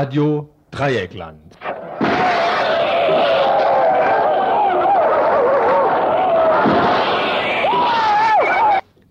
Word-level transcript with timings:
Radio 0.00 0.48
Dreieckland. 0.70 1.58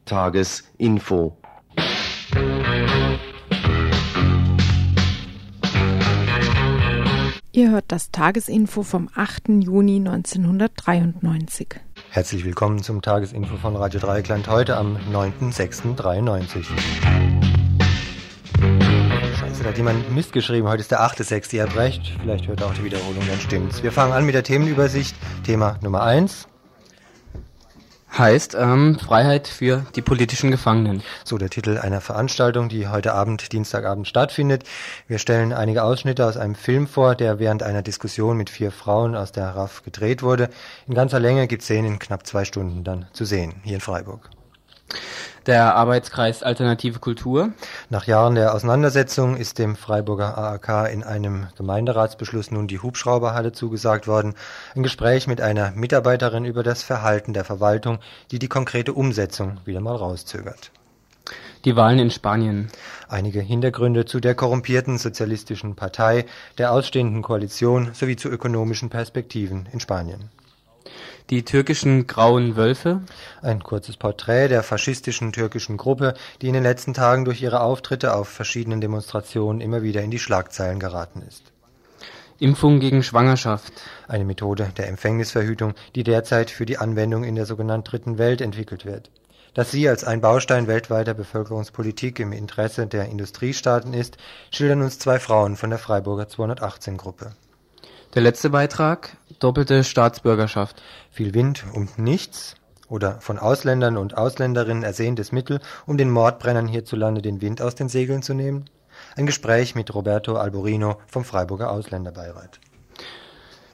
Tagesinfo. 0.06 1.36
Ihr 7.52 7.72
hört 7.72 7.84
das 7.90 8.12
Tagesinfo 8.12 8.84
vom 8.84 9.10
8. 9.14 9.50
Juni 9.50 9.98
1993. 9.98 11.68
Herzlich 12.12 12.46
willkommen 12.46 12.82
zum 12.82 13.02
Tagesinfo 13.02 13.58
von 13.58 13.76
Radio 13.76 14.00
Dreieckland 14.00 14.48
heute 14.48 14.78
am 14.78 14.96
9.06.93. 15.12 16.64
Hat 19.68 19.76
jemand 19.76 20.16
Mist 20.16 20.32
geschrieben. 20.32 20.70
Heute 20.70 20.80
ist 20.80 20.92
der 20.92 21.02
8.06. 21.02 21.54
Ihr 21.54 21.64
habt 21.64 21.76
recht. 21.76 22.14
Vielleicht 22.22 22.48
hört 22.48 22.64
auch 22.64 22.74
die 22.74 22.86
Wiederholung, 22.86 23.22
dann 23.28 23.38
stimmt's. 23.38 23.84
Wir 23.84 23.92
fangen 23.92 24.14
an 24.14 24.26
mit 24.26 24.34
der 24.34 24.44
Themenübersicht. 24.44 25.14
Thema 25.44 25.78
Nummer 25.82 26.04
1. 26.04 26.48
Heißt 28.18 28.56
ähm, 28.58 28.98
Freiheit 28.98 29.50
für 29.50 29.86
die 29.98 30.02
politischen 30.02 30.52
Gefangenen. 30.52 31.04
So 31.26 31.38
der 31.38 31.50
Titel 31.50 31.78
einer 31.80 32.00
Veranstaltung, 32.00 32.70
die 32.70 32.88
heute 32.88 33.14
Abend, 33.14 33.52
Dienstagabend 33.52 34.08
stattfindet. 34.08 34.64
Wir 35.10 35.20
stellen 35.20 35.52
einige 35.52 35.84
Ausschnitte 35.84 36.26
aus 36.26 36.38
einem 36.38 36.56
Film 36.56 36.88
vor, 36.88 37.16
der 37.16 37.40
während 37.40 37.62
einer 37.62 37.82
Diskussion 37.82 38.38
mit 38.38 38.50
vier 38.50 38.72
Frauen 38.72 39.18
aus 39.18 39.34
der 39.34 39.50
RAF 39.50 39.84
gedreht 39.84 40.24
wurde. 40.24 40.50
In 40.88 40.94
ganzer 40.94 41.20
Länge 41.20 41.46
gibt 41.48 41.64
es 41.64 41.68
den 41.68 41.84
in 41.84 42.00
knapp 42.00 42.26
zwei 42.26 42.46
Stunden 42.46 42.86
dann 42.86 43.08
zu 43.12 43.26
sehen, 43.26 43.56
hier 43.64 43.76
in 43.76 43.82
Freiburg. 43.82 44.30
Der 45.48 45.76
Arbeitskreis 45.76 46.44
Alternative 46.44 47.00
Kultur. 47.00 47.54
Nach 47.90 48.06
Jahren 48.06 48.36
der 48.36 48.54
Auseinandersetzung 48.54 49.38
ist 49.38 49.60
dem 49.60 49.78
Freiburger 49.78 50.38
AAK 50.38 50.92
in 50.92 51.06
einem 51.06 51.48
Gemeinderatsbeschluss 51.56 52.52
nun 52.52 52.68
die 52.68 52.80
Hubschrauberhalle 52.80 53.54
zugesagt 53.54 54.08
worden. 54.08 54.36
Ein 54.76 54.84
Gespräch 54.84 55.26
mit 55.26 55.40
einer 55.40 55.72
Mitarbeiterin 55.72 56.44
über 56.44 56.64
das 56.64 56.84
Verhalten 56.84 57.32
der 57.32 57.46
Verwaltung, 57.46 58.00
die 58.30 58.40
die 58.40 58.50
konkrete 58.50 58.92
Umsetzung 58.92 59.62
wieder 59.64 59.80
mal 59.80 59.96
rauszögert. 59.96 60.72
Die 61.64 61.78
Wahlen 61.78 62.00
in 62.00 62.12
Spanien. 62.12 62.68
Einige 63.08 63.40
Hintergründe 63.40 64.04
zu 64.04 64.20
der 64.20 64.36
korrumpierten 64.36 64.98
sozialistischen 64.98 65.78
Partei, 65.78 66.26
der 66.58 66.74
ausstehenden 66.74 67.22
Koalition 67.22 67.92
sowie 67.94 68.18
zu 68.18 68.28
ökonomischen 68.28 68.90
Perspektiven 68.90 69.66
in 69.72 69.80
Spanien. 69.80 70.30
Die 71.30 71.44
türkischen 71.44 72.08
Grauen 72.08 72.56
Wölfe. 72.56 73.02
Ein 73.42 73.62
kurzes 73.62 73.98
Porträt 73.98 74.48
der 74.48 74.64
faschistischen 74.64 75.34
türkischen 75.34 75.76
Gruppe, 75.76 76.14
die 76.42 76.48
in 76.48 76.54
den 76.54 76.64
letzten 76.64 76.94
Tagen 76.94 77.26
durch 77.26 77.42
ihre 77.42 77.60
Auftritte 77.60 78.14
auf 78.14 78.30
verschiedenen 78.30 78.80
Demonstrationen 78.80 79.60
immer 79.60 79.82
wieder 79.82 80.02
in 80.04 80.10
die 80.10 80.20
Schlagzeilen 80.20 80.80
geraten 80.80 81.22
ist. 81.28 81.52
Impfung 82.40 82.80
gegen 82.80 83.04
Schwangerschaft. 83.04 83.74
Eine 84.08 84.24
Methode 84.24 84.72
der 84.78 84.88
Empfängnisverhütung, 84.88 85.74
die 85.96 86.04
derzeit 86.04 86.50
für 86.50 86.66
die 86.66 86.78
Anwendung 86.78 87.26
in 87.26 87.36
der 87.36 87.46
sogenannten 87.46 87.90
Dritten 87.90 88.18
Welt 88.18 88.40
entwickelt 88.40 88.86
wird. 88.86 89.12
Dass 89.54 89.70
sie 89.70 89.90
als 89.90 90.06
ein 90.06 90.22
Baustein 90.22 90.68
weltweiter 90.68 91.14
Bevölkerungspolitik 91.14 92.20
im 92.20 92.32
Interesse 92.32 92.88
der 92.88 93.10
Industriestaaten 93.10 93.94
ist, 93.94 94.16
schildern 94.50 94.82
uns 94.82 94.98
zwei 94.98 95.20
Frauen 95.20 95.58
von 95.58 95.72
der 95.72 95.80
Freiburger 95.80 96.30
218 96.30 96.96
Gruppe. 96.96 97.34
Der 98.18 98.24
letzte 98.24 98.50
Beitrag, 98.50 99.16
doppelte 99.38 99.84
Staatsbürgerschaft. 99.84 100.82
Viel 101.12 101.36
Wind 101.36 101.66
und 101.76 102.00
nichts 102.00 102.56
oder 102.90 103.22
von 103.22 103.38
Ausländern 103.38 103.96
und 103.96 104.18
Ausländerinnen 104.18 104.82
ersehntes 104.82 105.32
Mittel, 105.32 105.60
um 105.86 106.00
den 106.00 106.10
Mordbrennern 106.10 106.68
hierzulande 106.68 107.22
den 107.22 107.42
Wind 107.42 107.62
aus 107.62 107.76
den 107.76 107.90
Segeln 107.90 108.24
zu 108.24 108.34
nehmen? 108.34 108.72
Ein 109.16 109.28
Gespräch 109.28 109.76
mit 109.76 109.94
Roberto 109.94 110.36
Alborino 110.36 110.98
vom 111.06 111.26
Freiburger 111.26 111.70
Ausländerbeirat. 111.70 112.60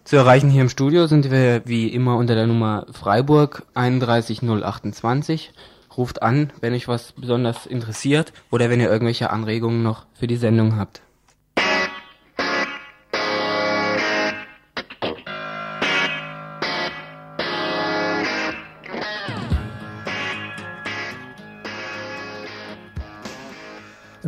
Zu 0.03 0.17
erreichen 0.17 0.49
hier 0.49 0.63
im 0.63 0.67
Studio 0.67 1.07
sind 1.07 1.31
wir 1.31 1.61
wie 1.63 1.87
immer 1.87 2.17
unter 2.17 2.35
der 2.35 2.45
Nummer 2.45 2.85
Freiburg 2.91 3.65
31028. 3.75 5.53
Ruft 5.95 6.21
an, 6.21 6.51
wenn 6.59 6.73
euch 6.73 6.89
was 6.89 7.13
besonders 7.13 7.65
interessiert 7.65 8.33
oder 8.51 8.69
wenn 8.69 8.81
ihr 8.81 8.91
irgendwelche 8.91 9.29
Anregungen 9.29 9.83
noch 9.83 10.05
für 10.13 10.27
die 10.27 10.35
Sendung 10.35 10.75
habt. 10.75 11.01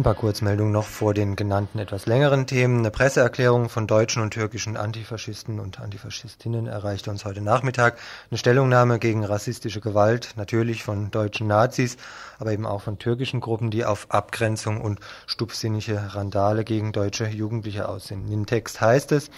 Paar 0.05 0.13
Kurzmeldungen 0.13 0.71
noch 0.71 0.85
vor 0.85 1.15
den 1.15 1.35
genannten 1.35 1.79
etwas 1.79 2.05
längeren 2.05 2.45
Themen. 2.45 2.77
Eine 2.77 2.91
Presseerklärung 2.91 3.69
von 3.69 3.87
deutschen 3.87 4.21
und 4.21 4.29
türkischen 4.29 4.77
Antifaschisten 4.77 5.59
und 5.59 5.79
Antifaschistinnen 5.79 6.67
erreichte 6.67 7.09
uns 7.09 7.25
heute 7.25 7.41
Nachmittag. 7.41 7.97
Eine 8.29 8.37
Stellungnahme 8.37 8.99
gegen 8.99 9.25
rassistische 9.25 9.81
Gewalt, 9.81 10.33
natürlich 10.35 10.83
von 10.83 11.09
deutschen 11.09 11.47
Nazis, 11.47 11.97
aber 12.39 12.51
eben 12.51 12.65
auch 12.65 12.81
von 12.81 12.99
türkischen 12.99 13.39
Gruppen, 13.39 13.71
die 13.71 13.85
auf 13.85 14.07
Abgrenzung 14.09 14.81
und 14.81 14.99
stupsinnige 15.27 16.15
Randale 16.15 16.63
gegen 16.63 16.91
deutsche 16.91 17.27
Jugendliche 17.27 17.87
aussehen. 17.87 18.31
Im 18.31 18.45
Text 18.45 18.81
heißt 18.81 19.11
es, 19.11 19.29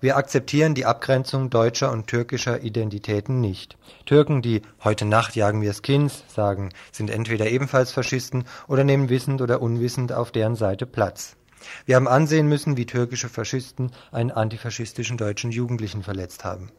wir 0.00 0.16
akzeptieren 0.16 0.74
die 0.74 0.86
Abgrenzung 0.86 1.50
deutscher 1.50 1.92
und 1.92 2.06
türkischer 2.06 2.62
Identitäten 2.62 3.40
nicht. 3.40 3.76
Türken, 4.04 4.42
die 4.42 4.62
heute 4.82 5.04
Nacht 5.04 5.36
jagen 5.36 5.62
wir 5.62 5.74
Skins 5.74 6.24
sagen, 6.28 6.70
sind 6.92 7.10
entweder 7.10 7.46
ebenfalls 7.46 7.92
Faschisten 7.92 8.44
oder 8.68 8.84
nehmen 8.84 9.08
wissend 9.08 9.42
oder 9.42 9.62
unwissend 9.62 10.12
auf 10.12 10.30
deren 10.32 10.56
Seite 10.56 10.86
Platz. 10.86 11.36
Wir 11.84 11.96
haben 11.96 12.08
ansehen 12.08 12.48
müssen, 12.48 12.76
wie 12.76 12.86
türkische 12.86 13.28
Faschisten 13.28 13.90
einen 14.12 14.30
antifaschistischen 14.30 15.16
deutschen 15.16 15.50
Jugendlichen 15.50 16.02
verletzt 16.02 16.44
haben. 16.44 16.70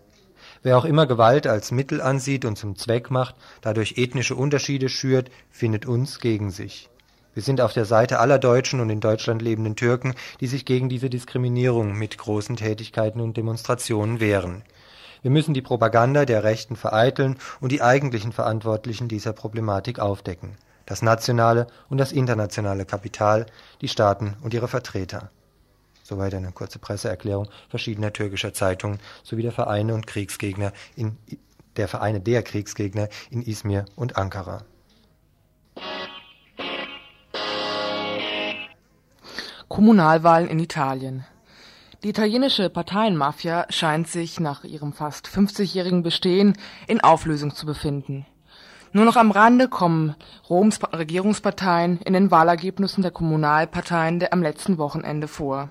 Wer 0.64 0.78
auch 0.78 0.86
immer 0.86 1.06
Gewalt 1.06 1.48
als 1.48 1.72
Mittel 1.72 2.02
ansieht 2.02 2.46
und 2.46 2.58
zum 2.58 2.76
Zweck 2.76 3.12
macht, 3.12 3.36
dadurch 3.62 3.98
ethnische 3.98 4.36
Unterschiede 4.36 4.90
schürt, 4.90 5.30
findet 5.50 5.86
uns 5.86 6.20
gegen 6.20 6.52
sich. 6.52 6.90
Wir 7.34 7.44
sind 7.44 7.62
auf 7.62 7.74
der 7.74 7.86
Seite 7.86 8.20
aller 8.20 8.40
Deutschen 8.40 8.80
und 8.80 8.90
in 8.90 9.00
Deutschland 9.00 9.44
lebenden 9.44 9.76
Türken, 9.76 10.16
die 10.42 10.48
sich 10.48 10.66
gegen 10.66 10.90
diese 10.90 11.10
Diskriminierung 11.10 11.96
mit 11.96 12.18
großen 12.18 12.56
Tätigkeiten 12.56 13.22
und 13.22 13.38
Demonstrationen 13.38 14.20
wehren. 14.20 14.64
Wir 15.22 15.30
müssen 15.30 15.54
die 15.54 15.62
Propaganda 15.62 16.26
der 16.26 16.44
Rechten 16.44 16.76
vereiteln 16.76 17.38
und 17.60 17.72
die 17.72 17.84
eigentlichen 17.84 18.32
Verantwortlichen 18.32 19.08
dieser 19.08 19.34
Problematik 19.34 20.00
aufdecken. 20.00 20.58
Das 20.88 21.04
nationale 21.04 21.68
und 21.90 22.00
das 22.00 22.12
internationale 22.12 22.86
Kapital, 22.86 23.46
die 23.82 23.88
Staaten 23.88 24.36
und 24.42 24.56
ihre 24.56 24.68
Vertreter. 24.68 25.30
Soweit 26.08 26.34
eine 26.36 26.54
kurze 26.54 26.80
Presseerklärung 26.80 27.50
verschiedener 27.68 28.14
türkischer 28.14 28.54
Zeitungen 28.54 29.00
sowie 29.24 29.42
der 29.42 29.52
Vereine 29.52 29.94
und 29.94 30.08
Kriegsgegner 30.08 30.72
in 30.96 31.18
der 31.76 31.90
Vereine 31.90 32.22
der 32.22 32.44
Kriegsgegner 32.44 33.10
in 33.30 33.42
Izmir 33.42 33.84
und 33.98 34.16
Ankara. 34.16 34.64
Kommunalwahlen 39.68 40.48
in 40.48 40.60
Italien. 40.60 41.26
Die 42.04 42.10
italienische 42.10 42.70
Parteienmafia 42.70 43.66
scheint 43.70 44.08
sich 44.08 44.40
nach 44.40 44.64
ihrem 44.64 44.94
fast 44.94 45.28
50-jährigen 45.28 46.04
Bestehen 46.04 46.58
in 46.88 47.02
Auflösung 47.02 47.54
zu 47.54 47.66
befinden. 47.66 48.26
Nur 48.94 49.04
noch 49.04 49.18
am 49.18 49.32
Rande 49.32 49.68
kommen 49.68 50.16
Roms 50.50 50.80
Regierungsparteien 50.82 52.00
in 52.00 52.14
den 52.14 52.32
Wahlergebnissen 52.32 53.02
der 53.02 53.12
Kommunalparteien 53.12 54.20
der 54.22 54.32
am 54.32 54.42
letzten 54.42 54.78
Wochenende 54.78 55.28
vor. 55.28 55.70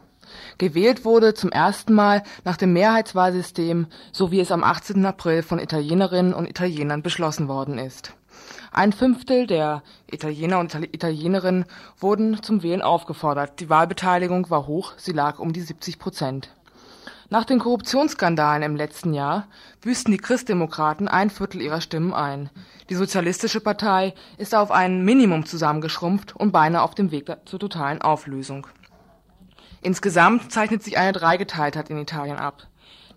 Gewählt 0.58 1.04
wurde 1.04 1.34
zum 1.34 1.50
ersten 1.50 1.92
Mal 1.94 2.22
nach 2.44 2.56
dem 2.56 2.72
Mehrheitswahlsystem, 2.72 3.86
so 4.12 4.30
wie 4.30 4.40
es 4.40 4.52
am 4.52 4.64
18. 4.64 5.04
April 5.04 5.42
von 5.42 5.58
Italienerinnen 5.58 6.34
und 6.34 6.48
Italienern 6.48 7.02
beschlossen 7.02 7.48
worden 7.48 7.78
ist. 7.78 8.12
Ein 8.72 8.92
Fünftel 8.92 9.46
der 9.46 9.82
Italiener 10.10 10.58
und 10.58 10.74
Italienerinnen 10.74 11.64
wurden 11.98 12.42
zum 12.42 12.62
Wählen 12.62 12.82
aufgefordert. 12.82 13.60
Die 13.60 13.70
Wahlbeteiligung 13.70 14.50
war 14.50 14.66
hoch, 14.66 14.92
sie 14.98 15.12
lag 15.12 15.38
um 15.38 15.52
die 15.52 15.62
70 15.62 15.98
Prozent. 15.98 16.50
Nach 17.28 17.44
den 17.44 17.58
Korruptionsskandalen 17.58 18.62
im 18.62 18.76
letzten 18.76 19.12
Jahr 19.12 19.48
büßten 19.80 20.12
die 20.12 20.18
Christdemokraten 20.18 21.08
ein 21.08 21.28
Viertel 21.30 21.60
ihrer 21.60 21.80
Stimmen 21.80 22.12
ein. 22.12 22.50
Die 22.88 22.94
Sozialistische 22.94 23.60
Partei 23.60 24.14
ist 24.38 24.54
auf 24.54 24.70
ein 24.70 25.04
Minimum 25.04 25.44
zusammengeschrumpft 25.44 26.36
und 26.36 26.52
beinahe 26.52 26.82
auf 26.82 26.94
dem 26.94 27.10
Weg 27.10 27.36
zur 27.46 27.58
totalen 27.58 28.00
Auflösung. 28.00 28.68
Insgesamt 29.86 30.50
zeichnet 30.50 30.82
sich 30.82 30.98
eine 30.98 31.12
Dreigeteiltheit 31.12 31.90
in 31.90 31.98
Italien 31.98 32.38
ab. 32.38 32.66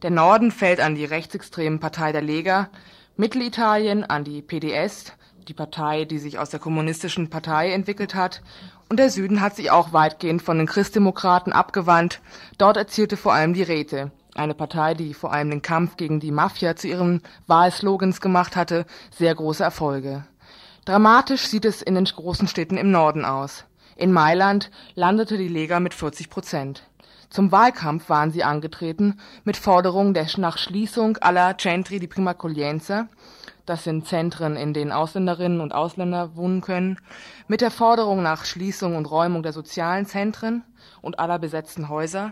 Der 0.04 0.12
Norden 0.12 0.52
fällt 0.52 0.80
an 0.80 0.94
die 0.94 1.04
rechtsextremen 1.04 1.80
Partei 1.80 2.12
der 2.12 2.22
Lega, 2.22 2.70
Mittelitalien 3.18 4.04
an 4.04 4.24
die 4.24 4.44
PDS, 4.44 5.14
die 5.48 5.56
Partei, 5.56 6.06
die 6.06 6.20
sich 6.20 6.38
aus 6.38 6.52
der 6.52 6.60
kommunistischen 6.60 7.32
Partei 7.32 7.72
entwickelt 7.72 8.14
hat, 8.14 8.44
und 8.88 9.00
der 9.00 9.10
Süden 9.10 9.42
hat 9.42 9.56
sich 9.56 9.72
auch 9.72 9.94
weitgehend 9.94 10.44
von 10.44 10.60
den 10.60 10.68
Christdemokraten 10.68 11.54
abgewandt. 11.54 12.22
Dort 12.60 12.78
erzielte 12.78 13.18
vor 13.18 13.34
allem 13.34 13.56
die 13.56 13.64
Räte, 13.64 14.12
eine 14.36 14.54
Partei, 14.54 14.94
die 14.94 15.16
vor 15.16 15.34
allem 15.34 15.50
den 15.50 15.64
Kampf 15.64 15.98
gegen 15.98 16.20
die 16.20 16.32
Mafia 16.32 16.76
zu 16.76 16.88
ihren 16.88 17.24
Wahlslogans 17.48 18.22
gemacht 18.22 18.56
hatte, 18.56 18.86
sehr 19.10 19.34
große 19.34 19.64
Erfolge. 19.64 20.24
Dramatisch 20.86 21.48
sieht 21.48 21.66
es 21.66 21.82
in 21.82 21.96
den 21.96 22.06
großen 22.06 22.48
Städten 22.48 22.78
im 22.78 22.92
Norden 22.92 23.26
aus. 23.26 23.66
In 24.00 24.14
Mailand 24.14 24.72
landete 24.96 25.38
die 25.38 25.50
Lega 25.50 25.82
mit 25.82 25.94
40 25.94 26.30
Prozent. 26.30 26.84
Zum 27.30 27.52
Wahlkampf 27.52 28.08
waren 28.08 28.32
sie 28.32 28.46
angetreten 28.46 29.20
mit 29.44 29.58
Forderungen 29.58 30.14
der 30.14 30.26
nach 30.38 30.58
Schließung 30.58 31.18
aller 31.18 31.58
Centri 31.58 32.00
di 32.00 32.08
Prima 32.08 32.32
Accoglienza, 32.32 33.10
das 33.66 33.84
sind 33.84 34.08
Zentren, 34.08 34.56
in 34.56 34.74
denen 34.74 34.94
Ausländerinnen 34.94 35.60
und 35.60 35.74
Ausländer 35.74 36.38
wohnen 36.38 36.62
können, 36.62 36.98
mit 37.50 37.60
der 37.60 37.72
Forderung 37.72 38.24
nach 38.24 38.46
Schließung 38.46 38.96
und 38.96 39.12
Räumung 39.12 39.44
der 39.44 39.52
sozialen 39.52 40.06
Zentren 40.06 40.64
und 41.02 41.20
aller 41.20 41.38
besetzten 41.38 41.90
Häuser 41.90 42.32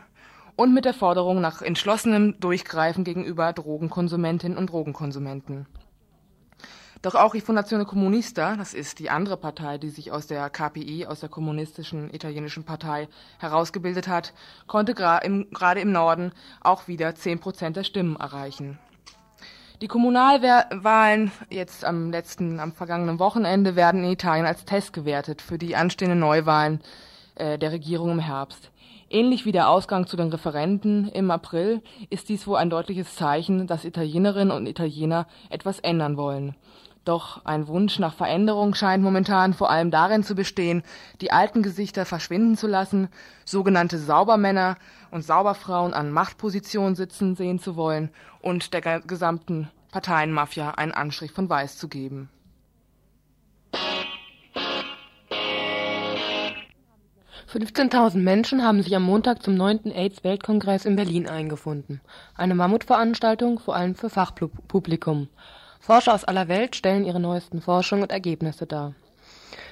und 0.56 0.74
mit 0.74 0.86
der 0.86 0.94
Forderung 0.94 1.42
nach 1.42 1.62
entschlossenem 1.62 2.40
Durchgreifen 2.40 3.04
gegenüber 3.04 3.52
Drogenkonsumentinnen 3.52 4.58
und 4.58 4.70
Drogenkonsumenten. 4.70 5.68
Doch 7.02 7.16
auch 7.16 7.34
die 7.34 7.42
Fondazione 7.42 7.86
Comunista, 7.86 8.56
das 8.56 8.74
ist 8.74 9.00
die 9.00 9.10
andere 9.10 9.38
Partei, 9.38 9.78
die 9.78 9.90
sich 9.90 10.12
aus 10.12 10.26
der 10.26 10.50
KPI, 10.50 11.06
aus 11.06 11.20
der 11.20 11.30
kommunistischen 11.30 12.14
italienischen 12.14 12.64
Partei 12.64 13.08
herausgebildet 13.38 14.08
hat, 14.08 14.34
konnte 14.66 14.96
gerade 14.96 15.26
im, 15.26 15.92
Norden 15.92 16.32
auch 16.62 16.88
wieder 16.88 17.14
10 17.14 17.40
Prozent 17.40 17.78
der 17.78 17.84
Stimmen 17.84 18.16
erreichen. 18.16 18.80
Die 19.82 19.88
Kommunalwahlen 19.88 21.32
jetzt 21.52 21.86
am 21.86 22.10
letzten, 22.10 22.60
am 22.60 22.72
vergangenen 22.72 23.20
Wochenende 23.20 23.76
werden 23.76 24.04
in 24.04 24.12
Italien 24.12 24.48
als 24.48 24.66
Test 24.66 24.92
gewertet 24.92 25.44
für 25.44 25.60
die 25.60 25.76
anstehenden 25.76 26.20
Neuwahlen 26.20 26.82
äh, 27.36 27.60
der 27.60 27.72
Regierung 27.72 28.10
im 28.10 28.20
Herbst. 28.20 28.72
Ähnlich 29.10 29.46
wie 29.46 29.54
der 29.54 29.70
Ausgang 29.70 30.06
zu 30.06 30.18
den 30.18 30.28
Referenden 30.28 31.08
im 31.08 31.32
April 31.32 31.82
ist 32.10 32.28
dies 32.28 32.46
wohl 32.46 32.58
ein 32.58 32.70
deutliches 32.70 33.16
Zeichen, 33.16 33.66
dass 33.66 33.86
Italienerinnen 33.86 34.56
und 34.56 34.68
Italiener 34.68 35.28
etwas 35.50 35.80
ändern 35.80 36.18
wollen. 36.18 36.56
Doch 37.06 37.46
ein 37.46 37.70
Wunsch 37.70 38.00
nach 38.00 38.14
Veränderung 38.14 38.74
scheint 38.74 39.02
momentan 39.02 39.54
vor 39.54 39.70
allem 39.70 39.92
darin 39.92 40.24
zu 40.24 40.36
bestehen, 40.36 40.84
die 41.22 41.32
alten 41.32 41.64
Gesichter 41.64 42.06
verschwinden 42.06 42.58
zu 42.58 42.68
lassen, 42.68 43.08
sogenannte 43.46 43.98
Saubermänner 43.98 44.76
und 45.10 45.22
Sauberfrauen 45.22 45.94
an 45.94 46.12
Machtpositionen 46.12 46.96
sitzen 46.96 47.38
sehen 47.38 47.60
zu 47.60 47.78
wollen 47.78 48.10
und 48.42 48.74
der 48.74 49.00
gesamten 49.00 49.70
Parteienmafia 49.90 50.72
einen 50.72 50.92
Anstrich 50.92 51.32
von 51.32 51.50
Weiß 51.50 51.78
zu 51.78 51.88
geben. 51.88 52.30
Fünfzehntausend 57.50 58.26
Menschen 58.26 58.62
haben 58.62 58.84
sich 58.84 58.94
am 58.94 59.04
Montag 59.04 59.42
zum 59.42 59.56
neunten 59.56 59.90
AIDS-Weltkongress 59.90 60.84
in 60.84 60.98
Berlin 60.98 61.30
eingefunden. 61.30 62.02
Eine 62.36 62.56
Mammutveranstaltung, 62.56 63.60
vor 63.60 63.74
allem 63.74 63.96
für 63.96 64.10
Fachpublikum. 64.10 65.30
Forscher 65.80 66.14
aus 66.14 66.26
aller 66.26 66.50
Welt 66.50 66.76
stellen 66.76 67.06
ihre 67.06 67.22
neuesten 67.22 67.62
Forschungen 67.62 68.04
und 68.04 68.12
Ergebnisse 68.12 68.66
dar. 68.66 68.96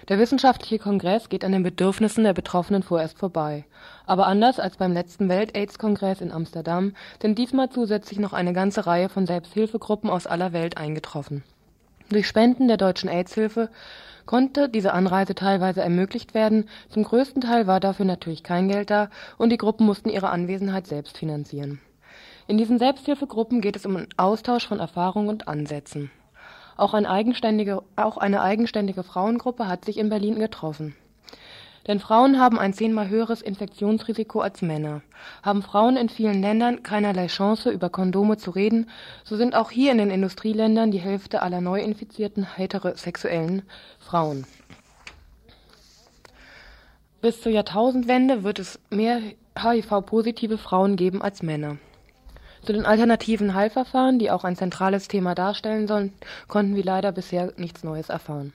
Der 0.07 0.19
wissenschaftliche 0.19 0.79
Kongress 0.79 1.27
geht 1.27 1.43
an 1.43 1.51
den 1.51 1.63
Bedürfnissen 1.63 2.23
der 2.23 2.31
Betroffenen 2.31 2.81
vorerst 2.81 3.17
vorbei. 3.17 3.65
Aber 4.05 4.27
anders 4.27 4.57
als 4.57 4.77
beim 4.77 4.93
letzten 4.93 5.27
Welt-Aids-Kongress 5.27 6.21
in 6.21 6.31
Amsterdam 6.31 6.93
sind 7.21 7.37
diesmal 7.37 7.69
zusätzlich 7.69 8.19
noch 8.19 8.31
eine 8.31 8.53
ganze 8.53 8.87
Reihe 8.87 9.09
von 9.09 9.25
Selbsthilfegruppen 9.25 10.09
aus 10.09 10.27
aller 10.27 10.53
Welt 10.53 10.77
eingetroffen. 10.77 11.43
Durch 12.09 12.27
Spenden 12.27 12.69
der 12.69 12.77
Deutschen 12.77 13.09
AIDS-Hilfe 13.09 13.69
konnte 14.25 14.69
diese 14.69 14.93
Anreise 14.93 15.35
teilweise 15.35 15.81
ermöglicht 15.81 16.33
werden, 16.33 16.67
zum 16.89 17.03
größten 17.03 17.41
Teil 17.41 17.67
war 17.67 17.79
dafür 17.79 18.05
natürlich 18.05 18.43
kein 18.43 18.67
Geld 18.67 18.89
da 18.89 19.09
und 19.37 19.51
die 19.51 19.57
Gruppen 19.57 19.85
mussten 19.85 20.09
ihre 20.09 20.29
Anwesenheit 20.29 20.87
selbst 20.87 21.17
finanzieren. 21.17 21.79
In 22.47 22.57
diesen 22.57 22.77
Selbsthilfegruppen 22.77 23.61
geht 23.61 23.75
es 23.75 23.85
um 23.85 23.95
einen 23.95 24.07
Austausch 24.17 24.67
von 24.67 24.79
Erfahrungen 24.79 25.29
und 25.29 25.47
Ansätzen. 25.47 26.11
Auch, 26.77 26.93
ein 26.93 27.05
eigenständige, 27.05 27.81
auch 27.95 28.17
eine 28.17 28.41
eigenständige 28.41 29.03
Frauengruppe 29.03 29.67
hat 29.67 29.85
sich 29.85 29.97
in 29.97 30.09
Berlin 30.09 30.39
getroffen. 30.39 30.95
Denn 31.87 31.99
Frauen 31.99 32.39
haben 32.39 32.57
ein 32.57 32.73
zehnmal 32.73 33.09
höheres 33.09 33.41
Infektionsrisiko 33.41 34.41
als 34.41 34.61
Männer. 34.61 35.01
Haben 35.43 35.61
Frauen 35.61 35.97
in 35.97 36.09
vielen 36.09 36.41
Ländern 36.41 36.81
keinerlei 36.81 37.27
Chance, 37.27 37.69
über 37.69 37.89
Kondome 37.89 38.37
zu 38.37 38.51
reden, 38.51 38.89
so 39.23 39.35
sind 39.35 39.55
auch 39.55 39.69
hier 39.69 39.91
in 39.91 39.99
den 39.99 40.09
Industrieländern 40.09 40.91
die 40.91 40.99
Hälfte 40.99 41.41
aller 41.41 41.61
neu 41.61 41.81
infizierten 41.81 42.55
heterosexuellen 42.55 43.61
Frauen. 43.99 44.45
Bis 47.21 47.41
zur 47.41 47.51
Jahrtausendwende 47.51 48.43
wird 48.43 48.59
es 48.59 48.79
mehr 48.89 49.21
HIV-positive 49.57 50.57
Frauen 50.57 50.95
geben 50.95 51.21
als 51.21 51.43
Männer. 51.43 51.77
Zu 52.63 52.73
den 52.73 52.85
alternativen 52.85 53.53
Heilverfahren, 53.53 54.17
die 54.17 54.31
auch 54.31 54.43
ein 54.43 54.55
zentrales 54.55 55.07
Thema 55.07 55.35
darstellen 55.35 55.87
sollen, 55.87 56.13
konnten 56.47 56.75
wir 56.75 56.83
leider 56.83 57.11
bisher 57.11 57.53
nichts 57.57 57.83
Neues 57.83 58.09
erfahren. 58.09 58.53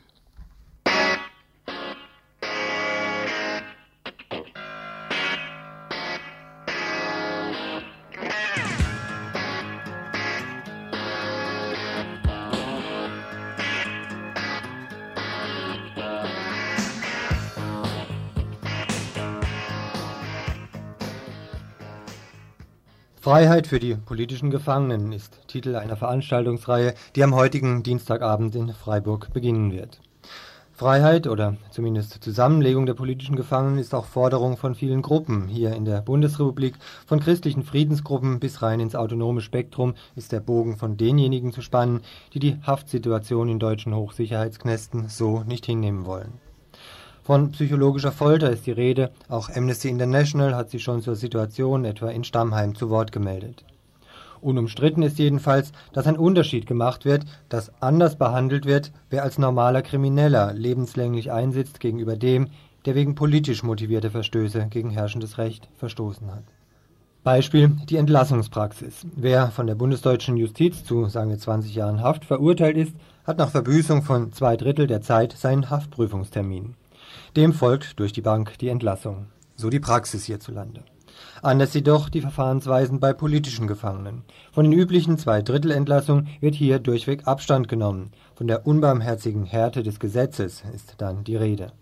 Freiheit 23.31 23.69
für 23.69 23.79
die 23.79 23.95
politischen 23.95 24.51
Gefangenen 24.51 25.13
ist 25.13 25.39
Titel 25.47 25.77
einer 25.77 25.97
Veranstaltungsreihe, 25.97 26.95
die 27.15 27.23
am 27.23 27.33
heutigen 27.33 27.85
Dienstagabend 27.85 28.57
in 28.57 28.75
Freiburg 28.75 29.33
beginnen 29.33 29.71
wird. 29.71 30.01
Freiheit 30.73 31.29
oder 31.29 31.57
zumindest 31.71 32.25
Zusammenlegung 32.25 32.87
der 32.87 32.95
politischen 32.95 33.37
Gefangenen 33.37 33.79
ist 33.79 33.95
auch 33.95 34.07
Forderung 34.07 34.57
von 34.57 34.75
vielen 34.75 35.01
Gruppen. 35.01 35.47
Hier 35.47 35.77
in 35.77 35.85
der 35.85 36.01
Bundesrepublik, 36.01 36.75
von 37.07 37.21
christlichen 37.21 37.63
Friedensgruppen 37.63 38.41
bis 38.41 38.63
rein 38.63 38.81
ins 38.81 38.97
autonome 38.97 39.43
Spektrum, 39.43 39.95
ist 40.17 40.33
der 40.33 40.41
Bogen 40.41 40.77
von 40.77 40.97
denjenigen 40.97 41.53
zu 41.53 41.63
spannen, 41.63 42.01
die 42.35 42.41
die 42.41 42.57
Haftsituation 42.67 43.49
in 43.49 43.61
deutschen 43.61 43.95
Hochsicherheitsknästen 43.95 45.09
so 45.09 45.45
nicht 45.45 45.67
hinnehmen 45.67 46.05
wollen. 46.05 46.50
Von 47.31 47.53
psychologischer 47.53 48.11
Folter 48.11 48.51
ist 48.51 48.67
die 48.67 48.73
Rede, 48.73 49.13
auch 49.29 49.51
Amnesty 49.55 49.89
International 49.89 50.57
hat 50.57 50.69
sich 50.69 50.83
schon 50.83 51.01
zur 51.01 51.15
Situation 51.15 51.85
etwa 51.85 52.11
in 52.11 52.25
Stammheim 52.25 52.75
zu 52.75 52.91
Wort 52.91 53.13
gemeldet. 53.13 53.65
Unumstritten 54.41 55.05
ist 55.05 55.17
jedenfalls, 55.21 55.71
dass 55.93 56.09
ein 56.09 56.17
Unterschied 56.17 56.67
gemacht 56.67 57.05
wird, 57.05 57.27
dass 57.49 57.71
anders 57.81 58.19
behandelt 58.19 58.65
wird, 58.67 58.91
wer 59.11 59.23
als 59.23 59.39
normaler 59.39 59.83
Krimineller 59.83 60.53
lebenslänglich 60.55 61.31
einsitzt 61.31 61.79
gegenüber 61.79 62.17
dem, 62.17 62.49
der 62.85 62.97
wegen 62.97 63.15
politisch 63.15 63.63
motivierte 63.63 64.11
Verstöße 64.11 64.67
gegen 64.69 64.91
herrschendes 64.91 65.39
Recht 65.39 65.69
verstoßen 65.77 66.35
hat. 66.35 66.43
Beispiel 67.23 67.77
die 67.89 67.99
Entlassungspraxis. 67.99 69.07
Wer 69.15 69.53
von 69.53 69.69
der 69.69 69.77
bundesdeutschen 69.77 70.37
Justiz 70.37 70.83
zu, 70.83 71.07
sagen 71.07 71.31
wir, 71.31 71.39
20 71.39 71.77
Jahren 71.77 72.03
Haft 72.03 72.25
verurteilt 72.25 72.77
ist, 72.77 72.97
hat 73.25 73.39
nach 73.39 73.51
Verbüßung 73.51 74.03
von 74.03 74.33
zwei 74.33 74.57
Drittel 74.57 74.89
der 74.89 75.01
Zeit 75.01 75.33
seinen 75.39 75.71
Haftprüfungstermin. 75.71 76.75
Dem 77.37 77.53
folgt 77.53 78.01
durch 78.01 78.13
die 78.13 78.23
Bank 78.23 78.59
die 78.59 78.69
Entlassung. 78.69 79.27
So 79.55 79.71
die 79.71 79.79
Praxis 79.79 80.25
hierzulande. 80.25 80.83
Anders 81.43 81.75
jedoch 81.75 82.09
die 82.09 82.23
Verfahrensweisen 82.23 82.99
bei 82.99 83.13
politischen 83.13 83.69
Gefangenen. 83.69 84.25
Von 84.51 84.65
den 84.65 84.73
üblichen 84.73 85.17
Zweidrittelentlassungen 85.17 86.29
wird 86.41 86.57
hier 86.57 86.81
durchweg 86.81 87.29
Abstand 87.29 87.69
genommen. 87.69 88.11
Von 88.35 88.49
der 88.49 88.67
unbarmherzigen 88.67 89.45
Härte 89.45 89.85
des 89.85 90.01
Gesetzes 90.01 90.65
ist 90.75 90.95
dann 90.99 91.23
die 91.23 91.37
Rede. 91.37 91.73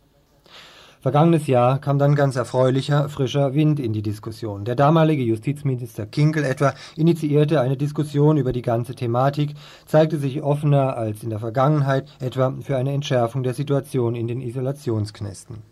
Vergangenes 1.09 1.47
Jahr 1.47 1.79
kam 1.79 1.99
dann 1.99 2.15
ganz 2.15 2.37
erfreulicher, 2.37 3.09
frischer 3.09 3.55
Wind 3.55 3.81
in 3.81 3.95
die 3.95 4.03
Diskussion. 4.03 4.67
Der 4.67 4.75
damalige 4.75 5.23
Justizminister 5.23 6.05
Kinkel 6.05 6.45
etwa 6.45 6.75
initiierte 6.97 7.63
eine 7.63 7.79
Diskussion 7.79 8.37
über 8.37 8.53
die 8.53 8.61
ganze 8.61 8.95
Thematik, 8.95 9.55
zeigte 9.87 10.19
sich 10.19 10.43
offener 10.43 10.99
als 10.99 11.23
in 11.23 11.31
der 11.31 11.39
Vergangenheit, 11.39 12.11
etwa 12.21 12.53
für 12.61 12.77
eine 12.77 12.93
Entschärfung 12.93 13.43
der 13.43 13.55
Situation 13.55 14.15
in 14.15 14.29
den 14.29 14.43
Isolationsknästen. 14.43 15.63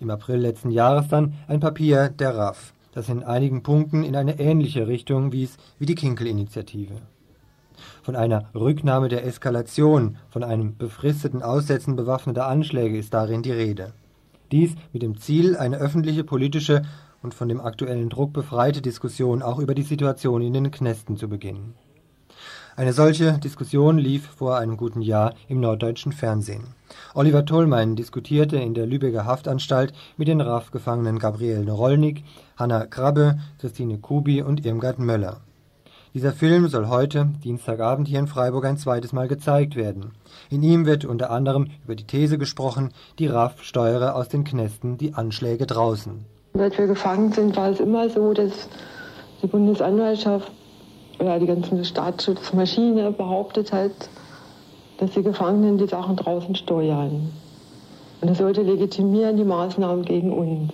Im 0.00 0.10
April 0.10 0.38
letzten 0.38 0.72
Jahres 0.72 1.06
dann 1.06 1.34
ein 1.46 1.60
Papier 1.60 2.08
der 2.08 2.36
RAF, 2.36 2.72
das 2.94 3.08
in 3.08 3.22
einigen 3.22 3.62
Punkten 3.62 4.02
in 4.02 4.16
eine 4.16 4.40
ähnliche 4.40 4.88
Richtung 4.88 5.30
wies 5.30 5.56
wie 5.78 5.86
die 5.86 5.94
Kinkel-Initiative. 5.94 6.96
Von 8.02 8.16
einer 8.16 8.46
Rücknahme 8.56 9.08
der 9.08 9.24
Eskalation, 9.24 10.16
von 10.30 10.42
einem 10.42 10.76
befristeten 10.76 11.44
Aussetzen 11.44 11.94
bewaffneter 11.94 12.48
Anschläge 12.48 12.98
ist 12.98 13.14
darin 13.14 13.44
die 13.44 13.52
Rede. 13.52 13.92
Dies 14.52 14.74
mit 14.92 15.02
dem 15.02 15.18
Ziel, 15.18 15.56
eine 15.56 15.78
öffentliche 15.78 16.24
politische 16.24 16.82
und 17.22 17.34
von 17.34 17.48
dem 17.48 17.60
aktuellen 17.60 18.08
Druck 18.08 18.32
befreite 18.32 18.80
Diskussion 18.80 19.42
auch 19.42 19.58
über 19.58 19.74
die 19.74 19.82
Situation 19.82 20.42
in 20.42 20.52
den 20.52 20.70
Knästen 20.70 21.16
zu 21.16 21.28
beginnen. 21.28 21.74
Eine 22.76 22.92
solche 22.92 23.38
Diskussion 23.38 23.96
lief 23.96 24.26
vor 24.26 24.58
einem 24.58 24.76
guten 24.76 25.00
Jahr 25.00 25.32
im 25.48 25.60
norddeutschen 25.60 26.12
Fernsehen. 26.12 26.74
Oliver 27.14 27.46
Tollmein 27.46 27.96
diskutierte 27.96 28.58
in 28.58 28.74
der 28.74 28.86
Lübecker 28.86 29.24
Haftanstalt 29.24 29.94
mit 30.18 30.28
den 30.28 30.42
RAF-Gefangenen 30.42 31.18
Gabriel 31.18 31.64
Norolnik, 31.64 32.22
Hanna 32.56 32.84
Krabbe, 32.84 33.38
Christine 33.58 33.98
Kubi 33.98 34.42
und 34.42 34.66
Irmgard 34.66 34.98
Möller. 34.98 35.40
Dieser 36.16 36.32
Film 36.32 36.66
soll 36.68 36.88
heute, 36.88 37.28
Dienstagabend 37.44 38.08
hier 38.08 38.20
in 38.20 38.26
Freiburg, 38.26 38.64
ein 38.64 38.78
zweites 38.78 39.12
Mal 39.12 39.28
gezeigt 39.28 39.76
werden. 39.76 40.12
In 40.48 40.62
ihm 40.62 40.86
wird 40.86 41.04
unter 41.04 41.28
anderem 41.28 41.66
über 41.84 41.94
die 41.94 42.04
These 42.04 42.38
gesprochen, 42.38 42.94
die 43.18 43.26
RAF 43.26 43.62
steuere 43.62 44.14
aus 44.14 44.30
den 44.30 44.42
Knästen 44.42 44.96
die 44.96 45.12
Anschläge 45.12 45.66
draußen. 45.66 46.24
Seit 46.54 46.78
wir 46.78 46.86
gefangen 46.86 47.32
sind, 47.32 47.54
war 47.54 47.68
es 47.68 47.80
immer 47.80 48.08
so, 48.08 48.32
dass 48.32 48.50
die 49.42 49.46
Bundesanwaltschaft 49.46 50.50
oder 51.18 51.38
die 51.38 51.44
ganze 51.44 51.84
Staatsschutzmaschine 51.84 53.12
behauptet 53.12 53.70
hat, 53.74 54.08
dass 54.96 55.10
die 55.10 55.22
Gefangenen 55.22 55.76
die 55.76 55.86
Sachen 55.86 56.16
draußen 56.16 56.54
steuern. 56.54 57.30
Und 58.22 58.30
das 58.30 58.38
sollte 58.38 58.62
legitimieren 58.62 59.36
die 59.36 59.44
Maßnahmen 59.44 60.06
gegen 60.06 60.32
uns. 60.32 60.72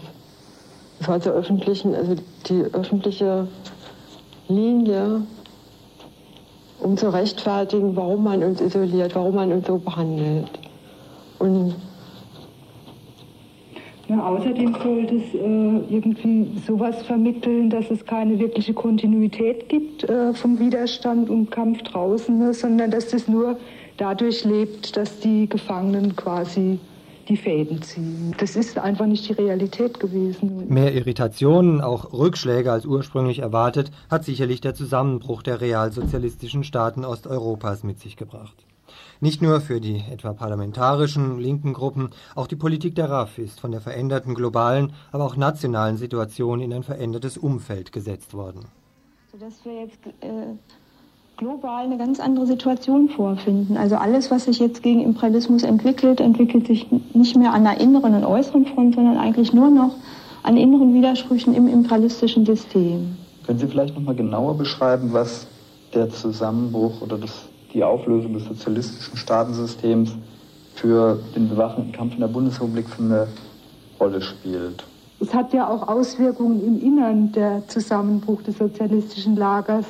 Das 1.00 1.08
war 1.08 1.20
zur 1.20 1.32
öffentlichen, 1.32 1.96
also 1.96 2.14
die 2.48 2.62
öffentliche 2.72 3.48
Linie, 4.48 5.22
um 6.80 6.96
zu 6.96 7.12
rechtfertigen, 7.12 7.94
warum 7.96 8.24
man 8.24 8.42
uns 8.42 8.60
isoliert, 8.60 9.14
warum 9.14 9.34
man 9.34 9.52
uns 9.52 9.66
so 9.66 9.78
behandelt. 9.78 10.50
Und 11.38 11.74
ja, 14.08 14.20
außerdem 14.20 14.74
sollte 14.82 15.16
es 15.16 15.34
äh, 15.34 15.94
irgendwie 15.94 16.46
sowas 16.66 17.02
vermitteln, 17.02 17.70
dass 17.70 17.90
es 17.90 18.04
keine 18.04 18.38
wirkliche 18.38 18.74
Kontinuität 18.74 19.68
gibt 19.68 20.04
äh, 20.04 20.34
vom 20.34 20.58
Widerstand 20.58 21.30
und 21.30 21.50
Kampf 21.50 21.82
draußen, 21.82 22.36
ne, 22.36 22.52
sondern 22.52 22.90
dass 22.90 23.08
das 23.08 23.28
nur 23.28 23.56
dadurch 23.96 24.44
lebt, 24.44 24.96
dass 24.96 25.20
die 25.20 25.48
Gefangenen 25.48 26.14
quasi 26.16 26.78
die 27.28 27.36
Fäden 27.36 27.82
ziehen. 27.82 28.34
Das 28.38 28.56
ist 28.56 28.78
einfach 28.78 29.06
nicht 29.06 29.28
die 29.28 29.32
Realität 29.32 30.00
gewesen. 30.00 30.68
Mehr 30.68 30.94
Irritationen, 30.94 31.80
auch 31.80 32.12
Rückschläge 32.12 32.70
als 32.70 32.86
ursprünglich 32.86 33.40
erwartet, 33.40 33.90
hat 34.10 34.24
sicherlich 34.24 34.60
der 34.60 34.74
Zusammenbruch 34.74 35.42
der 35.42 35.60
realsozialistischen 35.60 36.64
Staaten 36.64 37.04
Osteuropas 37.04 37.82
mit 37.82 38.00
sich 38.00 38.16
gebracht. 38.16 38.64
Nicht 39.20 39.40
nur 39.40 39.60
für 39.60 39.80
die 39.80 40.02
etwa 40.10 40.32
parlamentarischen 40.32 41.38
linken 41.38 41.74
Gruppen, 41.74 42.10
auch 42.34 42.48
die 42.48 42.56
Politik 42.56 42.96
der 42.96 43.08
RAF 43.08 43.38
ist 43.38 43.60
von 43.60 43.70
der 43.70 43.80
veränderten 43.80 44.34
globalen, 44.34 44.92
aber 45.12 45.24
auch 45.24 45.36
nationalen 45.36 45.96
Situation 45.96 46.60
in 46.60 46.72
ein 46.72 46.82
verändertes 46.82 47.38
Umfeld 47.38 47.92
gesetzt 47.92 48.34
worden. 48.34 48.64
Sodass 49.30 49.64
wir 49.64 49.82
jetzt 49.82 50.04
äh, 50.20 50.56
global 51.42 51.84
eine 51.84 51.98
ganz 51.98 52.20
andere 52.20 52.46
Situation 52.46 53.08
vorfinden. 53.08 53.76
Also 53.76 53.96
alles, 53.96 54.30
was 54.30 54.44
sich 54.44 54.60
jetzt 54.60 54.80
gegen 54.82 55.02
Imperialismus 55.02 55.64
entwickelt, 55.64 56.20
entwickelt 56.20 56.68
sich 56.68 56.86
nicht 57.14 57.36
mehr 57.36 57.52
an 57.52 57.64
der 57.64 57.80
inneren 57.80 58.14
und 58.14 58.24
äußeren 58.24 58.64
Front, 58.66 58.94
sondern 58.94 59.18
eigentlich 59.18 59.52
nur 59.52 59.68
noch 59.68 59.96
an 60.44 60.56
inneren 60.56 60.94
Widersprüchen 60.94 61.52
im 61.52 61.66
imperialistischen 61.66 62.46
System. 62.46 63.16
Können 63.44 63.58
Sie 63.58 63.66
vielleicht 63.66 63.96
noch 63.96 64.02
mal 64.02 64.14
genauer 64.14 64.56
beschreiben, 64.56 65.12
was 65.12 65.48
der 65.92 66.10
Zusammenbruch 66.10 67.02
oder 67.02 67.18
das, 67.18 67.48
die 67.74 67.82
Auflösung 67.82 68.34
des 68.34 68.44
sozialistischen 68.44 69.16
Staatensystems 69.16 70.14
für 70.76 71.18
den 71.34 71.48
bewaffneten 71.48 71.90
Kampf 71.90 72.14
in 72.14 72.20
der 72.20 72.28
Bundesrepublik 72.28 72.88
für 72.88 73.02
eine 73.02 73.26
Rolle 73.98 74.22
spielt? 74.22 74.84
Es 75.18 75.34
hat 75.34 75.52
ja 75.52 75.68
auch 75.68 75.88
Auswirkungen 75.88 76.64
im 76.64 76.80
Innern 76.80 77.32
der 77.32 77.66
Zusammenbruch 77.66 78.42
des 78.42 78.58
sozialistischen 78.58 79.34
Lagers 79.34 79.86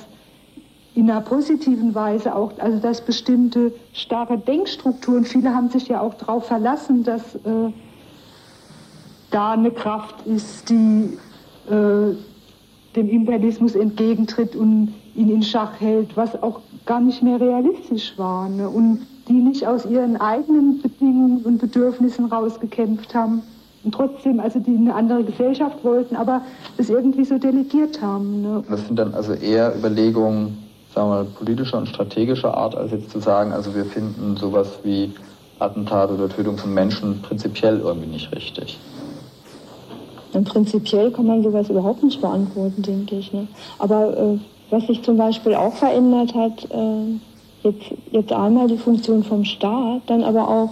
in 0.94 1.10
einer 1.10 1.22
positiven 1.22 1.94
Weise 1.94 2.34
auch, 2.34 2.52
also 2.58 2.78
dass 2.78 3.00
bestimmte 3.00 3.72
starre 3.92 4.38
Denkstrukturen, 4.38 5.24
viele 5.24 5.54
haben 5.54 5.70
sich 5.70 5.88
ja 5.88 6.00
auch 6.00 6.14
darauf 6.14 6.46
verlassen, 6.46 7.02
dass 7.02 7.34
äh, 7.34 7.72
da 9.30 9.52
eine 9.52 9.70
Kraft 9.70 10.26
ist, 10.26 10.68
die 10.68 11.18
äh, 11.68 12.14
dem 12.94 13.08
Imperialismus 13.08 13.74
entgegentritt 13.74 14.54
und 14.54 14.92
ihn 15.14 15.30
in 15.30 15.42
Schach 15.42 15.80
hält, 15.80 16.16
was 16.16 16.42
auch 16.42 16.60
gar 16.84 17.00
nicht 17.00 17.22
mehr 17.22 17.40
realistisch 17.40 18.12
war. 18.18 18.48
Ne? 18.50 18.68
Und 18.68 19.06
die 19.28 19.34
nicht 19.34 19.66
aus 19.66 19.86
ihren 19.86 20.16
eigenen 20.18 20.82
Bedingungen 20.82 21.42
und 21.42 21.58
Bedürfnissen 21.58 22.26
rausgekämpft 22.26 23.14
haben 23.14 23.42
und 23.84 23.94
trotzdem, 23.94 24.40
also 24.40 24.58
die 24.58 24.76
eine 24.76 24.94
andere 24.94 25.24
Gesellschaft 25.24 25.82
wollten, 25.84 26.16
aber 26.16 26.42
es 26.76 26.90
irgendwie 26.90 27.24
so 27.24 27.38
delegiert 27.38 28.02
haben. 28.02 28.42
Ne? 28.42 28.64
Das 28.68 28.86
sind 28.86 28.98
dann 28.98 29.14
also 29.14 29.32
eher 29.32 29.74
Überlegungen, 29.76 30.58
sagen 30.94 31.10
wir 31.10 31.24
politischer 31.24 31.78
und 31.78 31.88
strategischer 31.88 32.54
Art, 32.54 32.74
als 32.74 32.92
jetzt 32.92 33.10
zu 33.10 33.20
sagen, 33.20 33.52
also 33.52 33.74
wir 33.74 33.84
finden 33.84 34.36
sowas 34.36 34.68
wie 34.82 35.12
Attentat 35.58 36.10
oder 36.10 36.28
Tötung 36.28 36.58
von 36.58 36.74
Menschen 36.74 37.22
prinzipiell 37.22 37.80
irgendwie 37.80 38.08
nicht 38.08 38.34
richtig. 38.34 38.78
Und 40.32 40.48
prinzipiell 40.48 41.10
kann 41.10 41.26
man 41.26 41.42
sowas 41.42 41.68
überhaupt 41.68 42.02
nicht 42.02 42.20
beantworten, 42.20 42.82
denke 42.82 43.16
ich. 43.16 43.32
Ne? 43.32 43.46
Aber 43.78 44.16
äh, 44.16 44.38
was 44.70 44.86
sich 44.86 45.02
zum 45.02 45.16
Beispiel 45.16 45.54
auch 45.54 45.74
verändert 45.74 46.34
hat, 46.34 46.64
äh, 46.70 47.18
jetzt, 47.62 47.84
jetzt 48.10 48.32
einmal 48.32 48.66
die 48.66 48.78
Funktion 48.78 49.22
vom 49.22 49.44
Staat, 49.44 50.02
dann 50.06 50.24
aber 50.24 50.48
auch 50.48 50.70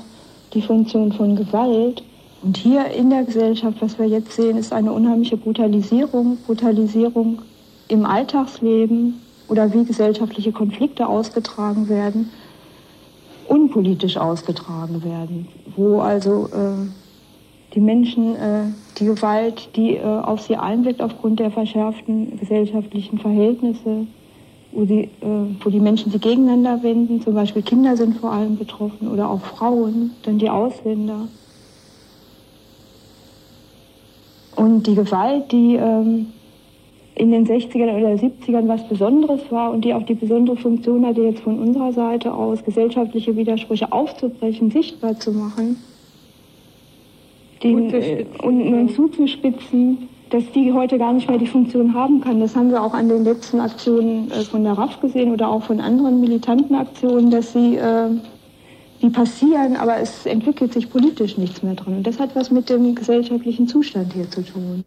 die 0.54 0.62
Funktion 0.62 1.12
von 1.12 1.36
Gewalt. 1.36 2.02
Und 2.42 2.56
hier 2.56 2.86
in 2.86 3.10
der 3.10 3.24
Gesellschaft, 3.24 3.76
was 3.80 3.98
wir 3.98 4.06
jetzt 4.06 4.32
sehen, 4.32 4.56
ist 4.56 4.72
eine 4.72 4.92
unheimliche 4.92 5.36
Brutalisierung, 5.36 6.38
Brutalisierung 6.46 7.42
im 7.88 8.06
Alltagsleben, 8.06 9.20
oder 9.50 9.72
wie 9.74 9.84
gesellschaftliche 9.84 10.52
Konflikte 10.52 11.08
ausgetragen 11.08 11.88
werden, 11.88 12.30
unpolitisch 13.48 14.16
ausgetragen 14.16 15.02
werden, 15.02 15.48
wo 15.76 16.00
also 16.00 16.46
äh, 16.46 16.86
die 17.74 17.80
Menschen 17.80 18.36
äh, 18.36 18.62
die 18.98 19.06
Gewalt, 19.06 19.70
die 19.74 19.96
äh, 19.96 20.04
auf 20.04 20.40
sie 20.40 20.56
einwirkt 20.56 21.02
aufgrund 21.02 21.40
der 21.40 21.50
verschärften 21.50 22.38
gesellschaftlichen 22.38 23.18
Verhältnisse, 23.18 24.06
wo 24.72 24.84
die, 24.84 25.02
äh, 25.02 25.08
wo 25.60 25.70
die 25.70 25.80
Menschen 25.80 26.12
sich 26.12 26.20
gegeneinander 26.20 26.82
wenden, 26.84 27.20
zum 27.20 27.34
Beispiel 27.34 27.62
Kinder 27.62 27.96
sind 27.96 28.18
vor 28.18 28.32
allem 28.32 28.56
betroffen 28.56 29.08
oder 29.08 29.28
auch 29.28 29.40
Frauen, 29.40 30.12
dann 30.22 30.38
die 30.38 30.48
Ausländer. 30.48 31.26
Und 34.54 34.86
die 34.86 34.94
Gewalt, 34.94 35.50
die 35.50 35.74
ähm, 35.74 36.26
in 37.20 37.30
den 37.30 37.46
60ern 37.46 37.98
oder 37.98 38.14
70ern 38.14 38.66
was 38.66 38.88
Besonderes 38.88 39.42
war 39.50 39.72
und 39.72 39.84
die 39.84 39.92
auch 39.92 40.04
die 40.04 40.14
besondere 40.14 40.56
Funktion 40.56 41.04
hatte, 41.04 41.20
jetzt 41.20 41.40
von 41.40 41.58
unserer 41.58 41.92
Seite 41.92 42.32
aus 42.32 42.64
gesellschaftliche 42.64 43.36
Widersprüche 43.36 43.92
aufzubrechen, 43.92 44.70
sichtbar 44.70 45.18
zu 45.18 45.32
machen 45.32 45.76
den, 47.62 47.92
äh, 47.92 48.24
und 48.42 48.70
nun 48.70 48.88
zuzuspitzen, 48.88 50.08
dass 50.30 50.50
die 50.52 50.72
heute 50.72 50.96
gar 50.96 51.12
nicht 51.12 51.28
mehr 51.28 51.36
die 51.36 51.46
Funktion 51.46 51.92
haben 51.92 52.22
kann. 52.22 52.40
Das 52.40 52.56
haben 52.56 52.70
wir 52.70 52.82
auch 52.82 52.94
an 52.94 53.10
den 53.10 53.24
letzten 53.24 53.60
Aktionen 53.60 54.30
äh, 54.30 54.42
von 54.42 54.64
der 54.64 54.72
RAF 54.72 54.98
gesehen 55.02 55.30
oder 55.30 55.50
auch 55.50 55.64
von 55.64 55.78
anderen 55.78 56.22
militanten 56.22 56.74
Aktionen, 56.74 57.30
dass 57.30 57.52
sie 57.52 57.76
äh, 57.76 58.08
die 59.02 59.10
passieren, 59.10 59.76
aber 59.76 59.98
es 59.98 60.24
entwickelt 60.24 60.72
sich 60.72 60.90
politisch 60.90 61.36
nichts 61.36 61.62
mehr 61.62 61.74
dran. 61.74 61.98
Und 61.98 62.06
das 62.06 62.18
hat 62.18 62.34
was 62.34 62.50
mit 62.50 62.70
dem 62.70 62.94
gesellschaftlichen 62.94 63.68
Zustand 63.68 64.14
hier 64.14 64.30
zu 64.30 64.42
tun. 64.42 64.84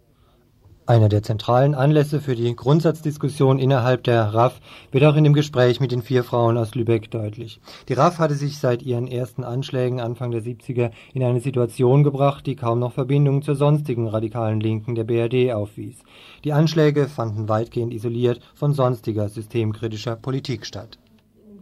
Einer 0.85 1.07
der 1.07 1.23
zentralen 1.23 1.75
Anlässe 1.75 2.19
für 2.19 2.35
die 2.35 2.53
Grundsatzdiskussion 2.53 3.57
innerhalb 3.57 4.03
der 4.03 4.33
RAF 4.33 4.59
wird 4.91 5.05
auch 5.05 5.15
in 5.15 5.23
dem 5.23 5.33
Gespräch 5.33 5.79
mit 5.79 5.93
den 5.93 6.01
vier 6.01 6.25
Frauen 6.25 6.57
aus 6.57 6.75
Lübeck 6.75 7.09
deutlich. 7.09 7.61
Die 7.87 7.93
RAF 7.93 8.19
hatte 8.19 8.35
sich 8.35 8.57
seit 8.57 8.83
ihren 8.83 9.07
ersten 9.07 9.45
Anschlägen 9.45 10.01
Anfang 10.01 10.31
der 10.31 10.41
70er 10.41 10.91
in 11.13 11.23
eine 11.23 11.39
Situation 11.39 12.03
gebracht, 12.03 12.45
die 12.45 12.57
kaum 12.57 12.79
noch 12.79 12.91
Verbindungen 12.91 13.43
zur 13.43 13.55
sonstigen 13.55 14.09
radikalen 14.09 14.59
Linken 14.59 14.95
der 14.95 15.05
BRD 15.05 15.53
aufwies. 15.53 15.95
Die 16.43 16.51
Anschläge 16.51 17.07
fanden 17.07 17.47
weitgehend 17.47 17.93
isoliert 17.93 18.41
von 18.53 18.73
sonstiger 18.73 19.29
systemkritischer 19.29 20.17
Politik 20.17 20.65
statt. 20.65 20.97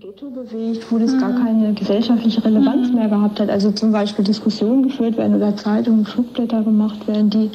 Bewegt, 0.01 0.91
wo 0.91 0.97
das 0.97 1.17
gar 1.19 1.31
keine 1.31 1.73
gesellschaftliche 1.73 2.43
Relevanz 2.43 2.91
mehr 2.91 3.07
gehabt 3.07 3.39
hat. 3.39 3.49
Also 3.49 3.71
zum 3.71 3.91
Beispiel 3.91 4.25
Diskussionen 4.25 4.83
geführt 4.83 5.15
werden 5.15 5.35
oder 5.35 5.55
Zeitungen, 5.55 6.05
Flugblätter 6.05 6.63
gemacht 6.63 7.07
werden, 7.07 7.29
die 7.29 7.51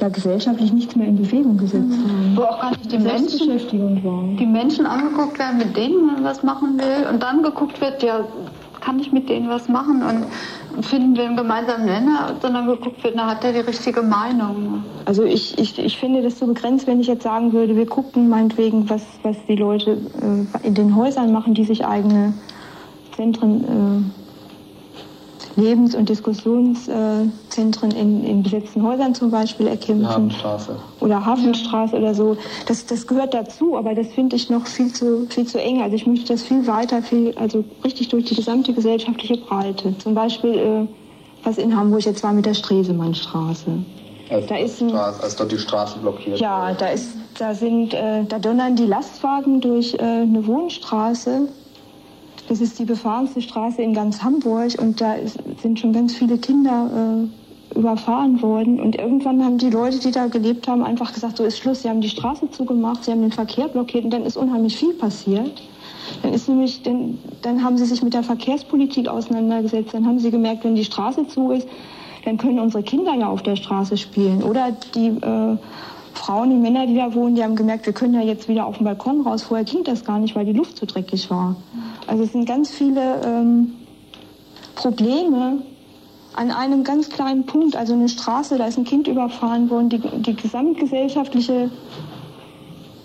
ja 0.00 0.08
gesellschaftlich 0.08 0.72
nichts 0.72 0.96
mehr 0.96 1.08
in 1.08 1.16
Bewegung 1.16 1.56
gesetzt 1.56 1.84
mhm. 1.84 2.36
Wo 2.36 2.42
auch 2.42 2.60
gar 2.60 2.70
nicht 2.70 2.90
die 2.90 2.98
Menschen, 2.98 4.36
die 4.38 4.46
Menschen 4.46 4.86
angeguckt 4.86 5.38
werden, 5.38 5.58
mit 5.58 5.76
denen 5.76 6.06
man 6.06 6.24
was 6.24 6.42
machen 6.42 6.78
will 6.78 7.06
und 7.10 7.22
dann 7.22 7.42
geguckt 7.42 7.80
wird, 7.80 8.02
ja, 8.02 8.24
kann 8.80 8.98
ich 8.98 9.12
mit 9.12 9.28
denen 9.28 9.48
was 9.48 9.68
machen 9.68 10.02
und 10.02 10.84
finden 10.84 11.16
wir 11.16 11.24
einen 11.24 11.36
gemeinsamen 11.36 11.86
Nenner, 11.86 12.34
sondern 12.40 12.66
geguckt 12.66 13.02
wird, 13.04 13.14
na, 13.16 13.28
hat 13.28 13.42
der 13.42 13.52
die 13.52 13.60
richtige 13.60 14.02
Meinung. 14.02 14.84
Also 15.04 15.24
ich, 15.24 15.58
ich, 15.58 15.78
ich 15.78 15.98
finde 15.98 16.22
das 16.22 16.38
so 16.38 16.46
begrenzt, 16.46 16.86
wenn 16.86 17.00
ich 17.00 17.06
jetzt 17.06 17.22
sagen 17.22 17.52
würde, 17.52 17.76
wir 17.76 17.86
gucken 17.86 18.28
meinetwegen, 18.28 18.88
was, 18.90 19.02
was 19.22 19.36
die 19.48 19.56
Leute 19.56 19.92
äh, 19.92 20.66
in 20.66 20.74
den 20.74 20.96
Häusern 20.96 21.32
machen, 21.32 21.54
die 21.54 21.64
sich 21.64 21.86
eigene 21.86 22.34
Zentren 23.14 23.64
äh, 23.64 24.21
Lebens- 25.56 25.94
und 25.94 26.08
Diskussionszentren 26.08 27.90
in, 27.90 28.24
in 28.24 28.42
besetzten 28.42 28.82
Häusern 28.82 29.14
zum 29.14 29.30
Beispiel 29.30 29.66
erkämpfen. 29.66 30.08
Hafenstraße. 30.08 30.76
Oder 31.00 31.24
Hafenstraße 31.24 31.96
oder 31.96 32.14
so. 32.14 32.36
Das, 32.66 32.86
das 32.86 33.06
gehört 33.06 33.34
dazu, 33.34 33.76
aber 33.76 33.94
das 33.94 34.08
finde 34.08 34.36
ich 34.36 34.50
noch 34.50 34.66
viel 34.66 34.92
zu, 34.92 35.26
viel 35.28 35.46
zu 35.46 35.60
eng. 35.60 35.82
Also 35.82 35.96
ich 35.96 36.06
möchte 36.06 36.32
das 36.32 36.42
viel 36.42 36.66
weiter, 36.66 37.02
viel, 37.02 37.34
also 37.36 37.64
richtig 37.84 38.08
durch 38.08 38.24
die 38.24 38.34
gesamte 38.34 38.72
gesellschaftliche 38.72 39.36
Breite. 39.36 39.96
Zum 39.98 40.14
Beispiel, 40.14 40.54
äh, 40.54 40.86
was 41.44 41.58
in 41.58 41.76
Hamburg 41.76 42.04
jetzt 42.04 42.22
war 42.22 42.32
mit 42.32 42.46
der 42.46 42.54
Stresemannstraße. 42.54 43.84
Als, 44.30 44.46
da 44.46 44.56
ist 44.56 44.80
ein, 44.80 44.88
Straße, 44.88 45.22
als 45.22 45.36
dort 45.36 45.52
die 45.52 45.58
Straße 45.58 45.98
blockiert 45.98 46.40
Ja, 46.40 46.72
da, 46.72 46.88
ist, 46.88 47.16
da, 47.38 47.54
sind, 47.54 47.92
äh, 47.92 48.24
da 48.24 48.38
donnern 48.38 48.76
die 48.76 48.86
Lastwagen 48.86 49.60
durch 49.60 49.94
äh, 49.94 49.98
eine 49.98 50.46
Wohnstraße. 50.46 51.48
Das 52.52 52.60
ist 52.60 52.78
die 52.78 52.84
befahrenste 52.84 53.40
Straße 53.40 53.80
in 53.80 53.94
ganz 53.94 54.22
Hamburg 54.22 54.74
und 54.78 55.00
da 55.00 55.14
ist, 55.14 55.38
sind 55.62 55.80
schon 55.80 55.94
ganz 55.94 56.14
viele 56.14 56.36
Kinder 56.36 57.26
äh, 57.74 57.78
überfahren 57.78 58.42
worden. 58.42 58.78
Und 58.78 58.94
irgendwann 58.94 59.42
haben 59.42 59.56
die 59.56 59.70
Leute, 59.70 59.98
die 60.00 60.10
da 60.10 60.26
gelebt 60.26 60.68
haben, 60.68 60.84
einfach 60.84 61.14
gesagt, 61.14 61.38
so 61.38 61.44
ist 61.44 61.56
Schluss. 61.56 61.80
Sie 61.80 61.88
haben 61.88 62.02
die 62.02 62.10
Straße 62.10 62.50
zugemacht, 62.50 63.04
sie 63.04 63.10
haben 63.10 63.22
den 63.22 63.32
Verkehr 63.32 63.68
blockiert 63.68 64.04
und 64.04 64.10
dann 64.10 64.26
ist 64.26 64.36
unheimlich 64.36 64.76
viel 64.76 64.92
passiert. 64.92 65.62
Dann 66.22 66.34
ist 66.34 66.46
nämlich, 66.46 66.82
dann, 66.82 67.16
dann 67.40 67.64
haben 67.64 67.78
sie 67.78 67.86
sich 67.86 68.02
mit 68.02 68.12
der 68.12 68.22
Verkehrspolitik 68.22 69.08
auseinandergesetzt. 69.08 69.94
Dann 69.94 70.06
haben 70.06 70.18
sie 70.18 70.30
gemerkt, 70.30 70.64
wenn 70.64 70.74
die 70.74 70.84
Straße 70.84 71.28
zu 71.28 71.52
ist, 71.52 71.66
dann 72.26 72.36
können 72.36 72.58
unsere 72.58 72.82
Kinder 72.82 73.14
ja 73.14 73.28
auf 73.28 73.42
der 73.42 73.56
Straße 73.56 73.96
spielen. 73.96 74.42
Oder 74.42 74.72
die 74.94 75.06
äh, 75.06 75.56
Frauen 76.12 76.52
und 76.52 76.60
Männer, 76.60 76.86
die 76.86 76.96
da 76.96 77.14
wohnen, 77.14 77.34
die 77.34 77.42
haben 77.42 77.56
gemerkt, 77.56 77.86
wir 77.86 77.94
können 77.94 78.12
ja 78.12 78.20
jetzt 78.20 78.46
wieder 78.46 78.66
auf 78.66 78.76
den 78.76 78.84
Balkon 78.84 79.22
raus. 79.22 79.42
Vorher 79.42 79.64
ging 79.64 79.84
das 79.84 80.04
gar 80.04 80.18
nicht, 80.18 80.36
weil 80.36 80.44
die 80.44 80.52
Luft 80.52 80.76
zu 80.76 80.84
dreckig 80.84 81.30
war. 81.30 81.56
Also 82.06 82.24
es 82.24 82.32
sind 82.32 82.46
ganz 82.46 82.70
viele 82.70 83.20
ähm, 83.24 83.72
Probleme 84.74 85.62
an 86.34 86.50
einem 86.50 86.84
ganz 86.84 87.08
kleinen 87.08 87.44
Punkt. 87.44 87.76
Also 87.76 87.92
eine 87.92 88.08
Straße, 88.08 88.58
da 88.58 88.66
ist 88.66 88.78
ein 88.78 88.84
Kind 88.84 89.06
überfahren 89.06 89.70
worden. 89.70 89.88
Die, 89.90 89.98
die 89.98 90.34
gesamtgesellschaftliche 90.34 91.70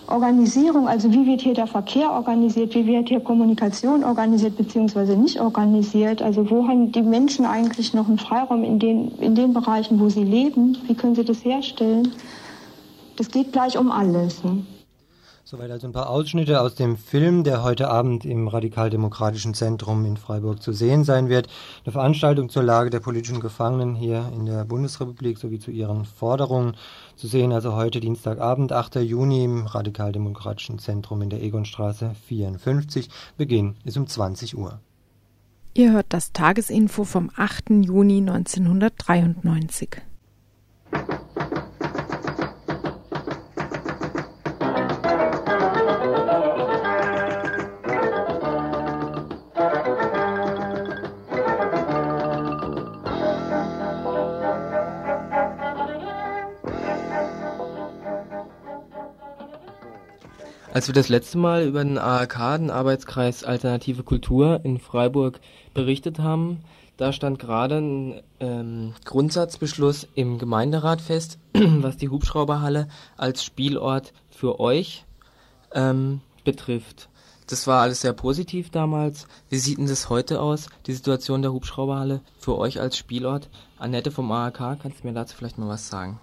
Organisierung, 0.07 0.87
also 0.87 1.11
wie 1.11 1.25
wird 1.25 1.41
hier 1.41 1.53
der 1.53 1.67
Verkehr 1.67 2.11
organisiert, 2.11 2.73
wie 2.75 2.87
wird 2.87 3.09
hier 3.09 3.19
Kommunikation 3.19 4.05
organisiert 4.05 4.55
beziehungsweise 4.55 5.17
nicht 5.17 5.41
organisiert, 5.41 6.21
also 6.21 6.49
wo 6.49 6.65
haben 6.65 6.93
die 6.93 7.01
Menschen 7.01 7.45
eigentlich 7.45 7.93
noch 7.93 8.07
einen 8.07 8.17
Freiraum 8.17 8.63
in 8.63 8.79
den, 8.79 9.11
in 9.19 9.35
den 9.35 9.53
Bereichen, 9.53 9.99
wo 9.99 10.07
sie 10.07 10.23
leben, 10.23 10.77
wie 10.87 10.95
können 10.95 11.15
sie 11.15 11.25
das 11.25 11.43
herstellen? 11.43 12.13
Das 13.17 13.29
geht 13.29 13.51
gleich 13.51 13.77
um 13.77 13.91
alles. 13.91 14.43
Ne? 14.45 14.63
Soweit 15.49 15.71
also 15.71 15.87
ein 15.87 15.93
paar 15.93 16.09
Ausschnitte 16.09 16.59
aus 16.59 16.75
dem 16.75 16.97
Film, 16.97 17.45
der 17.45 17.63
heute 17.63 17.89
Abend 17.89 18.25
im 18.25 18.49
Radikaldemokratischen 18.49 19.53
Zentrum 19.53 20.03
in 20.03 20.17
Freiburg 20.17 20.61
zu 20.61 20.73
sehen 20.73 21.05
sein 21.05 21.29
wird. 21.29 21.47
Eine 21.85 21.93
Veranstaltung 21.93 22.49
zur 22.49 22.63
Lage 22.63 22.89
der 22.89 22.99
politischen 22.99 23.39
Gefangenen 23.39 23.95
hier 23.95 24.29
in 24.35 24.45
der 24.45 24.65
Bundesrepublik 24.65 25.37
sowie 25.37 25.59
zu 25.59 25.71
ihren 25.71 26.03
Forderungen 26.03 26.75
zu 27.15 27.27
sehen. 27.27 27.53
Also 27.53 27.77
heute 27.77 28.01
Dienstagabend, 28.01 28.73
8. 28.73 28.95
Juni 28.95 29.45
im 29.45 29.67
Radikaldemokratischen 29.67 30.79
Zentrum 30.79 31.21
in 31.21 31.29
der 31.29 31.41
Egonstraße 31.41 32.13
54. 32.27 33.07
Beginn 33.37 33.75
ist 33.85 33.95
um 33.95 34.05
20 34.05 34.57
Uhr. 34.57 34.81
Ihr 35.73 35.93
hört 35.93 36.07
das 36.09 36.33
Tagesinfo 36.33 37.05
vom 37.05 37.31
8. 37.37 37.69
Juni 37.69 38.17
1993. 38.17 40.01
Als 60.77 60.85
wir 60.85 60.93
das 60.93 61.09
letzte 61.09 61.39
Mal 61.39 61.65
über 61.65 61.83
den 61.83 61.97
AAK, 61.97 62.59
den 62.59 62.69
Arbeitskreis 62.69 63.43
Alternative 63.43 64.03
Kultur 64.03 64.59
in 64.61 64.77
Freiburg, 64.77 65.39
berichtet 65.73 66.19
haben, 66.19 66.59
da 66.97 67.11
stand 67.11 67.39
gerade 67.39 67.77
ein 67.79 68.21
ähm, 68.39 68.93
Grundsatzbeschluss 69.03 70.07
im 70.13 70.37
Gemeinderat 70.37 71.01
fest, 71.01 71.39
was 71.55 71.97
die 71.97 72.09
Hubschrauberhalle 72.09 72.89
als 73.17 73.43
Spielort 73.43 74.13
für 74.29 74.59
euch 74.59 75.03
ähm, 75.73 76.21
betrifft. 76.43 77.09
Das 77.47 77.65
war 77.65 77.81
alles 77.81 78.01
sehr 78.01 78.13
positiv 78.13 78.69
damals. 78.69 79.25
Wie 79.49 79.57
sieht 79.57 79.79
denn 79.79 79.87
das 79.87 80.11
heute 80.11 80.39
aus, 80.39 80.67
die 80.85 80.93
Situation 80.93 81.41
der 81.41 81.53
Hubschrauberhalle 81.53 82.21
für 82.37 82.55
euch 82.55 82.79
als 82.79 82.97
Spielort? 82.97 83.49
Annette 83.79 84.11
vom 84.11 84.31
AAK, 84.31 84.77
kannst 84.79 85.01
du 85.01 85.07
mir 85.07 85.13
dazu 85.15 85.35
vielleicht 85.35 85.57
mal 85.57 85.69
was 85.69 85.89
sagen? 85.89 86.19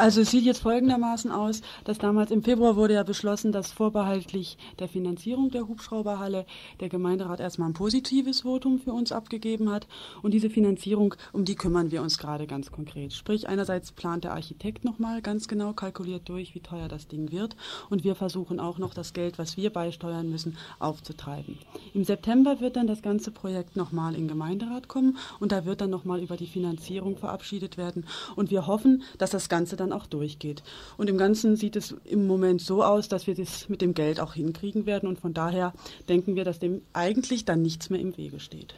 Also 0.00 0.20
es 0.20 0.30
sieht 0.30 0.44
jetzt 0.44 0.62
folgendermaßen 0.62 1.32
aus, 1.32 1.60
dass 1.82 1.98
damals 1.98 2.30
im 2.30 2.44
Februar 2.44 2.76
wurde 2.76 2.94
ja 2.94 3.02
beschlossen, 3.02 3.50
dass 3.50 3.72
vorbehaltlich 3.72 4.56
der 4.78 4.86
Finanzierung 4.86 5.50
der 5.50 5.66
Hubschrauberhalle 5.66 6.46
der 6.78 6.88
Gemeinderat 6.88 7.40
erstmal 7.40 7.68
ein 7.68 7.74
positives 7.74 8.42
Votum 8.42 8.78
für 8.78 8.92
uns 8.92 9.10
abgegeben 9.10 9.72
hat. 9.72 9.88
Und 10.22 10.34
diese 10.34 10.50
Finanzierung, 10.50 11.16
um 11.32 11.44
die 11.44 11.56
kümmern 11.56 11.90
wir 11.90 12.00
uns 12.00 12.16
gerade 12.16 12.46
ganz 12.46 12.70
konkret. 12.70 13.12
Sprich, 13.12 13.48
einerseits 13.48 13.90
plant 13.90 14.22
der 14.22 14.34
Architekt 14.34 14.84
nochmal 14.84 15.20
ganz 15.20 15.48
genau, 15.48 15.72
kalkuliert 15.72 16.28
durch, 16.28 16.54
wie 16.54 16.60
teuer 16.60 16.86
das 16.86 17.08
Ding 17.08 17.32
wird. 17.32 17.56
Und 17.90 18.04
wir 18.04 18.14
versuchen 18.14 18.60
auch 18.60 18.78
noch 18.78 18.94
das 18.94 19.14
Geld, 19.14 19.36
was 19.36 19.56
wir 19.56 19.70
beisteuern 19.70 20.30
müssen, 20.30 20.56
aufzutreiben. 20.78 21.58
Im 21.92 22.04
September 22.04 22.60
wird 22.60 22.76
dann 22.76 22.86
das 22.86 23.02
ganze 23.02 23.32
Projekt 23.32 23.74
nochmal 23.74 24.14
in 24.14 24.28
Gemeinderat 24.28 24.86
kommen 24.86 25.18
und 25.40 25.50
da 25.50 25.64
wird 25.64 25.80
dann 25.80 25.90
nochmal 25.90 26.22
über 26.22 26.36
die 26.36 26.46
Finanzierung 26.46 27.16
verabschiedet 27.16 27.76
werden. 27.76 28.06
Und 28.36 28.52
wir 28.52 28.68
hoffen, 28.68 29.02
dass 29.18 29.30
das 29.30 29.48
Ganze 29.48 29.74
dann 29.74 29.87
dann 29.88 29.98
auch 29.98 30.06
durchgeht. 30.06 30.62
Und 30.96 31.08
im 31.08 31.18
Ganzen 31.18 31.56
sieht 31.56 31.76
es 31.76 31.94
im 32.04 32.26
Moment 32.26 32.60
so 32.60 32.82
aus, 32.82 33.08
dass 33.08 33.26
wir 33.26 33.34
das 33.34 33.68
mit 33.68 33.80
dem 33.80 33.94
Geld 33.94 34.20
auch 34.20 34.34
hinkriegen 34.34 34.86
werden. 34.86 35.08
Und 35.08 35.18
von 35.18 35.34
daher 35.34 35.72
denken 36.08 36.36
wir, 36.36 36.44
dass 36.44 36.58
dem 36.58 36.82
eigentlich 36.92 37.44
dann 37.44 37.62
nichts 37.62 37.90
mehr 37.90 38.00
im 38.00 38.16
Wege 38.16 38.40
steht. 38.40 38.74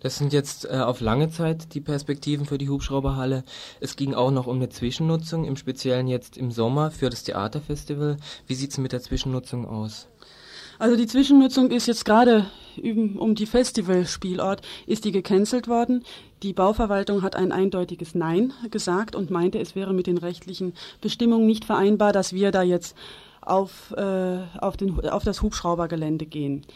Das 0.00 0.18
sind 0.18 0.32
jetzt 0.32 0.64
äh, 0.64 0.78
auf 0.78 1.00
lange 1.00 1.30
Zeit 1.30 1.74
die 1.74 1.80
Perspektiven 1.80 2.44
für 2.44 2.58
die 2.58 2.68
Hubschrauberhalle. 2.68 3.44
Es 3.80 3.94
ging 3.94 4.14
auch 4.14 4.32
noch 4.32 4.48
um 4.48 4.56
eine 4.56 4.68
Zwischennutzung, 4.68 5.44
im 5.44 5.56
Speziellen 5.56 6.08
jetzt 6.08 6.36
im 6.36 6.50
Sommer 6.50 6.90
für 6.90 7.08
das 7.08 7.22
Theaterfestival. 7.22 8.16
Wie 8.46 8.54
sieht 8.54 8.72
es 8.72 8.78
mit 8.78 8.92
der 8.92 9.00
Zwischennutzung 9.00 9.64
aus? 9.64 10.08
Also 10.82 10.96
die 10.96 11.06
Zwischennutzung 11.06 11.70
ist 11.70 11.86
jetzt 11.86 12.04
gerade 12.04 12.46
um 12.76 13.36
die 13.36 13.46
Festivalspielort, 13.46 14.62
ist 14.88 15.04
die 15.04 15.12
gecancelt 15.12 15.68
worden. 15.68 16.02
Die 16.42 16.52
Bauverwaltung 16.52 17.22
hat 17.22 17.36
ein 17.36 17.52
eindeutiges 17.52 18.16
Nein 18.16 18.52
gesagt 18.68 19.14
und 19.14 19.30
meinte, 19.30 19.60
es 19.60 19.76
wäre 19.76 19.94
mit 19.94 20.08
den 20.08 20.18
rechtlichen 20.18 20.74
Bestimmungen 21.00 21.46
nicht 21.46 21.66
vereinbar, 21.66 22.12
dass 22.12 22.32
wir 22.32 22.50
da 22.50 22.62
jetzt 22.62 22.96
auf, 23.42 23.94
äh, 23.96 24.38
auf, 24.58 24.76
den, 24.76 25.08
auf 25.08 25.22
das 25.22 25.40
Hubschraubergelände 25.40 26.26
gehen. 26.26 26.66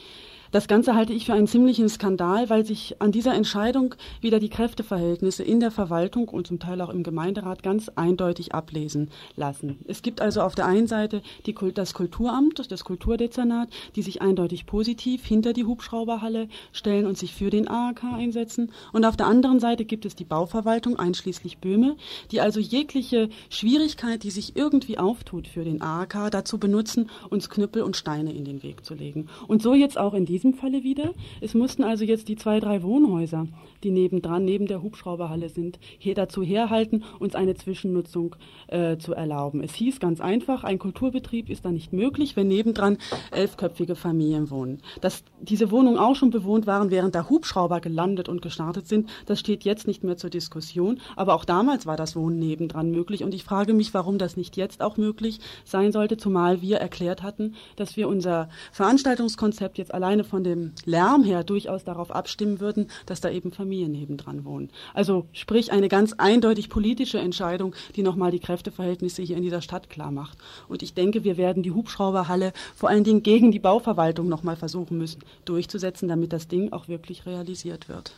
Das 0.52 0.68
Ganze 0.68 0.94
halte 0.94 1.12
ich 1.12 1.26
für 1.26 1.34
einen 1.34 1.48
ziemlichen 1.48 1.88
Skandal, 1.88 2.48
weil 2.48 2.64
sich 2.64 3.00
an 3.00 3.10
dieser 3.10 3.34
Entscheidung 3.34 3.94
wieder 4.20 4.38
die 4.38 4.48
Kräfteverhältnisse 4.48 5.42
in 5.42 5.60
der 5.60 5.70
Verwaltung 5.70 6.28
und 6.28 6.46
zum 6.46 6.60
Teil 6.60 6.80
auch 6.80 6.90
im 6.90 7.02
Gemeinderat 7.02 7.62
ganz 7.62 7.88
eindeutig 7.90 8.54
ablesen 8.54 9.10
lassen. 9.34 9.78
Es 9.86 10.02
gibt 10.02 10.20
also 10.20 10.42
auf 10.42 10.54
der 10.54 10.66
einen 10.66 10.86
Seite 10.86 11.22
die, 11.46 11.54
das 11.74 11.94
Kulturamt, 11.94 12.70
das 12.70 12.84
Kulturdezernat, 12.84 13.68
die 13.96 14.02
sich 14.02 14.22
eindeutig 14.22 14.66
positiv 14.66 15.24
hinter 15.24 15.52
die 15.52 15.64
Hubschrauberhalle 15.64 16.48
stellen 16.72 17.06
und 17.06 17.18
sich 17.18 17.34
für 17.34 17.50
den 17.50 17.68
AHK 17.68 18.04
einsetzen. 18.04 18.72
Und 18.92 19.04
auf 19.04 19.16
der 19.16 19.26
anderen 19.26 19.58
Seite 19.58 19.84
gibt 19.84 20.04
es 20.04 20.14
die 20.14 20.24
Bauverwaltung, 20.24 20.96
einschließlich 20.96 21.58
Böhme, 21.58 21.96
die 22.30 22.40
also 22.40 22.60
jegliche 22.60 23.30
Schwierigkeit, 23.50 24.22
die 24.22 24.30
sich 24.30 24.56
irgendwie 24.56 24.98
auftut 24.98 25.48
für 25.48 25.64
den 25.64 25.82
AHK, 25.82 26.30
dazu 26.30 26.58
benutzen, 26.58 27.10
uns 27.30 27.50
Knüppel 27.50 27.82
und 27.82 27.96
Steine 27.96 28.32
in 28.32 28.44
den 28.44 28.62
Weg 28.62 28.84
zu 28.84 28.94
legen. 28.94 29.26
Und 29.48 29.62
so 29.62 29.74
jetzt 29.74 29.98
auch 29.98 30.14
in 30.14 30.24
diesem 30.24 30.35
diesem 30.36 30.52
Falle 30.52 30.82
wieder. 30.82 31.12
Es 31.40 31.54
mussten 31.54 31.82
also 31.82 32.04
jetzt 32.04 32.28
die 32.28 32.36
zwei, 32.36 32.60
drei 32.60 32.82
Wohnhäuser, 32.82 33.46
die 33.82 33.90
nebendran, 33.90 34.44
neben 34.44 34.66
der 34.66 34.82
Hubschrauberhalle 34.82 35.48
sind, 35.48 35.78
hier 35.96 36.14
dazu 36.14 36.42
herhalten, 36.42 37.04
uns 37.18 37.34
eine 37.34 37.54
Zwischennutzung 37.54 38.36
äh, 38.68 38.98
zu 38.98 39.14
erlauben. 39.14 39.62
Es 39.62 39.74
hieß 39.74 39.98
ganz 39.98 40.20
einfach, 40.20 40.62
ein 40.62 40.78
Kulturbetrieb 40.78 41.48
ist 41.48 41.64
da 41.64 41.72
nicht 41.72 41.94
möglich, 41.94 42.36
wenn 42.36 42.48
nebendran 42.48 42.98
elfköpfige 43.30 43.94
Familien 43.94 44.50
wohnen. 44.50 44.82
Dass 45.00 45.24
diese 45.40 45.70
Wohnungen 45.70 45.96
auch 45.96 46.16
schon 46.16 46.28
bewohnt 46.28 46.66
waren, 46.66 46.90
während 46.90 47.14
der 47.14 47.30
Hubschrauber 47.30 47.80
gelandet 47.80 48.28
und 48.28 48.42
gestartet 48.42 48.86
sind, 48.86 49.08
das 49.24 49.40
steht 49.40 49.64
jetzt 49.64 49.86
nicht 49.86 50.04
mehr 50.04 50.18
zur 50.18 50.28
Diskussion. 50.28 51.00
Aber 51.16 51.34
auch 51.34 51.46
damals 51.46 51.86
war 51.86 51.96
das 51.96 52.14
Wohnen 52.14 52.38
nebendran 52.38 52.90
möglich. 52.90 53.24
Und 53.24 53.32
ich 53.32 53.44
frage 53.44 53.72
mich, 53.72 53.94
warum 53.94 54.18
das 54.18 54.36
nicht 54.36 54.58
jetzt 54.58 54.82
auch 54.82 54.98
möglich 54.98 55.40
sein 55.64 55.92
sollte, 55.92 56.18
zumal 56.18 56.60
wir 56.60 56.76
erklärt 56.76 57.22
hatten, 57.22 57.54
dass 57.76 57.96
wir 57.96 58.06
unser 58.06 58.50
Veranstaltungskonzept 58.72 59.78
jetzt 59.78 59.94
alleine 59.94 60.25
von 60.26 60.44
dem 60.44 60.72
Lärm 60.84 61.24
her 61.24 61.44
durchaus 61.44 61.84
darauf 61.84 62.10
abstimmen 62.10 62.60
würden, 62.60 62.88
dass 63.06 63.20
da 63.20 63.30
eben 63.30 63.52
Familien 63.52 63.92
nebendran 63.92 64.44
wohnen. 64.44 64.70
Also 64.92 65.26
sprich 65.32 65.72
eine 65.72 65.88
ganz 65.88 66.12
eindeutig 66.12 66.68
politische 66.68 67.18
Entscheidung, 67.18 67.74
die 67.94 68.02
nochmal 68.02 68.30
die 68.30 68.40
Kräfteverhältnisse 68.40 69.22
hier 69.22 69.36
in 69.36 69.42
dieser 69.42 69.62
Stadt 69.62 69.88
klar 69.88 70.10
macht. 70.10 70.38
Und 70.68 70.82
ich 70.82 70.94
denke, 70.94 71.24
wir 71.24 71.36
werden 71.36 71.62
die 71.62 71.72
Hubschrauberhalle 71.72 72.52
vor 72.74 72.88
allen 72.88 73.04
Dingen 73.04 73.22
gegen 73.22 73.50
die 73.50 73.58
Bauverwaltung 73.58 74.28
nochmal 74.28 74.56
versuchen 74.56 74.98
müssen 74.98 75.20
durchzusetzen, 75.44 76.08
damit 76.08 76.32
das 76.32 76.48
Ding 76.48 76.72
auch 76.72 76.88
wirklich 76.88 77.26
realisiert 77.26 77.88
wird. 77.88 78.12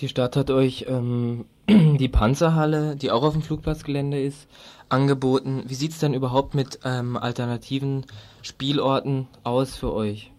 Die 0.00 0.08
Stadt 0.08 0.36
hat 0.36 0.50
euch 0.50 0.86
ähm, 0.88 1.44
die 1.68 2.08
Panzerhalle, 2.08 2.96
die 2.96 3.10
auch 3.10 3.22
auf 3.22 3.34
dem 3.34 3.42
Flugplatzgelände 3.42 4.20
ist, 4.20 4.48
angeboten. 4.88 5.64
Wie 5.66 5.74
sieht 5.74 5.92
es 5.92 5.98
denn 5.98 6.14
überhaupt 6.14 6.54
mit 6.54 6.80
ähm, 6.84 7.16
alternativen 7.16 8.04
Spielorten 8.42 9.28
aus 9.44 9.76
für 9.76 9.92
euch? 9.92 10.31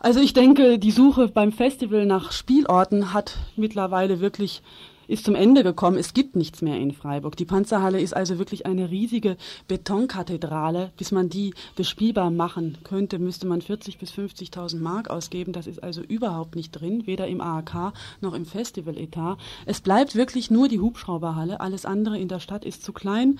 Also 0.00 0.20
ich 0.20 0.32
denke, 0.32 0.78
die 0.78 0.92
Suche 0.92 1.26
beim 1.26 1.50
Festival 1.50 2.06
nach 2.06 2.30
Spielorten 2.30 3.12
hat 3.12 3.36
mittlerweile 3.56 4.20
wirklich 4.20 4.62
ist 5.08 5.24
zum 5.24 5.34
Ende 5.34 5.64
gekommen. 5.64 5.96
Es 5.96 6.12
gibt 6.12 6.36
nichts 6.36 6.62
mehr 6.62 6.78
in 6.78 6.92
Freiburg. 6.92 7.34
Die 7.36 7.46
Panzerhalle 7.46 7.98
ist 7.98 8.14
also 8.14 8.38
wirklich 8.38 8.66
eine 8.66 8.90
riesige 8.90 9.38
Betonkathedrale. 9.66 10.92
Bis 10.96 11.12
man 11.12 11.30
die 11.30 11.54
bespielbar 11.74 12.30
machen 12.30 12.78
könnte, 12.84 13.18
müsste 13.18 13.46
man 13.46 13.62
40 13.62 13.98
bis 13.98 14.12
50.000 14.12 14.78
Mark 14.78 15.08
ausgeben. 15.08 15.52
Das 15.52 15.66
ist 15.66 15.82
also 15.82 16.02
überhaupt 16.02 16.54
nicht 16.54 16.72
drin, 16.72 17.06
weder 17.06 17.26
im 17.26 17.40
AAK 17.40 17.94
noch 18.20 18.34
im 18.34 18.44
Festivaletat. 18.44 19.38
Es 19.64 19.80
bleibt 19.80 20.14
wirklich 20.14 20.50
nur 20.50 20.68
die 20.68 20.80
Hubschrauberhalle. 20.80 21.60
Alles 21.60 21.86
andere 21.86 22.18
in 22.18 22.28
der 22.28 22.40
Stadt 22.40 22.66
ist 22.66 22.84
zu 22.84 22.92
klein, 22.92 23.38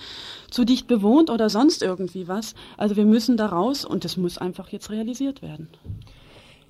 zu 0.50 0.64
dicht 0.64 0.86
bewohnt 0.86 1.28
oder 1.28 1.50
sonst 1.50 1.82
irgendwie 1.82 2.28
was. 2.28 2.54
Also 2.78 2.96
wir 2.96 3.04
müssen 3.04 3.36
da 3.36 3.46
raus 3.46 3.84
und 3.84 4.04
das 4.04 4.16
muss 4.16 4.38
einfach 4.38 4.70
jetzt 4.70 4.90
realisiert 4.90 5.42
werden. 5.42 5.68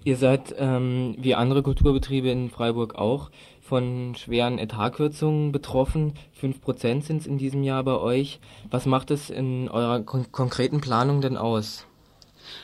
Ihr 0.05 0.17
seid 0.17 0.55
ähm, 0.59 1.17
wie 1.19 1.35
andere 1.35 1.63
Kulturbetriebe 1.63 2.31
in 2.31 2.51
Freiburg 2.51 2.95
auch 2.95 3.31
von 3.61 4.15
schweren 4.15 4.59
Etatkürzungen 4.59 5.53
betroffen. 5.53 6.15
Fünf 6.33 6.61
Prozent 6.61 7.05
sind 7.05 7.21
es 7.23 7.27
in 7.27 7.37
diesem 7.37 7.63
Jahr 7.63 7.83
bei 7.85 7.99
euch. 7.99 8.41
Was 8.71 8.87
macht 8.87 9.11
es 9.11 9.29
in 9.29 9.69
eurer 9.69 10.01
kon 10.01 10.31
konkreten 10.33 10.81
Planung 10.81 11.21
denn 11.21 11.37
aus? 11.37 11.88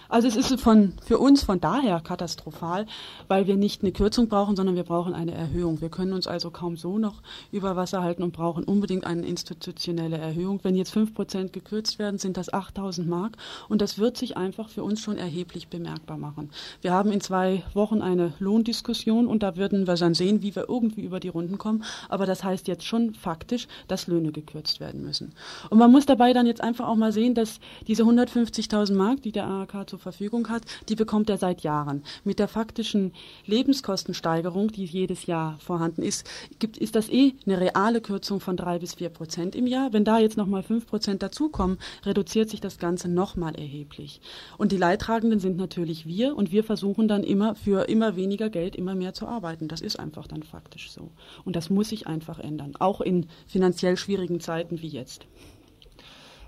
Also 0.08 0.28
es 0.28 0.36
ist 0.36 0.60
von, 0.60 0.92
für 1.04 1.18
uns 1.18 1.42
von 1.42 1.60
daher 1.60 2.00
katastrophal, 2.00 2.86
weil 3.28 3.46
wir 3.46 3.56
nicht 3.56 3.82
eine 3.82 3.92
Kürzung 3.92 4.28
brauchen, 4.28 4.56
sondern 4.56 4.76
wir 4.76 4.82
brauchen 4.84 5.14
eine 5.14 5.32
Erhöhung. 5.32 5.80
Wir 5.80 5.88
können 5.88 6.12
uns 6.12 6.26
also 6.26 6.50
kaum 6.50 6.76
so 6.76 6.98
noch 6.98 7.22
über 7.52 7.76
Wasser 7.76 8.02
halten 8.02 8.22
und 8.22 8.32
brauchen 8.32 8.64
unbedingt 8.64 9.06
eine 9.06 9.26
institutionelle 9.26 10.18
Erhöhung. 10.18 10.60
Wenn 10.62 10.74
jetzt 10.74 10.92
fünf 10.92 11.14
Prozent 11.14 11.52
gekürzt 11.52 11.98
werden, 11.98 12.18
sind 12.18 12.36
das 12.36 12.52
8000 12.52 13.08
Mark 13.08 13.36
und 13.68 13.80
das 13.80 13.98
wird 13.98 14.16
sich 14.16 14.36
einfach 14.36 14.68
für 14.68 14.84
uns 14.84 15.00
schon 15.00 15.16
erheblich 15.16 15.68
bemerkbar 15.68 16.18
machen. 16.18 16.50
Wir 16.80 16.92
haben 16.92 17.10
in 17.10 17.20
zwei 17.20 17.62
Wochen 17.72 18.02
eine 18.02 18.34
Lohndiskussion 18.38 19.26
und 19.26 19.42
da 19.42 19.56
würden 19.56 19.86
wir 19.86 19.94
dann 19.94 20.14
sehen, 20.14 20.42
wie 20.42 20.54
wir 20.54 20.68
irgendwie 20.68 21.02
über 21.02 21.20
die 21.20 21.28
Runden 21.28 21.58
kommen. 21.58 21.84
Aber 22.08 22.26
das 22.26 22.44
heißt 22.44 22.68
jetzt 22.68 22.84
schon 22.84 23.14
faktisch, 23.14 23.68
dass 23.88 24.06
Löhne 24.06 24.32
gekürzt 24.32 24.80
werden 24.80 25.02
müssen. 25.02 25.32
Und 25.70 25.78
man 25.78 25.90
muss 25.90 26.06
dabei 26.06 26.32
dann 26.32 26.46
jetzt 26.46 26.60
einfach 26.60 26.86
auch 26.88 26.96
mal 26.96 27.12
sehen, 27.12 27.34
dass 27.34 27.60
diese 27.86 28.04
150.000 28.04 28.94
Mark, 28.94 29.22
die 29.22 29.32
der 29.32 29.46
AHK 29.46 29.86
zur 29.94 30.00
Verfügung 30.00 30.48
hat, 30.48 30.62
die 30.88 30.96
bekommt 30.96 31.30
er 31.30 31.38
seit 31.38 31.60
Jahren. 31.60 32.02
Mit 32.24 32.40
der 32.40 32.48
faktischen 32.48 33.12
Lebenskostensteigerung, 33.46 34.72
die 34.72 34.84
jedes 34.84 35.26
Jahr 35.26 35.56
vorhanden 35.60 36.02
ist, 36.02 36.28
gibt, 36.58 36.76
ist 36.78 36.96
das 36.96 37.08
eh 37.08 37.34
eine 37.46 37.60
reale 37.60 38.00
Kürzung 38.00 38.40
von 38.40 38.56
drei 38.56 38.80
bis 38.80 38.94
vier 38.94 39.08
Prozent 39.08 39.54
im 39.54 39.68
Jahr. 39.68 39.92
Wenn 39.92 40.04
da 40.04 40.18
jetzt 40.18 40.36
nochmal 40.36 40.64
fünf 40.64 40.86
Prozent 40.86 41.22
dazukommen, 41.22 41.78
reduziert 42.04 42.50
sich 42.50 42.60
das 42.60 42.78
Ganze 42.78 43.08
nochmal 43.08 43.54
erheblich. 43.54 44.20
Und 44.58 44.72
die 44.72 44.78
Leidtragenden 44.78 45.38
sind 45.38 45.56
natürlich 45.56 46.06
wir 46.06 46.36
und 46.36 46.50
wir 46.50 46.64
versuchen 46.64 47.06
dann 47.06 47.22
immer 47.22 47.54
für 47.54 47.88
immer 47.88 48.16
weniger 48.16 48.50
Geld 48.50 48.74
immer 48.74 48.96
mehr 48.96 49.14
zu 49.14 49.28
arbeiten. 49.28 49.68
Das 49.68 49.80
ist 49.80 50.00
einfach 50.00 50.26
dann 50.26 50.42
faktisch 50.42 50.90
so. 50.90 51.12
Und 51.44 51.54
das 51.54 51.70
muss 51.70 51.90
sich 51.90 52.08
einfach 52.08 52.40
ändern, 52.40 52.74
auch 52.80 53.00
in 53.00 53.28
finanziell 53.46 53.96
schwierigen 53.96 54.40
Zeiten 54.40 54.82
wie 54.82 54.88
jetzt. 54.88 55.26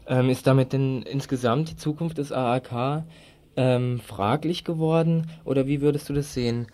Ähm, 0.09 0.31
ist 0.31 0.47
damit 0.47 0.73
denn 0.73 1.03
insgesamt 1.03 1.71
die 1.71 1.77
Zukunft 1.77 2.19
des 2.19 2.31
AAK 2.31 3.05
ähm, 3.57 4.01
fraglich 4.01 4.65
geworden 4.65 5.31
oder 5.45 5.67
wie 5.67 5.81
würdest 5.81 6.09
du 6.09 6.13
das 6.13 6.33
sehen? 6.35 6.67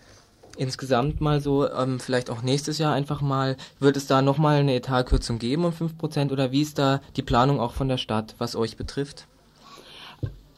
Insgesamt 0.55 1.19
mal 1.19 1.41
so, 1.41 1.67
ähm, 1.69 1.99
vielleicht 1.99 2.29
auch 2.29 2.43
nächstes 2.43 2.77
Jahr 2.77 2.93
einfach 2.93 3.21
mal, 3.21 3.57
wird 3.79 3.97
es 3.97 4.05
da 4.05 4.21
nochmal 4.21 4.57
eine 4.59 4.75
Etatkürzung 4.75 5.39
geben 5.39 5.65
um 5.65 5.73
5% 5.73 6.31
oder 6.31 6.51
wie 6.51 6.61
ist 6.61 6.77
da 6.77 7.01
die 7.15 7.23
Planung 7.23 7.59
auch 7.59 7.73
von 7.73 7.87
der 7.87 7.97
Stadt, 7.97 8.35
was 8.37 8.55
euch 8.55 8.77
betrifft? 8.77 9.27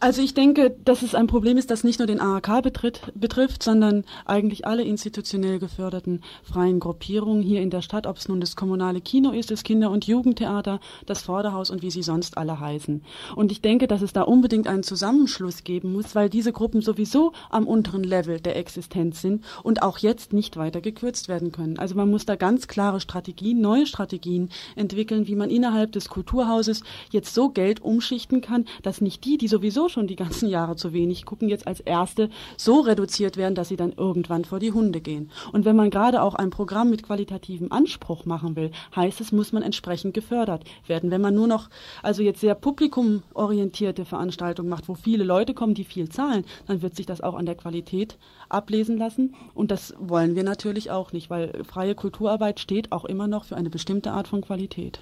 Also 0.01 0.21
ich 0.21 0.33
denke, 0.33 0.75
dass 0.83 1.03
es 1.03 1.15
ein 1.15 1.27
Problem 1.27 1.57
ist, 1.57 1.71
das 1.71 1.85
nicht 1.85 1.99
nur 1.99 2.05
den 2.05 2.19
AHK 2.19 2.61
betritt, 2.61 3.01
betrifft, 3.15 3.63
sondern 3.63 4.03
eigentlich 4.25 4.67
alle 4.67 4.83
institutionell 4.83 5.57
geförderten 5.57 6.21
freien 6.43 6.81
Gruppierungen 6.81 7.41
hier 7.41 7.61
in 7.61 7.69
der 7.69 7.81
Stadt, 7.81 8.05
ob 8.05 8.17
es 8.17 8.27
nun 8.27 8.41
das 8.41 8.57
kommunale 8.57 8.99
Kino 8.99 9.31
ist, 9.31 9.51
das 9.51 9.63
Kinder- 9.63 9.89
und 9.89 10.05
Jugendtheater, 10.05 10.81
das 11.05 11.21
Vorderhaus 11.21 11.69
und 11.69 11.81
wie 11.81 11.91
sie 11.91 12.03
sonst 12.03 12.37
alle 12.37 12.59
heißen. 12.59 13.03
Und 13.37 13.53
ich 13.53 13.61
denke, 13.61 13.87
dass 13.87 14.01
es 14.01 14.11
da 14.11 14.23
unbedingt 14.23 14.67
einen 14.67 14.83
Zusammenschluss 14.83 15.63
geben 15.63 15.93
muss, 15.93 16.13
weil 16.13 16.29
diese 16.29 16.51
Gruppen 16.51 16.81
sowieso 16.81 17.31
am 17.49 17.65
unteren 17.65 18.03
Level 18.03 18.41
der 18.41 18.57
Existenz 18.57 19.21
sind 19.21 19.45
und 19.63 19.81
auch 19.81 19.97
jetzt 19.99 20.33
nicht 20.33 20.57
weiter 20.57 20.81
gekürzt 20.81 21.29
werden 21.29 21.53
können. 21.53 21.79
Also 21.79 21.95
man 21.95 22.11
muss 22.11 22.25
da 22.25 22.35
ganz 22.35 22.67
klare 22.67 22.99
Strategien, 22.99 23.61
neue 23.61 23.87
Strategien 23.87 24.49
entwickeln, 24.75 25.25
wie 25.27 25.35
man 25.35 25.49
innerhalb 25.49 25.93
des 25.93 26.09
Kulturhauses 26.09 26.83
jetzt 27.11 27.33
so 27.33 27.49
Geld 27.49 27.81
umschichten 27.81 28.41
kann, 28.41 28.65
dass 28.83 28.99
nicht 28.99 29.23
die, 29.23 29.37
die 29.37 29.47
sowieso 29.47 29.84
schon 29.89 30.07
die 30.07 30.15
ganzen 30.15 30.49
Jahre 30.49 30.75
zu 30.75 30.93
wenig 30.93 31.25
gucken, 31.25 31.49
jetzt 31.49 31.67
als 31.67 31.79
Erste 31.79 32.29
so 32.57 32.81
reduziert 32.81 33.37
werden, 33.37 33.55
dass 33.55 33.69
sie 33.69 33.75
dann 33.75 33.93
irgendwann 33.93 34.45
vor 34.45 34.59
die 34.59 34.71
Hunde 34.71 35.01
gehen. 35.01 35.31
Und 35.51 35.65
wenn 35.65 35.75
man 35.75 35.89
gerade 35.89 36.21
auch 36.21 36.35
ein 36.35 36.49
Programm 36.49 36.89
mit 36.89 37.03
qualitativem 37.03 37.71
Anspruch 37.71 38.25
machen 38.25 38.55
will, 38.55 38.71
heißt 38.95 39.21
es, 39.21 39.31
muss 39.31 39.51
man 39.51 39.63
entsprechend 39.63 40.13
gefördert 40.13 40.63
werden. 40.87 41.11
Wenn 41.11 41.21
man 41.21 41.35
nur 41.35 41.47
noch, 41.47 41.69
also 42.03 42.21
jetzt 42.21 42.41
sehr 42.41 42.55
publikumorientierte 42.55 44.05
Veranstaltungen 44.05 44.69
macht, 44.69 44.87
wo 44.87 44.95
viele 44.95 45.23
Leute 45.23 45.53
kommen, 45.53 45.73
die 45.73 45.83
viel 45.83 46.09
zahlen, 46.09 46.45
dann 46.67 46.81
wird 46.81 46.95
sich 46.95 47.05
das 47.05 47.21
auch 47.21 47.35
an 47.35 47.45
der 47.45 47.55
Qualität 47.55 48.17
ablesen 48.49 48.97
lassen. 48.97 49.35
Und 49.53 49.71
das 49.71 49.93
wollen 49.99 50.35
wir 50.35 50.43
natürlich 50.43 50.91
auch 50.91 51.11
nicht, 51.11 51.29
weil 51.29 51.63
freie 51.63 51.95
Kulturarbeit 51.95 52.59
steht 52.59 52.91
auch 52.91 53.05
immer 53.05 53.27
noch 53.27 53.45
für 53.45 53.55
eine 53.55 53.69
bestimmte 53.69 54.11
Art 54.11 54.27
von 54.27 54.41
Qualität. 54.41 54.99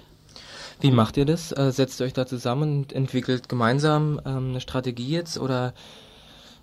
Wie 0.80 0.90
macht 0.90 1.16
ihr 1.16 1.24
das? 1.24 1.52
Äh, 1.52 1.70
setzt 1.72 2.00
ihr 2.00 2.06
euch 2.06 2.12
da 2.12 2.26
zusammen 2.26 2.78
und 2.78 2.92
entwickelt 2.92 3.48
gemeinsam 3.48 4.20
ähm, 4.24 4.50
eine 4.50 4.60
Strategie 4.60 5.08
jetzt 5.08 5.38
oder 5.38 5.72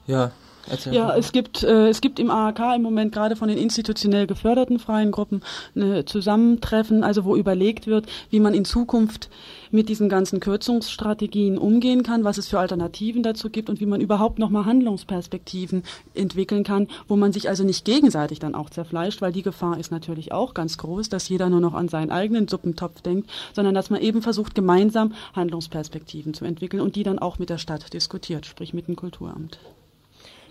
ja? 0.08 0.32
Erzähl 0.69 0.93
ja, 0.93 1.15
es 1.15 1.32
gibt, 1.32 1.63
äh, 1.63 1.88
es 1.88 2.02
gibt 2.02 2.19
im 2.19 2.30
AHK 2.30 2.76
im 2.76 2.84
Moment 2.84 3.12
gerade 3.13 3.36
von 3.36 3.47
den 3.47 3.58
institutionell 3.58 4.28
geförderten 4.28 4.80
freien 4.80 5.12
Gruppen 5.12 5.41
eine 5.76 6.06
Zusammentreffen, 6.06 7.04
also 7.04 7.26
wo 7.26 7.36
überlegt 7.36 7.88
wird, 7.88 8.06
wie 8.30 8.39
man 8.39 8.54
in 8.54 8.65
Zukunft 8.65 9.30
mit 9.71 9.89
diesen 9.89 10.10
ganzen 10.10 10.39
Kürzungsstrategien 10.39 11.57
umgehen 11.57 12.03
kann, 12.03 12.23
was 12.23 12.38
es 12.38 12.47
für 12.47 12.60
Alternativen 12.60 13.23
dazu 13.23 13.49
gibt 13.49 13.69
und 13.69 13.79
wie 13.79 13.86
man 13.86 14.01
überhaupt 14.01 14.39
nochmal 14.39 14.65
Handlungsperspektiven 14.65 15.84
entwickeln 16.13 16.63
kann, 16.63 16.88
wo 17.07 17.15
man 17.15 17.34
sich 17.34 17.49
also 17.49 17.63
nicht 17.63 17.86
gegenseitig 17.86 18.39
dann 18.39 18.55
auch 18.55 18.69
zerfleischt, 18.69 19.21
weil 19.21 19.31
die 19.31 19.41
Gefahr 19.41 19.79
ist 19.79 19.91
natürlich 19.91 20.31
auch 20.31 20.53
ganz 20.53 20.77
groß, 20.77 21.10
dass 21.10 21.29
jeder 21.29 21.49
nur 21.49 21.62
noch 21.62 21.73
an 21.73 21.89
seinen 21.89 22.12
eigenen 22.12 22.47
Suppentopf 22.47 23.01
denkt, 23.01 23.29
sondern 23.53 23.73
dass 23.73 23.89
man 23.89 24.01
eben 24.01 24.21
versucht, 24.21 24.55
gemeinsam 24.55 25.13
Handlungsperspektiven 25.34 26.34
zu 26.34 26.45
entwickeln 26.45 26.81
und 26.81 26.95
die 26.95 27.03
dann 27.03 27.19
auch 27.19 27.39
mit 27.39 27.49
der 27.49 27.57
Stadt 27.57 27.93
diskutiert, 27.93 28.45
sprich 28.45 28.73
mit 28.73 28.88
dem 28.88 28.95
Kulturamt. 28.95 29.60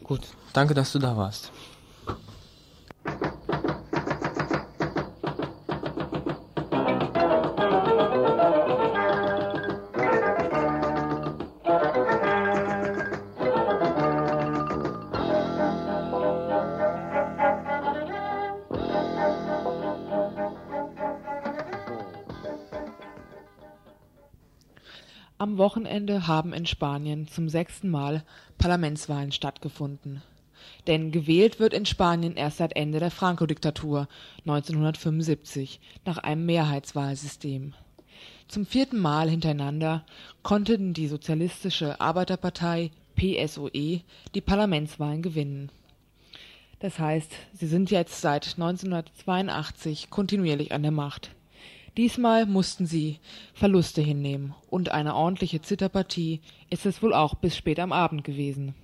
Gut, 0.05 0.23
danke, 0.53 0.75
dass 0.75 0.93
du 0.93 0.99
da 0.99 1.17
warst. 1.17 1.53
Wochenende 25.61 26.27
haben 26.27 26.53
in 26.53 26.67
Spanien 26.67 27.29
zum 27.29 27.49
sechsten 27.49 27.91
Mal 27.91 28.25
Parlamentswahlen 28.59 29.31
stattgefunden. 29.31 30.23
Denn 30.87 31.13
gewählt 31.13 31.61
wird 31.61 31.75
in 31.75 31.87
Spanien 31.87 32.35
erst 32.35 32.57
seit 32.57 32.75
Ende 32.75 32.99
der 32.99 33.11
Franco-Diktatur 33.11 34.09
1975 34.41 35.79
nach 36.05 36.19
einem 36.19 36.47
Mehrheitswahlsystem. 36.47 37.75
Zum 38.49 38.67
vierten 38.67 38.99
Mal 38.99 39.29
hintereinander 39.31 40.05
konnten 40.43 40.95
die 40.95 41.07
Sozialistische 41.07 42.01
Arbeiterpartei 42.01 42.91
PSOE 43.15 44.01
die 44.35 44.41
Parlamentswahlen 44.41 45.23
gewinnen. 45.23 45.71
Das 46.81 46.99
heißt, 46.99 47.33
sie 47.53 47.67
sind 47.67 47.91
jetzt 47.91 48.23
seit 48.23 48.55
1982 48.55 50.09
kontinuierlich 50.09 50.73
an 50.73 50.83
der 50.83 50.91
Macht. 50.91 51.31
Diesmal 51.97 52.47
mussten 52.47 52.87
sie 52.87 53.19
Verluste 53.53 54.01
hinnehmen, 54.01 54.55
und 54.69 54.93
eine 54.93 55.17
ordentliche 55.17 55.61
Zitterpartie 55.61 56.41
ist 56.71 56.87
es 56.87 57.03
wohl 57.03 57.13
auch 57.13 57.35
bis 57.35 57.57
spät 57.57 57.81
am 57.81 57.93
Abend 57.93 58.23
gewesen. 58.23 58.75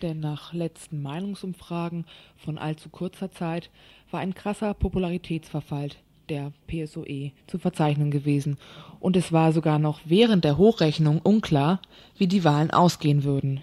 Denn 0.00 0.20
nach 0.20 0.52
letzten 0.52 1.02
Meinungsumfragen 1.02 2.06
von 2.36 2.58
allzu 2.58 2.88
kurzer 2.88 3.30
Zeit 3.30 3.70
war 4.10 4.20
ein 4.20 4.34
krasser 4.34 4.72
Popularitätsverfall 4.74 5.90
der 6.30 6.52
PSOE 6.66 7.32
zu 7.46 7.58
verzeichnen 7.58 8.10
gewesen, 8.10 8.56
und 8.98 9.16
es 9.16 9.30
war 9.30 9.52
sogar 9.52 9.78
noch 9.78 10.00
während 10.06 10.44
der 10.44 10.56
Hochrechnung 10.56 11.20
unklar, 11.20 11.80
wie 12.16 12.26
die 12.26 12.44
Wahlen 12.44 12.70
ausgehen 12.70 13.24
würden. 13.24 13.62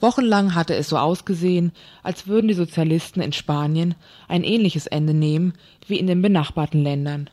Wochenlang 0.00 0.54
hatte 0.54 0.74
es 0.74 0.88
so 0.88 0.96
ausgesehen, 0.96 1.72
als 2.02 2.26
würden 2.26 2.48
die 2.48 2.54
Sozialisten 2.54 3.20
in 3.20 3.32
Spanien 3.32 3.94
ein 4.28 4.44
ähnliches 4.44 4.86
Ende 4.86 5.14
nehmen 5.14 5.54
wie 5.86 5.98
in 5.98 6.06
den 6.06 6.22
benachbarten 6.22 6.82
Ländern, 6.82 7.30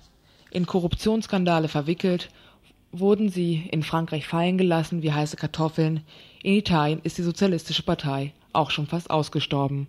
in 0.51 0.65
Korruptionsskandale 0.65 1.67
verwickelt, 1.67 2.29
wurden 2.91 3.29
sie 3.29 3.67
in 3.71 3.83
Frankreich 3.83 4.27
fallen 4.27 4.57
gelassen 4.57 5.01
wie 5.01 5.11
heiße 5.11 5.37
Kartoffeln, 5.37 6.01
in 6.43 6.55
Italien 6.55 6.99
ist 7.03 7.17
die 7.17 7.23
Sozialistische 7.23 7.83
Partei 7.83 8.33
auch 8.53 8.71
schon 8.71 8.87
fast 8.87 9.09
ausgestorben. 9.09 9.87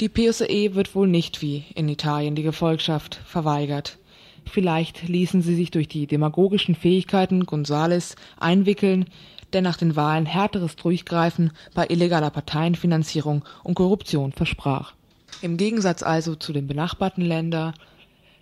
Die 0.00 0.08
PSE 0.08 0.74
wird 0.74 0.94
wohl 0.94 1.08
nicht 1.08 1.42
wie 1.42 1.64
in 1.74 1.88
Italien 1.88 2.34
die 2.34 2.42
Gefolgschaft 2.42 3.20
verweigert. 3.26 3.98
Vielleicht 4.44 5.08
ließen 5.08 5.42
sie 5.42 5.56
sich 5.56 5.70
durch 5.70 5.88
die 5.88 6.06
demagogischen 6.06 6.74
Fähigkeiten 6.74 7.46
Gonzales 7.46 8.16
einwickeln, 8.38 9.06
der 9.52 9.62
nach 9.62 9.76
den 9.76 9.96
Wahlen 9.96 10.26
härteres 10.26 10.76
Durchgreifen 10.76 11.52
bei 11.74 11.86
illegaler 11.88 12.30
Parteienfinanzierung 12.30 13.44
und 13.62 13.74
Korruption 13.74 14.32
versprach. 14.32 14.94
Im 15.42 15.56
Gegensatz 15.56 16.02
also 16.02 16.34
zu 16.34 16.52
den 16.52 16.66
benachbarten 16.66 17.24
Länder, 17.24 17.74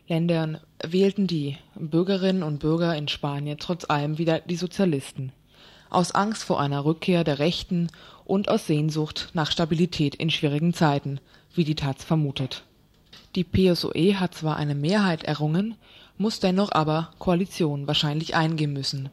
Ländern 0.07 0.59
wählten 0.83 1.27
die 1.27 1.57
Bürgerinnen 1.77 2.43
und 2.43 2.59
Bürger 2.59 2.95
in 2.95 3.09
Spanien 3.09 3.57
trotz 3.59 3.89
allem 3.89 4.19
wieder 4.19 4.41
die 4.41 4.57
Sozialisten. 4.57 5.33
Aus 5.89 6.13
Angst 6.13 6.45
vor 6.45 6.61
einer 6.61 6.85
Rückkehr 6.85 7.25
der 7.25 7.39
Rechten 7.39 7.89
und 8.27 8.49
aus 8.49 8.67
Sehnsucht 8.67 9.31
nach 9.33 9.51
Stabilität 9.51 10.15
in 10.15 10.29
schwierigen 10.29 10.75
Zeiten, 10.75 11.21
wie 11.55 11.65
die 11.65 11.75
Taz 11.75 12.05
vermutet. 12.05 12.65
Die 13.35 13.45
PSOE 13.45 14.21
hat 14.21 14.35
zwar 14.35 14.57
eine 14.57 14.75
Mehrheit 14.75 15.25
errungen, 15.25 15.75
muss 16.19 16.39
dennoch 16.39 16.73
aber 16.73 17.11
Koalition 17.19 17.87
wahrscheinlich 17.87 18.37
eingehen 18.37 18.73
müssen. 18.73 19.09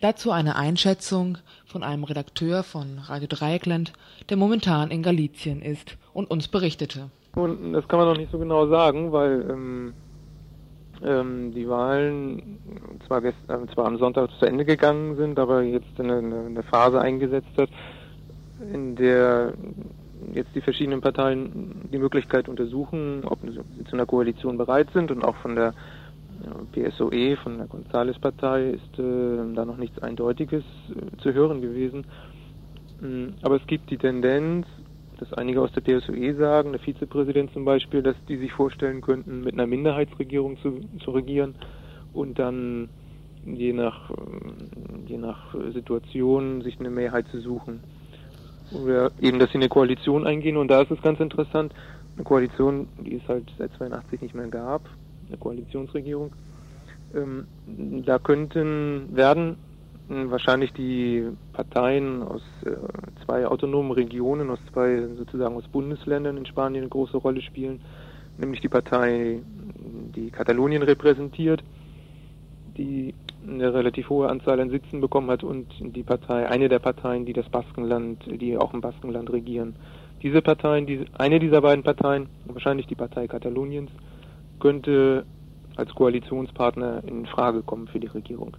Dazu 0.00 0.30
eine 0.30 0.56
Einschätzung 0.56 1.36
von 1.66 1.82
einem 1.82 2.04
Redakteur 2.04 2.62
von 2.62 2.98
Radio 3.00 3.28
Dreieckland, 3.28 3.92
der 4.30 4.38
momentan 4.38 4.90
in 4.90 5.02
Galizien 5.02 5.60
ist 5.60 5.98
und 6.14 6.30
uns 6.30 6.48
berichtete. 6.48 7.10
Und 7.34 7.74
das 7.74 7.86
kann 7.86 7.98
man 7.98 8.08
noch 8.08 8.16
nicht 8.16 8.32
so 8.32 8.38
genau 8.38 8.66
sagen, 8.66 9.12
weil 9.12 9.46
ähm, 9.50 9.92
ähm, 11.04 11.52
die 11.52 11.68
Wahlen 11.68 12.58
zwar, 13.06 13.20
gestern, 13.20 13.64
äh, 13.64 13.74
zwar 13.74 13.86
am 13.86 13.98
Sonntag 13.98 14.30
zu 14.38 14.46
Ende 14.46 14.64
gegangen 14.64 15.16
sind, 15.16 15.38
aber 15.38 15.62
jetzt 15.62 15.98
eine, 15.98 16.18
eine 16.18 16.62
Phase 16.62 17.00
eingesetzt 17.00 17.56
hat, 17.56 17.70
in 18.72 18.96
der 18.96 19.54
jetzt 20.34 20.54
die 20.54 20.60
verschiedenen 20.60 21.00
Parteien 21.00 21.88
die 21.90 21.98
Möglichkeit 21.98 22.48
untersuchen, 22.48 23.22
ob 23.24 23.38
sie 23.40 23.84
zu 23.84 23.94
einer 23.94 24.06
Koalition 24.06 24.58
bereit 24.58 24.88
sind 24.92 25.10
und 25.10 25.24
auch 25.24 25.36
von 25.36 25.56
der 25.56 25.74
PSOE, 26.72 27.36
von 27.36 27.58
der 27.58 27.66
González-Partei 27.66 28.70
ist 28.70 28.98
äh, 28.98 29.54
da 29.54 29.64
noch 29.64 29.76
nichts 29.76 29.98
Eindeutiges 29.98 30.64
äh, 30.90 31.16
zu 31.22 31.32
hören 31.34 31.60
gewesen. 31.60 32.06
Mm, 33.00 33.34
aber 33.42 33.56
es 33.56 33.66
gibt 33.66 33.90
die 33.90 33.98
Tendenz, 33.98 34.66
dass 35.20 35.32
einige 35.34 35.60
aus 35.60 35.70
der 35.72 35.82
PSOE 35.82 36.34
sagen, 36.34 36.72
der 36.72 36.80
Vizepräsident 36.80 37.52
zum 37.52 37.64
Beispiel, 37.64 38.02
dass 38.02 38.16
die 38.26 38.38
sich 38.38 38.52
vorstellen 38.52 39.02
könnten, 39.02 39.42
mit 39.42 39.54
einer 39.54 39.66
Minderheitsregierung 39.66 40.56
zu, 40.58 40.80
zu 41.04 41.10
regieren 41.10 41.54
und 42.14 42.38
dann 42.38 42.88
je 43.44 43.72
nach, 43.72 44.10
je 45.06 45.18
nach 45.18 45.54
Situation 45.72 46.62
sich 46.62 46.80
eine 46.80 46.90
Mehrheit 46.90 47.26
zu 47.28 47.40
suchen. 47.40 47.80
Oder 48.72 49.10
eben, 49.20 49.38
dass 49.38 49.50
sie 49.50 49.58
eine 49.58 49.68
Koalition 49.68 50.26
eingehen 50.26 50.56
und 50.56 50.68
da 50.68 50.82
ist 50.82 50.90
es 50.90 51.02
ganz 51.02 51.20
interessant, 51.20 51.74
eine 52.16 52.24
Koalition, 52.24 52.88
die 53.04 53.16
es 53.16 53.28
halt 53.28 53.44
seit 53.58 53.72
82 53.74 54.22
nicht 54.22 54.34
mehr 54.34 54.48
gab, 54.48 54.82
eine 55.28 55.36
Koalitionsregierung. 55.36 56.32
Ähm, 57.14 57.46
da 58.06 58.18
könnten, 58.18 59.14
werden 59.14 59.56
wahrscheinlich 60.10 60.72
die 60.72 61.24
Parteien 61.52 62.22
aus 62.22 62.42
äh, 62.64 62.70
zwei 63.24 63.46
autonomen 63.46 63.92
Regionen, 63.92 64.50
aus 64.50 64.58
zwei 64.72 65.06
sozusagen 65.16 65.54
aus 65.56 65.68
Bundesländern 65.68 66.36
in 66.36 66.46
Spanien 66.46 66.82
eine 66.82 66.90
große 66.90 67.16
Rolle 67.16 67.40
spielen, 67.42 67.80
nämlich 68.36 68.60
die 68.60 68.68
Partei, 68.68 69.40
die 70.16 70.30
Katalonien 70.30 70.82
repräsentiert, 70.82 71.62
die 72.76 73.14
eine 73.46 73.72
relativ 73.72 74.10
hohe 74.10 74.28
Anzahl 74.28 74.60
an 74.60 74.70
Sitzen 74.70 75.00
bekommen 75.00 75.30
hat 75.30 75.44
und 75.44 75.66
die 75.78 76.02
Partei, 76.02 76.48
eine 76.48 76.68
der 76.68 76.80
Parteien, 76.80 77.24
die 77.24 77.32
das 77.32 77.48
Baskenland, 77.48 78.24
die 78.26 78.56
auch 78.58 78.74
im 78.74 78.80
Baskenland 78.80 79.30
regieren. 79.30 79.76
Diese 80.22 80.42
Parteien, 80.42 80.86
die, 80.86 81.06
eine 81.16 81.38
dieser 81.38 81.60
beiden 81.62 81.84
Parteien, 81.84 82.28
wahrscheinlich 82.46 82.86
die 82.86 82.94
Partei 82.96 83.28
Kataloniens, 83.28 83.90
könnte 84.58 85.24
als 85.76 85.94
Koalitionspartner 85.94 87.02
in 87.06 87.26
Frage 87.26 87.62
kommen 87.62 87.86
für 87.86 88.00
die 88.00 88.08
Regierung. 88.08 88.56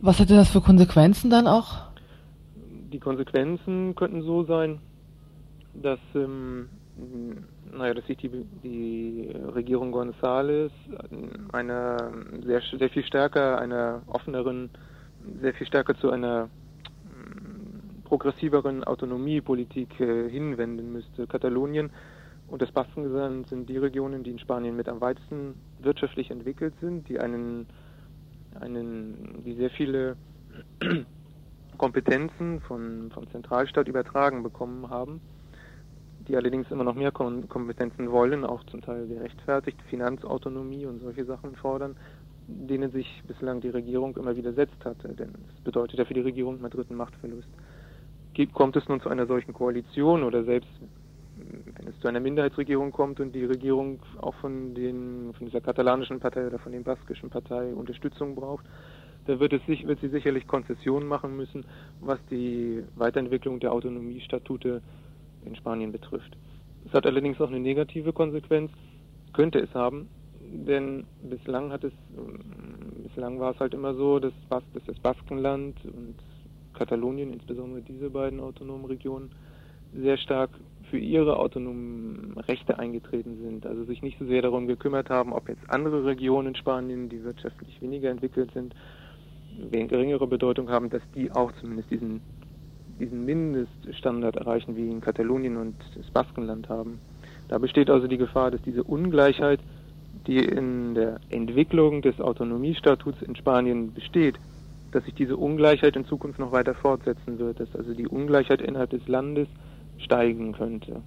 Was 0.00 0.20
hätte 0.20 0.34
das 0.34 0.50
für 0.50 0.60
Konsequenzen 0.60 1.28
dann 1.28 1.46
auch? 1.46 1.88
Die 2.92 3.00
Konsequenzen 3.00 3.94
könnten 3.96 4.22
so 4.22 4.44
sein, 4.44 4.78
dass, 5.74 5.98
ähm, 6.14 6.68
naja, 7.72 7.94
dass 7.94 8.06
sich 8.06 8.16
die, 8.16 8.30
die 8.62 9.28
Regierung 9.54 9.92
González 9.92 10.70
einer 11.52 12.12
sehr, 12.44 12.62
sehr 12.78 12.90
viel 12.90 13.04
stärker, 13.04 13.58
einer 13.58 14.02
offeneren, 14.06 14.70
sehr 15.40 15.52
viel 15.54 15.66
stärker 15.66 15.96
zu 15.96 16.10
einer 16.10 16.46
mm, 16.46 18.04
progressiveren 18.04 18.84
Autonomiepolitik 18.84 20.00
äh, 20.00 20.30
hinwenden 20.30 20.92
müsste. 20.92 21.26
Katalonien 21.26 21.90
und 22.46 22.62
das 22.62 22.70
Baskenland 22.70 23.48
sind 23.48 23.68
die 23.68 23.76
Regionen, 23.76 24.22
die 24.22 24.30
in 24.30 24.38
Spanien 24.38 24.76
mit 24.76 24.88
am 24.88 25.00
weitesten 25.00 25.54
wirtschaftlich 25.80 26.30
entwickelt 26.30 26.74
sind, 26.80 27.08
die 27.08 27.18
einen 27.18 27.66
einen, 28.60 29.42
die 29.44 29.54
sehr 29.54 29.70
viele 29.70 30.16
Kompetenzen 31.78 32.60
von, 32.60 33.10
vom 33.12 33.30
Zentralstaat 33.30 33.88
übertragen 33.88 34.42
bekommen 34.42 34.90
haben, 34.90 35.20
die 36.26 36.36
allerdings 36.36 36.70
immer 36.70 36.84
noch 36.84 36.94
mehr 36.94 37.12
Kompetenzen 37.12 38.10
wollen, 38.10 38.44
auch 38.44 38.64
zum 38.64 38.82
Teil 38.82 39.06
gerechtfertigt, 39.06 39.80
Finanzautonomie 39.88 40.86
und 40.86 41.00
solche 41.00 41.24
Sachen 41.24 41.54
fordern, 41.56 41.96
denen 42.46 42.90
sich 42.90 43.22
bislang 43.26 43.60
die 43.60 43.68
Regierung 43.68 44.16
immer 44.16 44.36
widersetzt 44.36 44.84
hatte. 44.84 45.08
Denn 45.08 45.32
das 45.32 45.60
bedeutet 45.64 45.98
ja 45.98 46.04
für 46.04 46.14
die 46.14 46.20
Regierung 46.20 46.58
einen 46.58 46.70
dritten 46.70 46.96
Machtverlust. 46.96 47.48
Kommt 48.52 48.76
es 48.76 48.88
nun 48.88 49.00
zu 49.00 49.08
einer 49.08 49.26
solchen 49.26 49.52
Koalition 49.52 50.22
oder 50.22 50.44
selbst 50.44 50.70
wenn 51.76 51.88
es 51.88 51.98
zu 52.00 52.08
einer 52.08 52.20
Minderheitsregierung 52.20 52.92
kommt 52.92 53.20
und 53.20 53.34
die 53.34 53.44
Regierung 53.44 54.00
auch 54.20 54.34
von, 54.36 54.74
den, 54.74 55.32
von 55.34 55.46
dieser 55.46 55.60
katalanischen 55.60 56.20
Partei 56.20 56.46
oder 56.46 56.58
von 56.58 56.72
der 56.72 56.80
baskischen 56.80 57.30
Partei 57.30 57.72
Unterstützung 57.74 58.34
braucht, 58.34 58.64
da 59.26 59.38
wird, 59.40 59.52
es 59.52 59.62
wird 59.66 60.00
sie 60.00 60.08
sicherlich 60.08 60.46
Konzessionen 60.46 61.06
machen 61.06 61.36
müssen, 61.36 61.64
was 62.00 62.18
die 62.30 62.82
Weiterentwicklung 62.96 63.60
der 63.60 63.72
Autonomiestatute 63.72 64.80
in 65.44 65.56
Spanien 65.56 65.92
betrifft. 65.92 66.36
Es 66.86 66.92
hat 66.92 67.04
allerdings 67.04 67.40
auch 67.40 67.48
eine 67.48 67.60
negative 67.60 68.12
Konsequenz, 68.12 68.70
könnte 69.34 69.58
es 69.58 69.74
haben, 69.74 70.08
denn 70.40 71.04
bislang 71.22 71.70
hat 71.72 71.84
es, 71.84 71.92
bislang 73.02 73.38
war 73.38 73.52
es 73.52 73.60
halt 73.60 73.74
immer 73.74 73.94
so, 73.94 74.18
dass, 74.18 74.32
Bas, 74.48 74.62
dass 74.72 74.84
das 74.84 74.98
Baskenland 74.98 75.76
und 75.84 76.14
Katalonien, 76.72 77.32
insbesondere 77.32 77.82
diese 77.82 78.08
beiden 78.08 78.40
autonomen 78.40 78.86
Regionen, 78.86 79.30
sehr 79.92 80.16
stark 80.16 80.50
für 80.90 80.98
ihre 80.98 81.38
autonomen 81.38 82.34
Rechte 82.48 82.78
eingetreten 82.78 83.38
sind, 83.42 83.66
also 83.66 83.84
sich 83.84 84.02
nicht 84.02 84.18
so 84.18 84.26
sehr 84.26 84.42
darum 84.42 84.66
gekümmert 84.66 85.10
haben, 85.10 85.32
ob 85.32 85.48
jetzt 85.48 85.68
andere 85.68 86.04
Regionen 86.04 86.48
in 86.48 86.54
Spanien, 86.56 87.08
die 87.08 87.24
wirtschaftlich 87.24 87.80
weniger 87.80 88.10
entwickelt 88.10 88.50
sind, 88.52 88.74
geringere 89.70 90.26
Bedeutung 90.26 90.70
haben, 90.70 90.90
dass 90.90 91.02
die 91.14 91.30
auch 91.32 91.52
zumindest 91.60 91.90
diesen, 91.90 92.20
diesen 93.00 93.24
Mindeststandard 93.24 94.36
erreichen, 94.36 94.76
wie 94.76 94.88
in 94.88 95.00
Katalonien 95.00 95.56
und 95.56 95.74
das 95.94 96.10
Baskenland 96.10 96.68
haben. 96.68 97.00
Da 97.48 97.58
besteht 97.58 97.90
also 97.90 98.06
die 98.06 98.18
Gefahr, 98.18 98.50
dass 98.50 98.62
diese 98.62 98.84
Ungleichheit, 98.84 99.60
die 100.26 100.38
in 100.38 100.94
der 100.94 101.20
Entwicklung 101.30 102.02
des 102.02 102.20
Autonomiestatuts 102.20 103.22
in 103.22 103.36
Spanien 103.36 103.92
besteht, 103.92 104.36
dass 104.92 105.04
sich 105.04 105.14
diese 105.14 105.36
Ungleichheit 105.36 105.96
in 105.96 106.06
Zukunft 106.06 106.38
noch 106.38 106.52
weiter 106.52 106.74
fortsetzen 106.74 107.38
wird, 107.38 107.60
dass 107.60 107.74
also 107.74 107.94
die 107.94 108.06
Ungleichheit 108.06 108.62
innerhalb 108.62 108.90
des 108.90 109.06
Landes 109.06 109.48
steigen 109.98 110.52
könnte. 110.52 111.02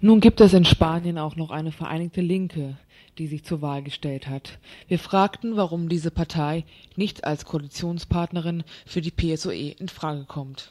Nun 0.00 0.20
gibt 0.20 0.40
es 0.40 0.52
in 0.52 0.64
Spanien 0.64 1.18
auch 1.18 1.36
noch 1.36 1.50
eine 1.50 1.72
Vereinigte 1.72 2.20
Linke, 2.20 2.76
die 3.18 3.26
sich 3.26 3.44
zur 3.44 3.62
Wahl 3.62 3.82
gestellt 3.82 4.28
hat. 4.28 4.58
Wir 4.88 4.98
fragten, 4.98 5.56
warum 5.56 5.88
diese 5.88 6.10
Partei 6.10 6.64
nicht 6.96 7.24
als 7.24 7.44
Koalitionspartnerin 7.44 8.64
für 8.86 9.00
die 9.00 9.10
PSOE 9.10 9.74
in 9.78 9.88
Frage 9.88 10.24
kommt. 10.26 10.70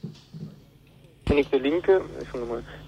Vereinigte 1.25 1.57
Linke, 1.57 2.01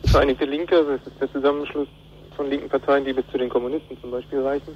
die 0.03 0.09
Vereinigte 0.09 0.45
Linke, 0.45 0.83
das 0.83 1.07
ist 1.07 1.21
der 1.21 1.31
Zusammenschluss 1.31 1.87
von 2.35 2.49
linken 2.49 2.67
Parteien, 2.67 3.05
die 3.05 3.13
bis 3.13 3.25
zu 3.31 3.37
den 3.37 3.49
Kommunisten 3.49 3.97
zum 4.01 4.11
Beispiel 4.11 4.41
reichen. 4.41 4.75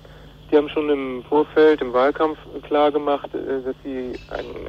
Die 0.49 0.55
haben 0.55 0.69
schon 0.69 0.89
im 0.89 1.23
Vorfeld, 1.23 1.81
im 1.81 1.91
Wahlkampf 1.91 2.37
klar 2.63 2.91
gemacht, 2.91 3.29
äh, 3.33 3.61
dass 3.65 3.75
sie 3.83 4.13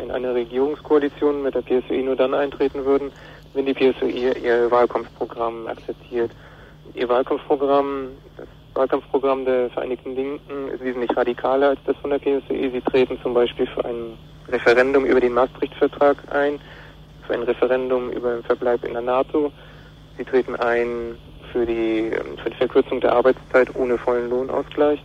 in 0.01 0.11
eine 0.11 0.35
Regierungskoalition 0.35 1.43
mit 1.43 1.55
der 1.55 1.63
PSOE 1.63 2.03
nur 2.03 2.17
dann 2.17 2.35
eintreten 2.35 2.85
würden, 2.85 3.13
wenn 3.59 3.67
die 3.67 3.75
PSOE 3.75 4.09
ihr, 4.09 4.37
ihr 4.37 4.71
Wahlkampfprogramm 4.71 5.67
akzeptiert. 5.67 6.31
Ihr 6.95 7.09
Wahlkampfprogramm, 7.09 8.11
das 8.37 8.47
Wahlkampfprogramm 8.75 9.45
der 9.45 9.69
Vereinigten 9.71 10.15
Linken 10.15 10.69
ist 10.69 10.85
wesentlich 10.85 11.15
radikaler 11.17 11.71
als 11.71 11.81
das 11.85 11.97
von 11.97 12.11
der 12.11 12.21
PSOE. 12.21 12.71
Sie 12.71 12.81
treten 12.81 13.19
zum 13.21 13.35
Beispiel 13.35 13.67
für 13.67 13.85
ein 13.85 14.17
Referendum 14.47 15.05
über 15.05 15.19
den 15.19 15.35
Maastricht-Vertrag 15.35 16.19
ein, 16.33 16.61
für 17.27 17.35
ein 17.35 17.43
Referendum 17.43 18.11
über 18.11 18.35
den 18.35 18.45
Verbleib 18.45 18.85
in 18.85 18.93
der 18.93 19.03
NATO. 19.03 19.51
Sie 20.17 20.25
treten 20.25 20.55
ein 20.55 21.17
für 21.51 21.67
die, 21.67 22.13
für 22.41 22.51
die 22.51 22.57
Verkürzung 22.57 23.01
der 23.01 23.13
Arbeitszeit 23.13 23.75
ohne 23.75 23.99
vollen 23.99 24.31
Lohnausgleich. 24.31 25.03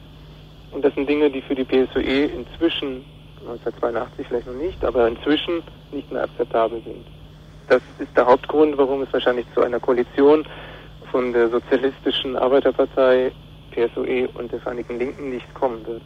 Und 0.69 0.85
das 0.85 0.93
sind 0.93 1.09
Dinge, 1.09 1.31
die 1.31 1.41
für 1.41 1.55
die 1.55 1.63
PSOE 1.63 2.25
inzwischen, 2.25 3.03
1982 3.39 4.27
vielleicht 4.27 4.45
noch 4.45 4.53
nicht, 4.53 4.85
aber 4.85 5.07
inzwischen 5.07 5.63
nicht 5.91 6.11
mehr 6.11 6.21
akzeptabel 6.25 6.83
sind. 6.85 7.07
Das 7.67 7.81
ist 7.99 8.15
der 8.15 8.25
Hauptgrund, 8.25 8.77
warum 8.77 9.01
es 9.01 9.13
wahrscheinlich 9.13 9.45
zu 9.53 9.61
einer 9.61 9.79
Koalition 9.79 10.45
von 11.11 11.31
der 11.31 11.49
Sozialistischen 11.49 12.35
Arbeiterpartei, 12.35 13.31
PSOE 13.71 14.27
und 14.37 14.51
der 14.51 14.59
Vereinigten 14.59 14.99
Linken 14.99 15.29
nicht 15.29 15.53
kommen 15.53 15.85
wird. 15.85 16.01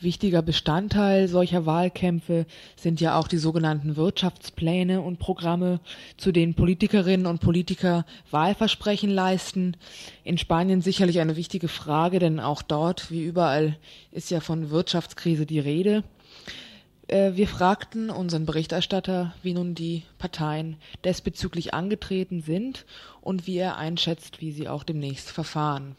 Wichtiger 0.00 0.42
Bestandteil 0.42 1.26
solcher 1.26 1.66
Wahlkämpfe 1.66 2.46
sind 2.76 3.00
ja 3.00 3.18
auch 3.18 3.26
die 3.26 3.36
sogenannten 3.36 3.96
Wirtschaftspläne 3.96 5.00
und 5.00 5.18
Programme, 5.18 5.80
zu 6.16 6.30
denen 6.30 6.54
Politikerinnen 6.54 7.26
und 7.26 7.40
Politiker 7.40 8.04
Wahlversprechen 8.30 9.10
leisten. 9.10 9.76
In 10.22 10.38
Spanien 10.38 10.82
sicherlich 10.82 11.18
eine 11.18 11.34
wichtige 11.34 11.66
Frage, 11.66 12.20
denn 12.20 12.38
auch 12.38 12.62
dort, 12.62 13.10
wie 13.10 13.24
überall, 13.24 13.76
ist 14.12 14.30
ja 14.30 14.38
von 14.38 14.70
Wirtschaftskrise 14.70 15.46
die 15.46 15.58
Rede. 15.58 16.04
Äh, 17.08 17.32
wir 17.34 17.48
fragten 17.48 18.10
unseren 18.10 18.46
Berichterstatter, 18.46 19.34
wie 19.42 19.54
nun 19.54 19.74
die 19.74 20.04
Parteien 20.18 20.76
desbezüglich 21.04 21.74
angetreten 21.74 22.40
sind 22.40 22.86
und 23.20 23.46
wie 23.46 23.58
er 23.58 23.76
einschätzt, 23.76 24.40
wie 24.40 24.52
sie 24.52 24.68
auch 24.68 24.84
demnächst 24.84 25.30
verfahren. 25.30 25.96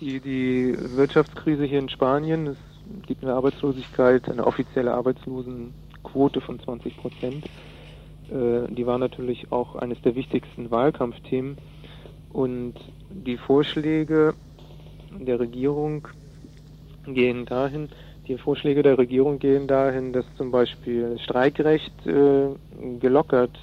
Die, 0.00 0.18
die 0.18 0.74
Wirtschaftskrise 0.96 1.64
hier 1.64 1.78
in 1.78 1.88
Spanien 1.88 2.46
ist 2.46 2.58
gibt 3.06 3.22
eine 3.22 3.34
Arbeitslosigkeit, 3.34 4.28
eine 4.28 4.46
offizielle 4.46 4.92
Arbeitslosenquote 4.92 6.40
von 6.40 6.60
20 6.60 6.96
Prozent. 6.96 7.46
Äh, 8.30 8.72
die 8.72 8.86
war 8.86 8.98
natürlich 8.98 9.50
auch 9.50 9.76
eines 9.76 10.00
der 10.02 10.14
wichtigsten 10.14 10.70
Wahlkampfthemen. 10.70 11.58
Und 12.32 12.74
die 13.10 13.36
Vorschläge 13.36 14.34
der 15.10 15.38
Regierung 15.38 16.08
gehen 17.06 17.44
dahin, 17.44 17.90
die 18.28 18.38
Vorschläge 18.38 18.82
der 18.82 18.98
Regierung 18.98 19.38
gehen 19.38 19.66
dahin, 19.66 20.12
dass 20.12 20.24
zum 20.36 20.50
Beispiel 20.50 21.18
Streikrecht 21.24 21.92
äh, 22.06 22.48
gelockert 23.00 23.58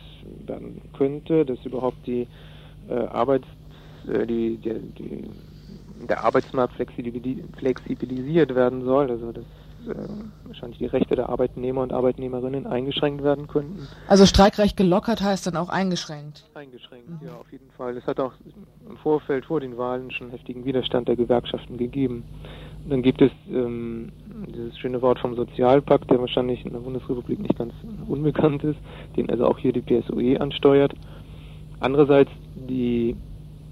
werden 0.45 0.81
könnte, 0.97 1.45
dass 1.45 1.63
überhaupt 1.65 2.05
die 2.05 2.27
äh, 2.89 2.93
Arbeits, 2.93 3.47
äh, 4.07 4.25
die, 4.25 4.57
die, 4.57 4.79
die 4.97 5.29
der 6.07 6.23
Arbeitsmarkt 6.23 6.75
flexibilisiert 6.75 8.55
werden 8.55 8.83
soll, 8.85 9.11
also 9.11 9.31
dass 9.31 9.43
äh, 9.87 9.95
wahrscheinlich 10.45 10.79
die 10.79 10.85
Rechte 10.85 11.15
der 11.15 11.29
Arbeitnehmer 11.29 11.81
und 11.81 11.93
Arbeitnehmerinnen 11.93 12.67
eingeschränkt 12.67 13.23
werden 13.23 13.47
könnten. 13.47 13.87
Also 14.07 14.25
Streikrecht 14.25 14.77
gelockert 14.77 15.21
heißt 15.21 15.47
dann 15.47 15.57
auch 15.57 15.69
eingeschränkt? 15.69 16.45
Eingeschränkt, 16.53 17.09
mhm. 17.09 17.27
ja, 17.27 17.33
auf 17.35 17.51
jeden 17.51 17.69
Fall. 17.71 17.95
Es 17.97 18.05
hat 18.05 18.19
auch 18.19 18.33
im 18.89 18.97
Vorfeld 18.97 19.45
vor 19.45 19.59
den 19.59 19.77
Wahlen 19.77 20.11
schon 20.11 20.31
heftigen 20.31 20.65
Widerstand 20.65 21.07
der 21.07 21.15
Gewerkschaften 21.15 21.77
gegeben. 21.77 22.23
Dann 22.87 23.01
gibt 23.01 23.21
es 23.21 23.31
ähm, 23.51 24.09
dieses 24.47 24.77
schöne 24.77 25.01
Wort 25.01 25.19
vom 25.19 25.35
Sozialpakt, 25.35 26.09
der 26.09 26.19
wahrscheinlich 26.19 26.65
in 26.65 26.73
der 26.73 26.79
Bundesrepublik 26.79 27.39
nicht 27.39 27.57
ganz 27.57 27.73
unbekannt 28.07 28.63
ist, 28.63 28.79
den 29.15 29.29
also 29.29 29.45
auch 29.45 29.59
hier 29.59 29.73
die 29.73 29.81
PSOE 29.81 30.39
ansteuert. 30.39 30.93
Andererseits 31.79 32.31
die 32.55 33.15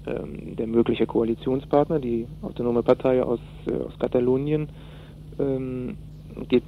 ähm, 0.08 0.56
der 0.56 0.66
mögliche 0.66 1.06
Koalitionspartner, 1.06 1.98
die 1.98 2.26
autonome 2.42 2.82
Partei 2.82 3.22
aus, 3.22 3.40
äh, 3.66 3.72
aus 3.72 3.98
Katalonien, 3.98 4.68
ähm, 5.38 5.96
geht, 6.48 6.62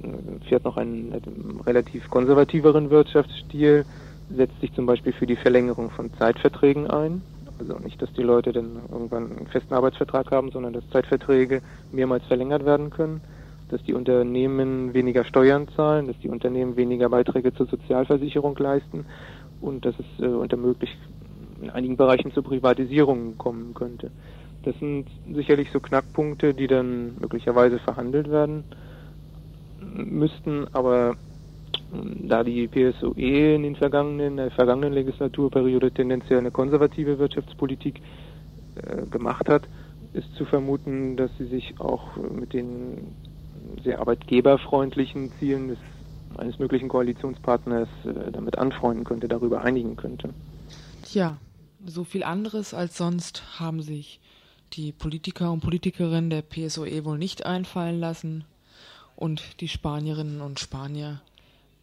fährt 0.47 0.65
noch 0.65 0.77
einen, 0.77 1.13
einen 1.13 1.61
relativ 1.65 2.09
konservativeren 2.09 2.89
Wirtschaftsstil, 2.89 3.85
setzt 4.35 4.59
sich 4.61 4.73
zum 4.73 4.85
Beispiel 4.85 5.13
für 5.13 5.27
die 5.27 5.35
Verlängerung 5.35 5.89
von 5.91 6.11
Zeitverträgen 6.19 6.87
ein. 6.87 7.21
Also 7.61 7.77
nicht, 7.77 8.01
dass 8.01 8.11
die 8.13 8.23
Leute 8.23 8.53
dann 8.53 8.81
irgendwann 8.91 9.37
einen 9.37 9.45
festen 9.45 9.75
Arbeitsvertrag 9.75 10.31
haben, 10.31 10.49
sondern 10.49 10.73
dass 10.73 10.89
Zeitverträge 10.89 11.61
mehrmals 11.91 12.25
verlängert 12.25 12.65
werden 12.65 12.89
können, 12.89 13.21
dass 13.69 13.83
die 13.83 13.93
Unternehmen 13.93 14.95
weniger 14.95 15.23
Steuern 15.25 15.67
zahlen, 15.75 16.07
dass 16.07 16.17
die 16.23 16.29
Unternehmen 16.29 16.75
weniger 16.75 17.07
Beiträge 17.09 17.53
zur 17.53 17.67
Sozialversicherung 17.67 18.57
leisten 18.57 19.05
und 19.61 19.85
dass 19.85 19.93
es 19.99 20.23
äh, 20.23 20.27
unter 20.27 20.57
möglich, 20.57 20.89
in 21.61 21.69
einigen 21.69 21.97
Bereichen 21.97 22.31
zur 22.33 22.43
Privatisierung 22.43 23.37
kommen 23.37 23.75
könnte. 23.75 24.09
Das 24.63 24.75
sind 24.79 25.05
sicherlich 25.31 25.69
so 25.71 25.79
Knackpunkte, 25.79 26.55
die 26.55 26.65
dann 26.65 27.19
möglicherweise 27.19 27.77
verhandelt 27.77 28.31
werden 28.31 28.63
müssten, 29.79 30.65
aber 30.73 31.15
da 31.91 32.43
die 32.43 32.67
PSOE 32.67 33.55
in 33.55 33.63
den 33.63 33.75
vergangenen, 33.75 34.37
der 34.37 34.51
vergangenen 34.51 34.93
Legislaturperiode 34.93 35.91
tendenziell 35.91 36.39
eine 36.39 36.51
konservative 36.51 37.19
Wirtschaftspolitik 37.19 38.01
äh, 38.75 39.05
gemacht 39.07 39.49
hat, 39.49 39.63
ist 40.13 40.33
zu 40.35 40.45
vermuten, 40.45 41.17
dass 41.17 41.31
sie 41.37 41.45
sich 41.45 41.79
auch 41.79 42.17
mit 42.17 42.53
den 42.53 43.15
sehr 43.83 43.99
arbeitgeberfreundlichen 43.99 45.31
Zielen 45.39 45.69
des 45.69 45.77
eines 46.37 46.59
möglichen 46.59 46.89
Koalitionspartners 46.89 47.89
äh, 48.05 48.31
damit 48.31 48.57
anfreunden 48.57 49.03
könnte, 49.03 49.27
darüber 49.27 49.63
einigen 49.63 49.95
könnte. 49.95 50.33
Tja, 51.03 51.37
so 51.85 52.03
viel 52.03 52.23
anderes 52.23 52.73
als 52.73 52.97
sonst 52.97 53.59
haben 53.59 53.81
sich 53.81 54.19
die 54.73 54.91
Politiker 54.91 55.51
und 55.51 55.61
Politikerinnen 55.61 56.29
der 56.29 56.41
PSOE 56.41 57.03
wohl 57.03 57.17
nicht 57.17 57.45
einfallen 57.45 57.99
lassen 57.99 58.45
und 59.15 59.61
die 59.61 59.67
Spanierinnen 59.67 60.41
und 60.41 60.59
Spanier 60.59 61.21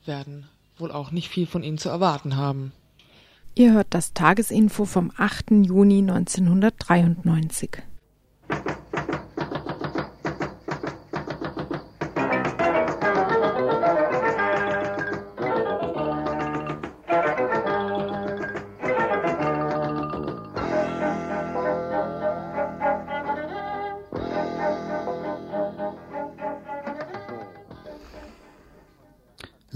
werden 0.09 0.47
wohl 0.79 0.91
auch 0.91 1.13
nicht 1.13 1.29
viel 1.29 1.47
von 1.47 1.63
ihnen 1.63 1.79
zu 1.79 1.89
erwarten 1.89 2.37
haben. 2.37 2.73
Ihr 3.55 3.73
hört 3.73 3.89
das 3.91 4.13
Tagesinfo 4.13 4.85
vom 4.85 5.13
8. 5.17 5.51
Juni 5.51 5.99
1993. 5.99 7.83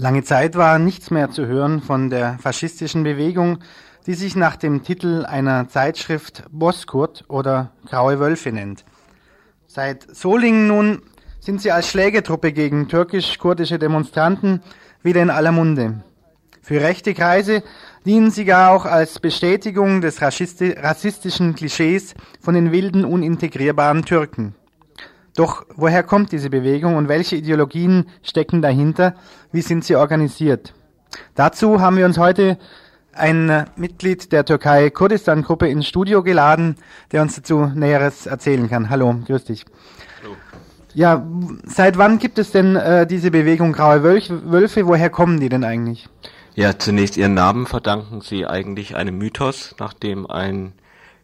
Lange 0.03 0.25
Zeit 0.25 0.57
war 0.57 0.79
nichts 0.79 1.11
mehr 1.11 1.31
zu 1.31 1.47
hören 1.47 1.81
von 1.81 2.09
der 2.09 2.37
faschistischen 2.37 3.03
Bewegung, 3.03 3.59
die 4.05 4.15
sich 4.15 4.35
nach 4.35 4.57
dem 4.57 4.83
Titel 4.83 5.23
einer 5.25 5.69
Zeitschrift 5.69 6.43
Boskurt 6.51 7.23
oder 7.29 7.71
Graue 7.85 8.19
Wölfe 8.19 8.51
nennt. 8.51 8.83
Seit 9.65 10.13
Solingen 10.13 10.67
nun 10.67 11.03
sind 11.39 11.61
sie 11.61 11.71
als 11.71 11.87
Schlägetruppe 11.87 12.51
gegen 12.51 12.89
türkisch-kurdische 12.89 13.79
Demonstranten 13.79 14.61
wieder 15.03 15.21
in 15.21 15.29
aller 15.29 15.53
Munde. 15.53 16.03
Für 16.61 16.81
rechte 16.81 17.13
Kreise 17.13 17.63
dienen 18.05 18.29
sie 18.29 18.43
gar 18.43 18.71
auch 18.71 18.83
als 18.83 19.21
Bestätigung 19.21 20.01
des 20.01 20.21
rassistischen 20.21 21.55
Klischees 21.55 22.13
von 22.41 22.55
den 22.55 22.73
wilden, 22.73 23.05
unintegrierbaren 23.05 24.03
Türken. 24.03 24.53
Doch 25.35 25.65
woher 25.75 26.03
kommt 26.03 26.31
diese 26.31 26.49
Bewegung 26.49 26.95
und 26.95 27.07
welche 27.07 27.35
Ideologien 27.35 28.07
stecken 28.21 28.61
dahinter? 28.61 29.15
Wie 29.51 29.61
sind 29.61 29.83
sie 29.83 29.95
organisiert? 29.95 30.73
Dazu 31.35 31.81
haben 31.81 31.97
wir 31.97 32.05
uns 32.05 32.17
heute 32.17 32.57
ein 33.13 33.65
Mitglied 33.75 34.31
der 34.31 34.45
Türkei-Kurdistan-Gruppe 34.45 35.67
ins 35.67 35.87
Studio 35.87 36.23
geladen, 36.23 36.75
der 37.11 37.21
uns 37.21 37.35
dazu 37.35 37.71
Näheres 37.73 38.25
erzählen 38.25 38.69
kann. 38.69 38.89
Hallo, 38.89 39.15
grüß 39.25 39.45
dich. 39.45 39.65
Hallo. 40.21 40.35
Ja, 40.95 41.25
seit 41.65 41.97
wann 41.97 42.19
gibt 42.19 42.37
es 42.37 42.51
denn 42.51 42.75
äh, 42.75 43.07
diese 43.07 43.31
Bewegung 43.31 43.73
Graue 43.73 44.03
Wölfe? 44.03 44.87
Woher 44.87 45.09
kommen 45.09 45.39
die 45.39 45.49
denn 45.49 45.63
eigentlich? 45.63 46.07
Ja, 46.55 46.77
zunächst 46.77 47.17
ihren 47.17 47.33
Namen 47.33 47.65
verdanken 47.65 48.21
sie 48.21 48.45
eigentlich 48.45 48.95
einem 48.95 49.17
Mythos, 49.17 49.75
nachdem 49.79 50.29
ein 50.29 50.73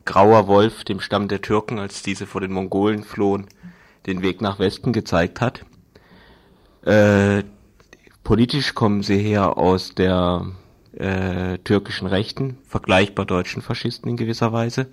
grauer 0.05 0.47
Wolf 0.47 0.83
dem 0.85 0.99
Stamm 0.99 1.27
der 1.27 1.41
Türken, 1.41 1.77
als 1.77 2.01
diese 2.01 2.25
vor 2.25 2.41
den 2.41 2.51
Mongolen 2.51 3.03
flohen, 3.03 3.45
den 4.05 4.21
Weg 4.21 4.41
nach 4.41 4.59
Westen 4.59 4.93
gezeigt 4.93 5.41
hat. 5.41 5.65
Äh, 6.83 7.43
politisch 8.23 8.73
kommen 8.73 9.03
sie 9.03 9.17
her 9.17 9.57
aus 9.57 9.95
der 9.95 10.45
äh, 10.93 11.57
türkischen 11.59 12.07
Rechten, 12.07 12.57
vergleichbar 12.67 13.25
deutschen 13.25 13.61
Faschisten 13.61 14.09
in 14.09 14.17
gewisser 14.17 14.51
Weise. 14.51 14.87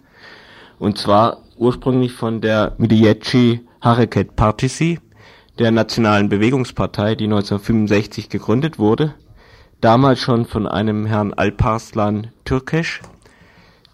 Und 0.79 0.99
zwar 0.99 1.43
ursprünglich 1.57 2.13
von 2.13 2.41
der 2.41 2.77
Milliyetçi 2.79 3.61
Hareket 3.81 4.37
Partisi, 4.37 4.99
der 5.59 5.71
nationalen 5.71 6.29
Bewegungspartei, 6.29 7.15
die 7.15 7.25
1965 7.25 8.29
gegründet 8.29 8.79
wurde. 8.79 9.15
Damals 9.81 10.21
schon 10.21 10.45
von 10.45 10.67
einem 10.67 11.07
Herrn 11.07 11.33
Alparslan 11.33 12.33
Türkesch, 12.45 13.01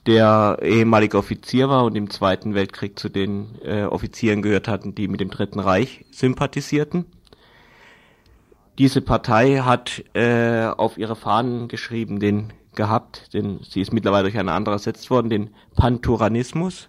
der 0.06 0.58
ehemaliger 0.62 1.18
Offizier 1.18 1.68
war 1.68 1.84
und 1.84 1.94
im 1.96 2.10
Zweiten 2.10 2.54
Weltkrieg 2.54 2.98
zu 2.98 3.08
den 3.08 3.58
äh, 3.62 3.84
Offizieren 3.84 4.42
gehört 4.42 4.68
hatten, 4.68 4.94
die 4.94 5.08
mit 5.08 5.20
dem 5.20 5.30
Dritten 5.30 5.60
Reich 5.60 6.04
sympathisierten. 6.10 7.06
Diese 8.78 9.00
Partei 9.00 9.58
hat 9.58 10.02
äh, 10.14 10.64
auf 10.64 10.98
ihre 10.98 11.14
Fahnen 11.14 11.68
geschrieben, 11.68 12.18
den 12.18 12.52
gehabt, 12.74 13.34
denn 13.34 13.60
sie 13.62 13.82
ist 13.82 13.92
mittlerweile 13.92 14.24
durch 14.24 14.38
eine 14.38 14.52
andere 14.52 14.76
ersetzt 14.76 15.10
worden, 15.10 15.30
den 15.30 15.50
Panturanismus. 15.76 16.88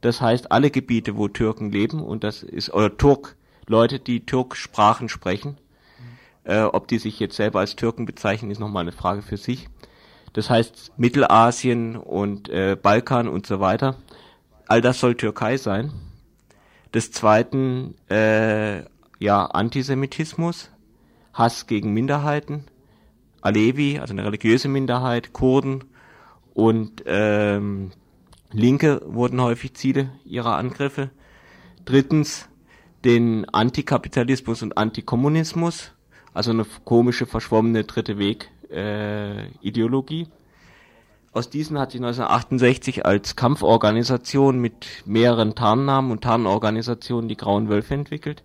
Das 0.00 0.20
heißt, 0.20 0.50
alle 0.50 0.70
Gebiete, 0.70 1.16
wo 1.16 1.28
Türken 1.28 1.70
leben, 1.70 2.02
und 2.02 2.24
das 2.24 2.42
ist, 2.42 2.74
oder 2.74 2.96
Turk, 2.96 3.36
Leute, 3.66 4.00
die 4.00 4.26
Türksprachen 4.26 5.08
sprechen, 5.08 5.56
äh, 6.44 6.62
ob 6.62 6.88
die 6.88 6.98
sich 6.98 7.20
jetzt 7.20 7.36
selber 7.36 7.60
als 7.60 7.76
Türken 7.76 8.06
bezeichnen, 8.06 8.50
ist 8.50 8.58
nochmal 8.58 8.82
eine 8.82 8.92
Frage 8.92 9.22
für 9.22 9.36
sich 9.36 9.68
das 10.32 10.50
heißt 10.50 10.92
Mittelasien 10.96 11.96
und 11.96 12.48
äh, 12.48 12.76
Balkan 12.80 13.28
und 13.28 13.46
so 13.46 13.60
weiter. 13.60 13.96
All 14.66 14.80
das 14.80 15.00
soll 15.00 15.14
Türkei 15.16 15.56
sein. 15.56 15.92
Des 16.94 17.12
Zweiten 17.12 17.94
äh, 18.08 18.82
ja 19.18 19.46
Antisemitismus, 19.46 20.70
Hass 21.32 21.66
gegen 21.66 21.92
Minderheiten, 21.92 22.64
Alevi, 23.40 23.98
also 23.98 24.12
eine 24.12 24.24
religiöse 24.24 24.68
Minderheit, 24.68 25.32
Kurden 25.32 25.84
und 26.54 27.04
ähm, 27.06 27.92
Linke 28.52 29.00
wurden 29.04 29.40
häufig 29.40 29.74
Ziele 29.74 30.10
ihrer 30.24 30.56
Angriffe. 30.56 31.10
Drittens 31.84 32.48
den 33.04 33.48
Antikapitalismus 33.48 34.62
und 34.62 34.76
Antikommunismus, 34.76 35.92
also 36.34 36.50
eine 36.50 36.66
komische, 36.84 37.26
verschwommene 37.26 37.84
dritte 37.84 38.18
Weg 38.18 38.50
äh, 38.70 39.46
Ideologie. 39.60 40.28
Aus 41.32 41.48
diesen 41.48 41.78
hat 41.78 41.92
sich 41.92 42.00
1968 42.00 43.06
als 43.06 43.36
Kampforganisation 43.36 44.58
mit 44.58 44.86
mehreren 45.04 45.54
Tarnnamen 45.54 46.10
und 46.10 46.22
Tarnorganisationen 46.22 47.28
die 47.28 47.36
Grauen 47.36 47.68
Wölfe 47.68 47.94
entwickelt, 47.94 48.42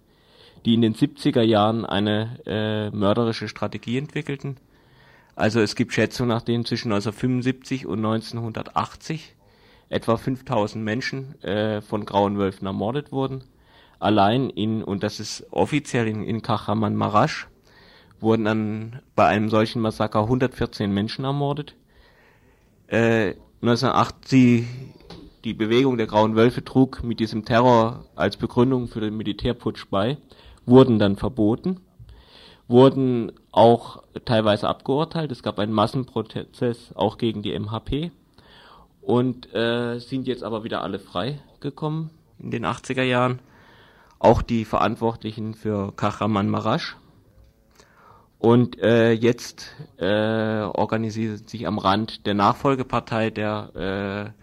die 0.65 0.75
in 0.75 0.81
den 0.81 0.93
70er 0.93 1.41
Jahren 1.41 1.85
eine 1.85 2.39
äh, 2.45 2.95
mörderische 2.95 3.47
Strategie 3.47 3.97
entwickelten. 3.97 4.57
Also 5.35 5.61
es 5.61 5.75
gibt 5.75 5.93
Schätzungen, 5.93 6.29
nach 6.29 6.43
denen 6.43 6.63
zwischen 6.63 6.91
1975 6.91 7.87
und 7.87 8.05
1980 8.05 9.35
etwa 9.89 10.17
5000 10.17 10.83
Menschen 10.83 11.41
äh, 11.43 11.81
von 11.81 12.05
Grauen 12.05 12.37
Wölfen 12.37 12.67
ermordet 12.67 13.11
wurden. 13.11 13.43
Allein 13.99 14.49
in, 14.49 14.83
und 14.83 15.03
das 15.03 15.19
ist 15.19 15.45
offiziell 15.51 16.07
in, 16.07 16.23
in 16.23 16.41
Kahraman 16.41 16.95
Marasch, 16.95 17.47
wurden 18.19 18.45
dann 18.45 19.01
bei 19.15 19.27
einem 19.27 19.49
solchen 19.49 19.81
Massaker 19.81 20.21
114 20.21 20.91
Menschen 20.91 21.25
ermordet. 21.25 21.75
Äh, 22.87 23.35
1980 23.61 24.65
die 25.45 25.53
Bewegung 25.53 25.97
der 25.97 26.07
Grauen 26.07 26.35
Wölfe 26.35 26.63
trug 26.65 27.03
mit 27.03 27.19
diesem 27.19 27.45
Terror 27.45 28.05
als 28.15 28.35
Begründung 28.35 28.87
für 28.87 28.99
den 28.99 29.15
Militärputsch 29.15 29.85
bei, 29.91 30.17
wurden 30.65 30.97
dann 30.97 31.17
verboten, 31.17 31.81
wurden 32.67 33.31
auch 33.51 34.01
teilweise 34.25 34.67
abgeurteilt. 34.67 35.31
Es 35.31 35.43
gab 35.43 35.59
einen 35.59 35.71
Massenprozess 35.71 36.93
auch 36.95 37.19
gegen 37.19 37.43
die 37.43 37.57
MHP 37.57 38.11
und 39.01 39.53
äh, 39.53 39.99
sind 39.99 40.25
jetzt 40.25 40.43
aber 40.43 40.63
wieder 40.63 40.81
alle 40.81 40.97
frei 40.97 41.39
gekommen 41.59 42.09
in 42.39 42.49
den 42.49 42.65
80er 42.65 43.03
Jahren. 43.03 43.39
Auch 44.17 44.41
die 44.41 44.65
Verantwortlichen 44.65 45.53
für 45.53 45.91
Kahraman 45.95 46.49
Marasch. 46.49 46.97
Und 48.39 48.79
äh, 48.79 49.11
jetzt 49.11 49.75
äh, 49.97 50.61
organisiert 50.61 51.49
sich 51.49 51.67
am 51.67 51.79
Rand 51.79 52.25
der 52.25 52.33
Nachfolgepartei 52.33 53.29
der 53.29 54.33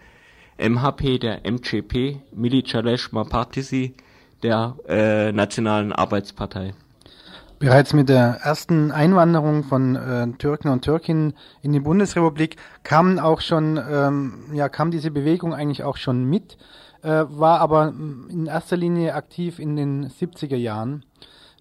äh, 0.57 0.69
MHP, 0.69 1.19
der 1.19 1.41
MCP, 1.49 2.19
Milichalesh 2.33 3.09
Partisi, 3.09 3.95
der 4.41 4.75
äh, 4.87 5.31
Nationalen 5.31 5.93
Arbeitspartei. 5.93 6.73
Bereits 7.59 7.93
mit 7.93 8.09
der 8.09 8.39
ersten 8.43 8.91
Einwanderung 8.91 9.63
von 9.63 9.95
äh, 9.95 10.27
Türken 10.37 10.67
und 10.67 10.81
Türkinnen 10.81 11.33
in 11.61 11.71
die 11.71 11.79
Bundesrepublik 11.79 12.57
kam 12.83 13.19
auch 13.19 13.39
schon, 13.39 13.79
ähm, 13.89 14.49
ja, 14.53 14.67
kam 14.67 14.91
diese 14.91 15.11
Bewegung 15.11 15.53
eigentlich 15.53 15.83
auch 15.83 15.95
schon 15.95 16.25
mit, 16.25 16.57
äh, 17.03 17.23
war 17.29 17.61
aber 17.61 17.93
in 18.29 18.47
erster 18.47 18.75
Linie 18.75 19.15
aktiv 19.15 19.59
in 19.59 19.77
den 19.77 20.09
70er 20.09 20.57
Jahren. 20.57 21.05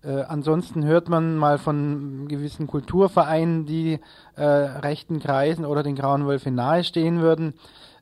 Äh, 0.04 0.22
ansonsten 0.22 0.84
hört 0.84 1.08
man 1.08 1.36
mal 1.36 1.58
von 1.58 2.26
gewissen 2.28 2.66
Kulturvereinen, 2.66 3.66
die 3.66 4.00
äh, 4.36 4.42
rechten 4.42 5.20
Kreisen 5.20 5.64
oder 5.64 5.82
den 5.82 5.94
Grauen 5.94 6.26
Wölfen 6.26 6.54
nahestehen 6.54 7.20
würden. 7.20 7.54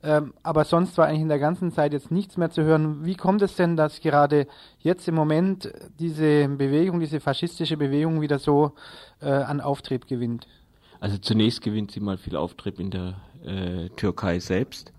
Ähm, 0.02 0.32
aber 0.42 0.64
sonst 0.64 0.96
war 0.96 1.06
eigentlich 1.06 1.20
in 1.20 1.28
der 1.28 1.38
ganzen 1.38 1.72
Zeit 1.72 1.92
jetzt 1.92 2.10
nichts 2.10 2.38
mehr 2.38 2.50
zu 2.50 2.62
hören. 2.62 3.04
Wie 3.04 3.16
kommt 3.16 3.42
es 3.42 3.56
denn, 3.56 3.76
dass 3.76 4.00
gerade 4.00 4.46
jetzt 4.78 5.06
im 5.08 5.14
Moment 5.14 5.70
diese 5.98 6.48
Bewegung, 6.48 7.00
diese 7.00 7.20
faschistische 7.20 7.76
Bewegung 7.76 8.22
wieder 8.22 8.38
so 8.38 8.72
äh, 9.20 9.28
an 9.28 9.60
Auftrieb 9.60 10.06
gewinnt? 10.06 10.46
Also 11.00 11.18
zunächst 11.18 11.60
gewinnt 11.60 11.90
sie 11.90 12.00
mal 12.00 12.16
viel 12.16 12.36
Auftrieb 12.36 12.80
in 12.80 12.90
der 12.90 13.16
äh, 13.44 13.90
Türkei 13.90 14.38
selbst. 14.38 14.92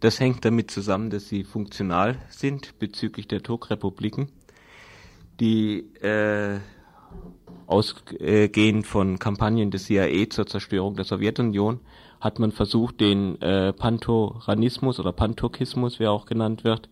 Das 0.00 0.20
hängt 0.20 0.44
damit 0.44 0.70
zusammen, 0.70 1.10
dass 1.10 1.28
sie 1.28 1.44
funktional 1.44 2.16
sind 2.28 2.78
bezüglich 2.78 3.28
der 3.28 3.42
Turkrepubliken 3.42 4.30
die 5.40 5.80
äh, 6.02 6.58
ausgehend 7.66 8.86
von 8.86 9.18
Kampagnen 9.18 9.70
des 9.70 9.84
CIA 9.84 10.30
zur 10.30 10.46
Zerstörung 10.46 10.94
der 10.94 11.04
Sowjetunion 11.04 11.80
hat 12.20 12.38
man 12.38 12.52
versucht, 12.52 13.00
den 13.00 13.40
äh, 13.42 13.72
Pantoranismus 13.72 14.98
oder 14.98 15.12
Panturkismus, 15.12 15.98
wie 15.98 16.04
er 16.04 16.12
auch 16.12 16.26
genannt 16.26 16.64
wird, 16.64 16.88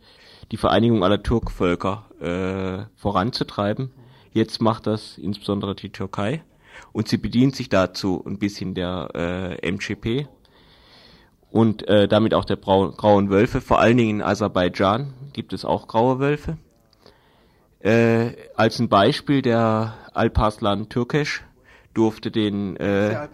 die 0.52 0.56
Vereinigung 0.56 1.02
aller 1.02 1.22
Turkvölker 1.22 2.06
äh, 2.20 3.00
voranzutreiben. 3.00 3.90
Jetzt 4.32 4.60
macht 4.60 4.86
das 4.86 5.16
insbesondere 5.16 5.74
die 5.74 5.90
Türkei 5.90 6.42
und 6.92 7.08
sie 7.08 7.16
bedient 7.16 7.56
sich 7.56 7.68
dazu 7.68 8.22
ein 8.26 8.38
bisschen 8.38 8.74
der 8.74 9.10
äh, 9.62 9.68
MGP 9.70 10.26
und 11.50 11.86
äh, 11.88 12.08
damit 12.08 12.34
auch 12.34 12.44
der 12.44 12.56
Brau 12.56 12.90
grauen 12.90 13.30
Wölfe. 13.30 13.60
Vor 13.60 13.78
allen 13.80 13.96
Dingen 13.96 14.20
in 14.20 14.22
Aserbaidschan 14.22 15.14
gibt 15.32 15.52
es 15.52 15.64
auch 15.64 15.86
graue 15.86 16.18
Wölfe. 16.18 16.58
Äh, 17.84 18.32
als 18.56 18.78
ein 18.80 18.88
Beispiel 18.88 19.42
der 19.42 19.92
Alparslan 20.14 20.88
Türkisch 20.88 21.44
durfte 21.92 22.30
den 22.30 22.76
äh, 22.76 23.10
der, 23.10 23.28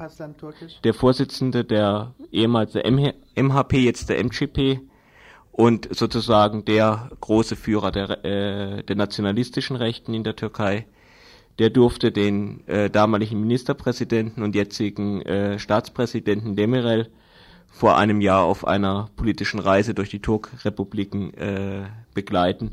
der, 0.83 0.93
Vorsitzende 0.93 1.65
der 1.65 2.15
ehemals 2.33 2.73
der 2.73 2.85
MHP, 2.91 3.75
jetzt 3.75 4.09
der 4.09 4.19
MGP 4.19 4.81
und 5.53 5.95
sozusagen 5.95 6.65
der 6.65 7.11
große 7.21 7.55
Führer 7.55 7.93
der, 7.93 8.25
äh, 8.25 8.83
der 8.83 8.97
nationalistischen 8.97 9.77
Rechten 9.77 10.15
in 10.15 10.25
der 10.25 10.35
Türkei, 10.35 10.89
der 11.61 11.71
durfte 11.71 12.11
den 12.11 12.67
äh, 12.67 12.91
damaligen 12.91 13.41
Ministerpräsidenten 13.41 14.43
und 14.43 14.57
jetzigen 14.57 15.23
äh, 15.23 15.61
Staatspräsidenten 15.61 16.57
Demirel 16.57 17.09
vor 17.69 17.97
einem 17.97 18.21
Jahr 18.21 18.43
auf 18.43 18.67
einer 18.67 19.11
politischen 19.15 19.61
Reise 19.61 19.95
durch 19.95 20.11
die 20.11 20.21
Turkrepubliken 20.21 21.35
äh, 21.35 21.85
begleiten 22.15 22.73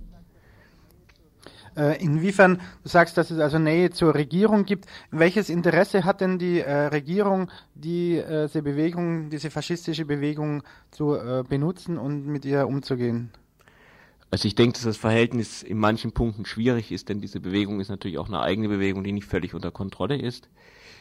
inwiefern, 2.00 2.60
du 2.84 2.90
sagst, 2.90 3.18
dass 3.18 3.32
es 3.32 3.40
also 3.40 3.60
Nähe 3.60 3.92
zur 3.92 4.16
Regierung 4.16 4.66
gibt, 4.66 4.86
welches 5.12 5.50
Interesse 5.50 6.06
hat 6.06 6.22
denn 6.22 6.40
die 6.40 6.60
äh, 6.60 6.88
Regierung, 6.88 7.52
die, 7.76 8.18
äh, 8.18 8.48
diese 8.48 8.64
Bewegung, 8.64 9.30
diese 9.30 9.52
faschistische 9.52 10.06
Bewegung 10.06 10.64
zu 10.90 11.16
äh, 11.16 11.44
benutzen 11.48 11.98
und 11.98 12.26
mit 12.26 12.46
ihr 12.46 12.68
umzugehen? 12.68 13.30
Also 14.32 14.48
ich 14.48 14.56
denke, 14.56 14.74
dass 14.74 14.84
das 14.84 14.98
Verhältnis 14.98 15.64
in 15.64 15.78
manchen 15.78 16.12
Punkten 16.12 16.46
schwierig 16.46 16.92
ist, 16.92 17.10
denn 17.10 17.22
diese 17.22 17.40
Bewegung 17.40 17.80
ist 17.80 17.90
natürlich 17.90 18.18
auch 18.18 18.28
eine 18.28 18.42
eigene 18.42 18.68
Bewegung, 18.68 19.04
die 19.04 19.14
nicht 19.14 19.28
völlig 19.28 19.54
unter 19.54 19.72
Kontrolle 19.72 20.20
ist. 20.20 20.50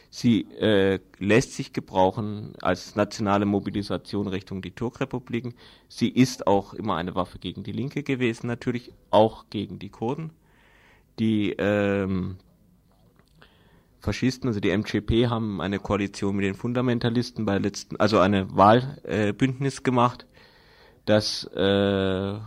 Sie 0.09 0.41
äh, 0.59 0.99
lässt 1.17 1.53
sich 1.53 1.73
gebrauchen 1.73 2.53
als 2.61 2.95
nationale 2.95 3.45
Mobilisation 3.45 4.27
Richtung 4.27 4.61
die 4.61 4.71
Turkrepubliken. 4.71 5.55
Sie 5.89 6.07
ist 6.07 6.47
auch 6.47 6.73
immer 6.73 6.95
eine 6.95 7.15
Waffe 7.15 7.39
gegen 7.39 7.63
die 7.63 7.73
Linke 7.73 8.03
gewesen, 8.03 8.47
natürlich 8.47 8.93
auch 9.09 9.45
gegen 9.49 9.79
die 9.79 9.89
Kurden 9.89 10.31
die 11.19 11.51
ähm, 11.57 12.37
Faschisten, 13.99 14.47
also 14.47 14.59
die 14.59 14.75
MCP, 14.75 15.27
haben 15.27 15.61
eine 15.61 15.79
Koalition 15.79 16.35
mit 16.35 16.45
den 16.45 16.55
Fundamentalisten 16.55 17.45
bei 17.45 17.57
letzten, 17.57 17.97
also 17.97 18.19
eine 18.19 18.55
Wahlbündnis 18.55 19.79
äh, 19.79 19.81
gemacht, 19.81 20.25
das 21.05 21.43
äh, 21.55 22.39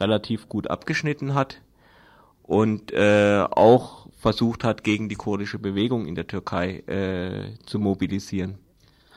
relativ 0.00 0.48
gut 0.48 0.68
abgeschnitten 0.70 1.34
hat 1.34 1.60
und 2.42 2.92
äh, 2.92 3.44
auch 3.50 4.08
versucht 4.16 4.64
hat, 4.64 4.84
gegen 4.84 5.08
die 5.08 5.16
kurdische 5.16 5.58
Bewegung 5.58 6.06
in 6.06 6.14
der 6.14 6.26
Türkei 6.26 6.78
äh, 6.86 7.58
zu 7.66 7.78
mobilisieren. 7.78 8.58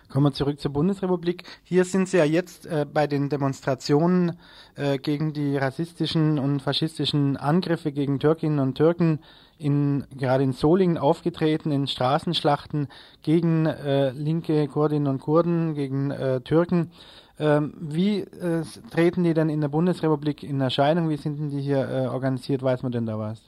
Kommen 0.09 0.27
wir 0.27 0.31
zurück 0.31 0.61
zur 0.61 0.71
Bundesrepublik. 0.71 1.43
Hier 1.63 1.83
sind 1.83 2.07
Sie 2.07 2.17
ja 2.17 2.23
jetzt 2.23 2.65
äh, 2.65 2.85
bei 2.91 3.07
den 3.07 3.27
Demonstrationen 3.27 4.37
äh, 4.75 4.97
gegen 4.99 5.33
die 5.33 5.57
rassistischen 5.57 6.39
und 6.39 6.61
faschistischen 6.61 7.35
Angriffe 7.35 7.91
gegen 7.91 8.17
Türkinnen 8.19 8.59
und 8.59 8.75
Türken 8.75 9.19
in, 9.57 10.05
gerade 10.15 10.45
in 10.45 10.53
Solingen 10.53 10.97
aufgetreten, 10.97 11.71
in 11.71 11.87
Straßenschlachten 11.87 12.87
gegen 13.21 13.65
äh, 13.65 14.11
linke 14.11 14.67
Kurdinnen 14.69 15.07
und 15.07 15.19
Kurden, 15.19 15.73
gegen 15.73 16.11
äh, 16.11 16.39
Türken. 16.39 16.91
Ähm, 17.37 17.73
wie 17.77 18.19
äh, 18.19 18.63
treten 18.89 19.25
die 19.25 19.33
denn 19.33 19.49
in 19.49 19.59
der 19.59 19.67
Bundesrepublik 19.67 20.41
in 20.41 20.61
Erscheinung? 20.61 21.09
Wie 21.09 21.17
sind 21.17 21.37
denn 21.37 21.49
die 21.49 21.61
hier 21.61 21.85
äh, 21.85 22.07
organisiert? 22.07 22.63
Weiß 22.63 22.81
man 22.81 22.93
denn 22.93 23.05
da 23.05 23.19
was? 23.19 23.41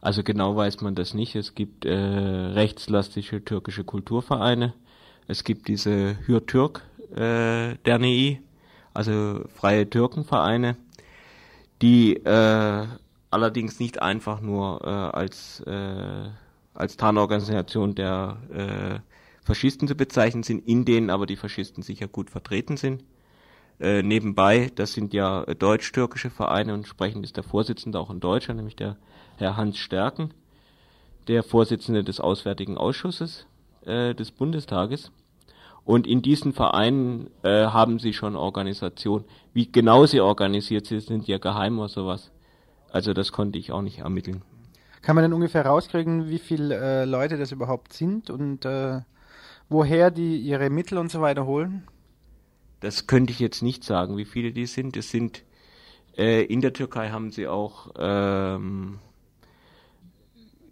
Also 0.00 0.22
genau 0.22 0.54
weiß 0.54 0.80
man 0.82 0.94
das 0.94 1.12
nicht. 1.12 1.34
Es 1.34 1.54
gibt 1.54 1.86
rechtslastische 1.86 3.42
türkische 3.42 3.84
Kulturvereine 3.84 4.74
es 5.28 5.44
gibt 5.44 5.68
diese 5.68 6.16
Hürtürk 6.26 6.82
äh, 7.14 7.76
Derneği, 7.84 8.40
also 8.92 9.44
freie 9.54 9.88
Türkenvereine, 9.88 10.76
die 11.82 12.16
äh, 12.16 12.86
allerdings 13.30 13.80
nicht 13.80 14.02
einfach 14.02 14.40
nur 14.40 14.80
äh, 14.84 14.88
als 14.88 15.60
äh, 15.60 16.28
als 16.74 16.96
Tarnorganisation 16.96 17.94
der 17.94 18.36
äh, 18.52 18.98
Faschisten 19.44 19.86
zu 19.86 19.94
bezeichnen 19.94 20.42
sind, 20.42 20.66
in 20.66 20.84
denen 20.84 21.10
aber 21.10 21.26
die 21.26 21.36
Faschisten 21.36 21.82
sicher 21.82 22.08
gut 22.08 22.30
vertreten 22.30 22.76
sind. 22.76 23.04
Äh, 23.80 24.02
nebenbei, 24.02 24.70
das 24.74 24.92
sind 24.92 25.14
ja 25.14 25.44
deutsch-türkische 25.44 26.30
Vereine 26.30 26.72
und 26.72 26.80
entsprechend 26.80 27.24
ist 27.24 27.36
der 27.36 27.44
Vorsitzende 27.44 27.98
auch 27.98 28.10
ein 28.10 28.20
Deutscher, 28.20 28.54
nämlich 28.54 28.76
der 28.76 28.96
Herr 29.36 29.56
Hans 29.56 29.78
Stärken 29.78 30.32
der 31.28 31.42
Vorsitzende 31.42 32.04
des 32.04 32.20
Auswärtigen 32.20 32.76
Ausschusses 32.76 33.46
äh, 33.86 34.14
des 34.14 34.30
Bundestages. 34.30 35.10
Und 35.84 36.06
in 36.06 36.22
diesen 36.22 36.52
Vereinen 36.52 37.28
äh, 37.42 37.66
haben 37.66 37.98
sie 37.98 38.14
schon 38.14 38.36
Organisation. 38.36 39.24
Wie 39.52 39.70
genau 39.70 40.06
sie 40.06 40.20
organisiert 40.20 40.86
sind, 40.86 41.02
sind 41.02 41.28
ja 41.28 41.38
geheim 41.38 41.78
oder 41.78 41.88
sowas. 41.88 42.30
Also 42.90 43.12
das 43.12 43.32
konnte 43.32 43.58
ich 43.58 43.72
auch 43.72 43.82
nicht 43.82 43.98
ermitteln. 43.98 44.42
Kann 45.02 45.16
man 45.16 45.24
denn 45.24 45.34
ungefähr 45.34 45.66
rauskriegen, 45.66 46.30
wie 46.30 46.38
viele 46.38 46.76
äh, 46.76 47.04
Leute 47.04 47.36
das 47.36 47.52
überhaupt 47.52 47.92
sind 47.92 48.30
und 48.30 48.64
äh, 48.64 49.00
woher 49.68 50.10
die 50.10 50.38
ihre 50.38 50.70
Mittel 50.70 50.96
und 50.96 51.10
so 51.10 51.20
weiter 51.20 51.44
holen? 51.44 51.86
Das 52.80 53.06
könnte 53.06 53.32
ich 53.32 53.38
jetzt 53.38 53.62
nicht 53.62 53.84
sagen, 53.84 54.16
wie 54.16 54.24
viele 54.24 54.52
die 54.52 54.64
sind. 54.64 54.96
Es 54.96 55.10
sind 55.10 55.42
äh, 56.16 56.44
in 56.44 56.60
der 56.60 56.72
Türkei 56.72 57.10
haben 57.10 57.30
sie 57.30 57.48
auch 57.48 57.90
ähm, 57.98 58.98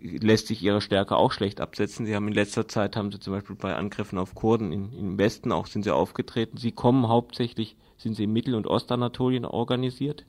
lässt 0.02 0.48
sich 0.48 0.62
ihre 0.62 0.80
Stärke 0.80 1.16
auch 1.16 1.32
schlecht 1.32 1.60
absetzen. 1.60 2.06
Sie 2.06 2.14
haben 2.14 2.28
in 2.28 2.34
letzter 2.34 2.68
Zeit 2.68 2.96
haben 2.96 3.12
sie 3.12 3.20
zum 3.20 3.32
Beispiel 3.32 3.56
bei 3.56 3.74
Angriffen 3.74 4.18
auf 4.18 4.34
Kurden 4.34 4.72
in, 4.72 4.92
im 4.92 5.18
Westen 5.18 5.52
auch 5.52 5.66
sind 5.66 5.84
sie 5.84 5.94
aufgetreten. 5.94 6.56
Sie 6.56 6.72
kommen 6.72 7.08
hauptsächlich 7.08 7.76
sind 7.96 8.14
sie 8.14 8.24
in 8.24 8.32
Mittel- 8.32 8.54
und 8.54 8.66
Ostanatolien 8.66 9.44
organisiert. 9.44 10.26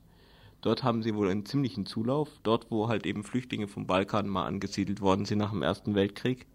Dort 0.60 0.82
haben 0.82 1.02
sie 1.02 1.14
wohl 1.14 1.28
einen 1.28 1.44
ziemlichen 1.44 1.86
Zulauf. 1.86 2.30
Dort, 2.42 2.70
wo 2.70 2.88
halt 2.88 3.04
eben 3.04 3.24
Flüchtlinge 3.24 3.68
vom 3.68 3.86
Balkan 3.86 4.28
mal 4.28 4.46
angesiedelt 4.46 5.00
worden 5.00 5.24
sind 5.24 5.38
nach 5.38 5.50
dem 5.50 5.62
Ersten 5.62 5.94
Weltkrieg. 5.94 6.46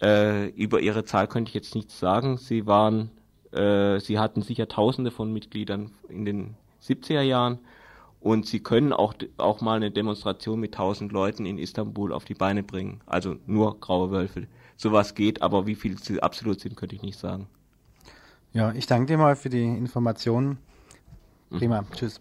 Äh, 0.00 0.48
über 0.50 0.80
ihre 0.80 1.04
Zahl 1.04 1.26
könnte 1.26 1.50
ich 1.50 1.54
jetzt 1.54 1.74
nichts 1.74 1.98
sagen. 1.98 2.38
Sie 2.38 2.66
waren, 2.66 3.10
äh, 3.52 4.00
sie 4.00 4.18
hatten 4.18 4.42
sicher 4.42 4.68
Tausende 4.68 5.10
von 5.10 5.32
Mitgliedern 5.32 5.90
in 6.08 6.24
den 6.24 6.54
70er 6.80 7.20
Jahren 7.20 7.58
und 8.22 8.46
sie 8.46 8.60
können 8.60 8.92
auch, 8.92 9.14
auch 9.36 9.60
mal 9.60 9.76
eine 9.76 9.90
Demonstration 9.90 10.60
mit 10.60 10.74
1000 10.74 11.12
Leuten 11.12 11.44
in 11.44 11.58
Istanbul 11.58 12.12
auf 12.12 12.24
die 12.24 12.34
Beine 12.34 12.62
bringen. 12.62 13.00
Also 13.06 13.36
nur 13.46 13.78
graue 13.80 14.10
Wölfe. 14.10 14.46
Sowas 14.76 15.14
geht, 15.14 15.42
aber 15.42 15.66
wie 15.66 15.74
viele 15.74 15.98
sie 15.98 16.22
absolut 16.22 16.60
sind, 16.60 16.76
könnte 16.76 16.94
ich 16.94 17.02
nicht 17.02 17.18
sagen. 17.18 17.48
Ja, 18.52 18.72
ich 18.72 18.86
danke 18.86 19.06
dir 19.06 19.18
mal 19.18 19.34
für 19.34 19.48
die 19.48 19.64
Informationen. 19.64 20.58
Prima. 21.50 21.82
Mhm. 21.82 21.86
Tschüss. 21.92 22.20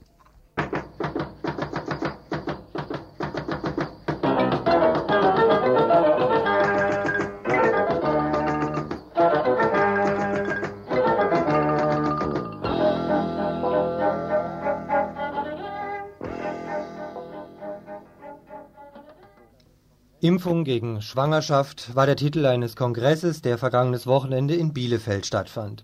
Impfung 20.24 20.66
gegen 20.66 21.02
Schwangerschaft 21.02 21.96
war 21.96 22.06
der 22.06 22.16
Titel 22.16 22.46
eines 22.46 22.76
Kongresses, 22.76 23.42
der 23.42 23.58
vergangenes 23.58 24.06
Wochenende 24.06 24.54
in 24.54 24.72
Bielefeld 24.72 25.26
stattfand. 25.26 25.84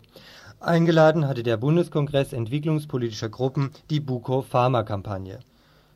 Eingeladen 0.60 1.28
hatte 1.28 1.42
der 1.42 1.58
Bundeskongress 1.58 2.34
entwicklungspolitischer 2.34 3.30
Gruppen 3.30 3.72
die 3.90 4.00
Buko-Pharma-Kampagne. 4.00 5.40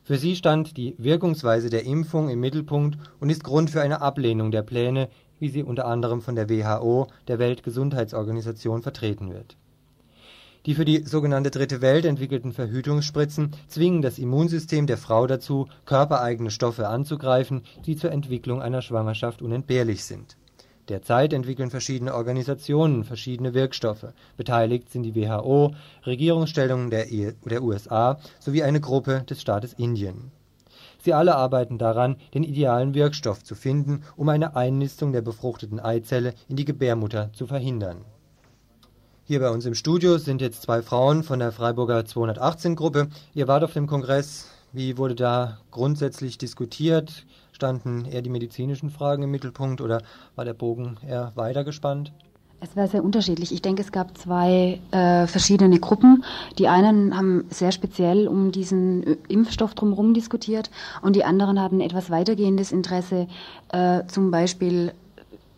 Für 0.02 0.18
sie 0.18 0.36
stand 0.36 0.76
die 0.76 0.96
Wirkungsweise 0.98 1.70
der 1.70 1.86
Impfung 1.86 2.30
im 2.30 2.40
Mittelpunkt 2.40 2.98
und 3.20 3.30
ist 3.30 3.44
Grund 3.44 3.70
für 3.70 3.82
eine 3.82 4.02
Ablehnung 4.02 4.50
der 4.50 4.64
Pläne, 4.64 5.10
wie 5.38 5.50
sie 5.50 5.62
unter 5.62 5.86
anderem 5.86 6.24
von 6.24 6.34
der 6.34 6.50
WHO, 6.50 7.10
der 7.28 7.38
Weltgesundheitsorganisation, 7.38 8.82
vertreten 8.82 9.32
wird 9.32 9.56
die 10.66 10.76
für 10.76 10.86
die 10.86 11.04
sogenannte 11.04 11.50
Dritte 11.50 11.82
Welt 11.82 12.06
entwickelten 12.06 12.54
Verhütungsspritzen 12.54 13.52
zwingen 13.68 14.02
das 14.02 14.20
Immunsystem 14.20 14.86
der 14.86 14.98
Frau 14.98 15.26
dazu, 15.26 15.68
körpereigene 15.86 16.52
Stoffe 16.52 16.88
anzugreifen, 16.88 17.64
die 17.86 17.96
zur 17.96 18.12
Entwicklung 18.12 18.62
einer 18.62 18.82
Schwangerschaft 18.82 19.42
unentbehrlich 19.42 20.04
sind. 20.04 20.38
Derzeit 20.88 21.34
entwickeln 21.34 21.70
verschiedene 21.70 22.14
Organisationen 22.14 23.04
verschiedene 23.04 23.54
Wirkstoffe. 23.54 24.14
Beteiligt 24.38 24.90
sind 24.92 25.04
die 25.04 25.16
WHO, 25.16 25.74
Regierungsstellungen 26.06 26.90
der, 26.90 27.12
e 27.12 27.34
der 27.46 27.64
USA 27.64 28.20
sowie 28.40 28.64
eine 28.64 28.82
Gruppe 28.82 29.24
des 29.30 29.42
Staates 29.42 29.74
Indien. 29.74 30.32
Sie 31.04 31.14
alle 31.14 31.36
arbeiten 31.36 31.78
daran, 31.78 32.18
den 32.34 32.44
idealen 32.44 32.94
Wirkstoff 32.94 33.44
zu 33.44 33.56
finden, 33.56 34.04
um 34.16 34.30
eine 34.30 34.56
Einnistung 34.56 35.14
der 35.14 35.22
befruchteten 35.22 35.80
Eizelle 35.80 36.34
in 36.48 36.58
die 36.58 36.66
Gebärmutter 36.66 37.32
zu 37.34 37.48
verhindern 37.48 38.06
hier 39.32 39.40
bei 39.40 39.50
uns 39.50 39.66
im 39.66 39.76
Studio 39.76 40.18
sind 40.18 40.42
jetzt 40.42 40.62
zwei 40.62 40.82
Frauen 40.82 41.24
von 41.24 41.40
der 41.40 41.54
Freiburger 41.54 42.00
218-Gruppe. 42.00 43.08
Ihr 43.34 43.48
wart 43.48 43.64
auf 43.64 43.72
dem 43.72 43.88
Kongress. 43.88 44.50
Wie 44.74 44.98
wurde 44.98 45.16
da 45.16 45.58
grundsätzlich 45.72 46.38
diskutiert? 46.38 47.26
Standen 47.54 48.04
eher 48.04 48.22
die 48.22 48.30
medizinischen 48.30 48.90
Fragen 48.90 49.24
im 49.24 49.32
Mittelpunkt 49.32 49.80
oder 49.80 50.02
war 50.36 50.44
der 50.44 50.54
Bogen 50.54 50.98
eher 51.08 51.32
weiter 51.36 51.64
gespannt? 51.64 52.12
Es 52.60 52.76
war 52.76 52.90
sehr 52.90 53.06
unterschiedlich. 53.06 53.54
Ich 53.54 53.62
denke, 53.62 53.84
es 53.84 53.94
gab 53.94 54.18
zwei 54.18 54.82
äh, 54.92 55.28
verschiedene 55.28 55.80
Gruppen. 55.80 56.26
Die 56.58 56.68
einen 56.68 57.16
haben 57.16 57.46
sehr 57.52 57.72
speziell 57.72 58.28
um 58.28 58.52
diesen 58.52 59.16
Impfstoff 59.30 59.76
drumherum 59.76 60.14
diskutiert 60.14 60.70
und 61.02 61.16
die 61.16 61.24
anderen 61.24 61.58
hatten 61.58 61.80
etwas 61.80 62.10
weitergehendes 62.10 62.74
Interesse, 62.74 63.28
äh, 63.72 64.04
zum 64.08 64.30
Beispiel 64.30 64.92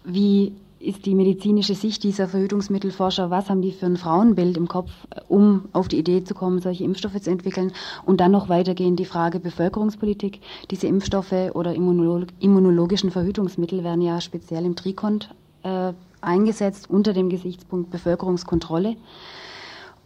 wie 0.03 0.53
ist 0.83 1.05
die 1.05 1.15
medizinische 1.15 1.75
Sicht 1.75 2.03
dieser 2.03 2.27
Verhütungsmittelforscher, 2.27 3.29
was 3.29 3.49
haben 3.49 3.61
die 3.61 3.71
für 3.71 3.85
ein 3.85 3.97
Frauenbild 3.97 4.57
im 4.57 4.67
Kopf, 4.67 4.91
um 5.29 5.69
auf 5.71 5.87
die 5.87 5.97
Idee 5.97 6.23
zu 6.23 6.33
kommen, 6.33 6.59
solche 6.59 6.83
Impfstoffe 6.83 7.19
zu 7.21 7.31
entwickeln 7.31 7.71
und 8.05 8.19
dann 8.19 8.31
noch 8.31 8.49
weitergehend 8.49 8.99
die 8.99 9.05
Frage 9.05 9.39
Bevölkerungspolitik. 9.39 10.41
Diese 10.71 10.87
Impfstoffe 10.87 11.51
oder 11.53 11.73
immunologischen 11.73 13.11
Verhütungsmittel 13.11 13.83
werden 13.83 14.01
ja 14.01 14.19
speziell 14.19 14.65
im 14.65 14.75
Trikont 14.75 15.33
äh, 15.63 15.93
eingesetzt 16.19 16.89
unter 16.89 17.13
dem 17.13 17.29
Gesichtspunkt 17.29 17.89
Bevölkerungskontrolle. 17.89 18.97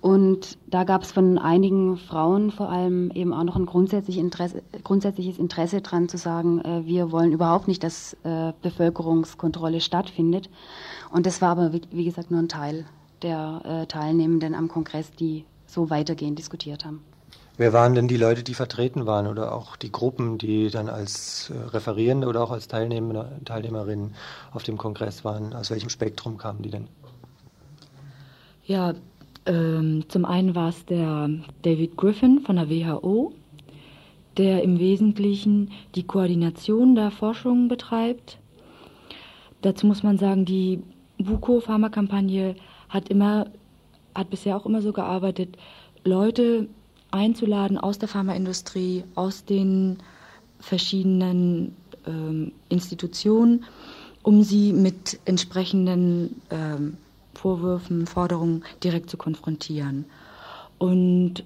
Und 0.07 0.57
da 0.67 0.85
gab 0.85 1.03
es 1.03 1.11
von 1.11 1.37
einigen 1.37 1.97
Frauen 1.97 2.51
vor 2.51 2.69
allem 2.69 3.11
eben 3.11 3.33
auch 3.33 3.43
noch 3.43 3.57
ein 3.57 3.65
grundsätzlich 3.65 4.17
Interesse, 4.17 4.63
grundsätzliches 4.85 5.37
Interesse 5.37 5.81
daran 5.81 6.07
zu 6.07 6.17
sagen, 6.17 6.61
äh, 6.61 6.85
wir 6.85 7.11
wollen 7.11 7.33
überhaupt 7.33 7.67
nicht, 7.67 7.83
dass 7.83 8.15
äh, 8.23 8.53
Bevölkerungskontrolle 8.61 9.81
stattfindet. 9.81 10.49
Und 11.11 11.25
das 11.25 11.41
war 11.41 11.49
aber, 11.49 11.73
wie, 11.73 11.81
wie 11.91 12.05
gesagt, 12.05 12.31
nur 12.31 12.39
ein 12.39 12.47
Teil 12.47 12.85
der 13.21 13.61
äh, 13.65 13.85
Teilnehmenden 13.85 14.55
am 14.55 14.69
Kongress, 14.69 15.11
die 15.11 15.43
so 15.65 15.89
weitergehend 15.89 16.39
diskutiert 16.39 16.85
haben. 16.85 17.03
Wer 17.57 17.73
waren 17.73 17.93
denn 17.93 18.07
die 18.07 18.15
Leute, 18.15 18.43
die 18.43 18.53
vertreten 18.53 19.07
waren 19.07 19.27
oder 19.27 19.53
auch 19.53 19.75
die 19.75 19.91
Gruppen, 19.91 20.37
die 20.37 20.69
dann 20.69 20.87
als 20.87 21.49
äh, 21.49 21.67
Referierende 21.71 22.27
oder 22.27 22.43
auch 22.43 22.51
als 22.51 22.69
Teilnehmer, 22.69 23.25
Teilnehmerinnen 23.43 24.15
auf 24.53 24.63
dem 24.63 24.77
Kongress 24.77 25.25
waren? 25.25 25.51
Aus 25.51 25.69
welchem 25.69 25.89
Spektrum 25.89 26.37
kamen 26.37 26.61
die 26.61 26.69
denn? 26.69 26.87
Ja, 28.63 28.93
ähm, 29.47 30.03
zum 30.09 30.25
einen 30.25 30.55
war 30.55 30.69
es 30.69 30.85
der 30.85 31.29
David 31.61 31.97
Griffin 31.97 32.41
von 32.41 32.57
der 32.57 32.69
WHO, 32.69 33.33
der 34.37 34.61
im 34.61 34.79
Wesentlichen 34.79 35.71
die 35.95 36.03
Koordination 36.03 36.95
der 36.95 37.11
Forschung 37.11 37.67
betreibt. 37.67 38.37
Dazu 39.61 39.87
muss 39.87 40.03
man 40.03 40.17
sagen, 40.17 40.45
die 40.45 40.81
Buko-Pharmakampagne 41.17 42.55
hat 42.89 43.09
hat 44.13 44.29
bisher 44.29 44.57
auch 44.57 44.65
immer 44.65 44.81
so 44.81 44.93
gearbeitet, 44.93 45.57
Leute 46.03 46.67
einzuladen 47.11 47.77
aus 47.77 47.99
der 47.99 48.09
Pharmaindustrie, 48.09 49.03
aus 49.15 49.45
den 49.45 49.97
verschiedenen 50.59 51.75
ähm, 52.05 52.51
Institutionen, 52.69 53.65
um 54.23 54.43
sie 54.43 54.73
mit 54.73 55.19
entsprechenden 55.25 56.41
ähm, 56.49 56.97
Vorwürfen, 57.37 58.07
Forderungen 58.07 58.63
direkt 58.83 59.09
zu 59.09 59.17
konfrontieren. 59.17 60.05
Und 60.77 61.43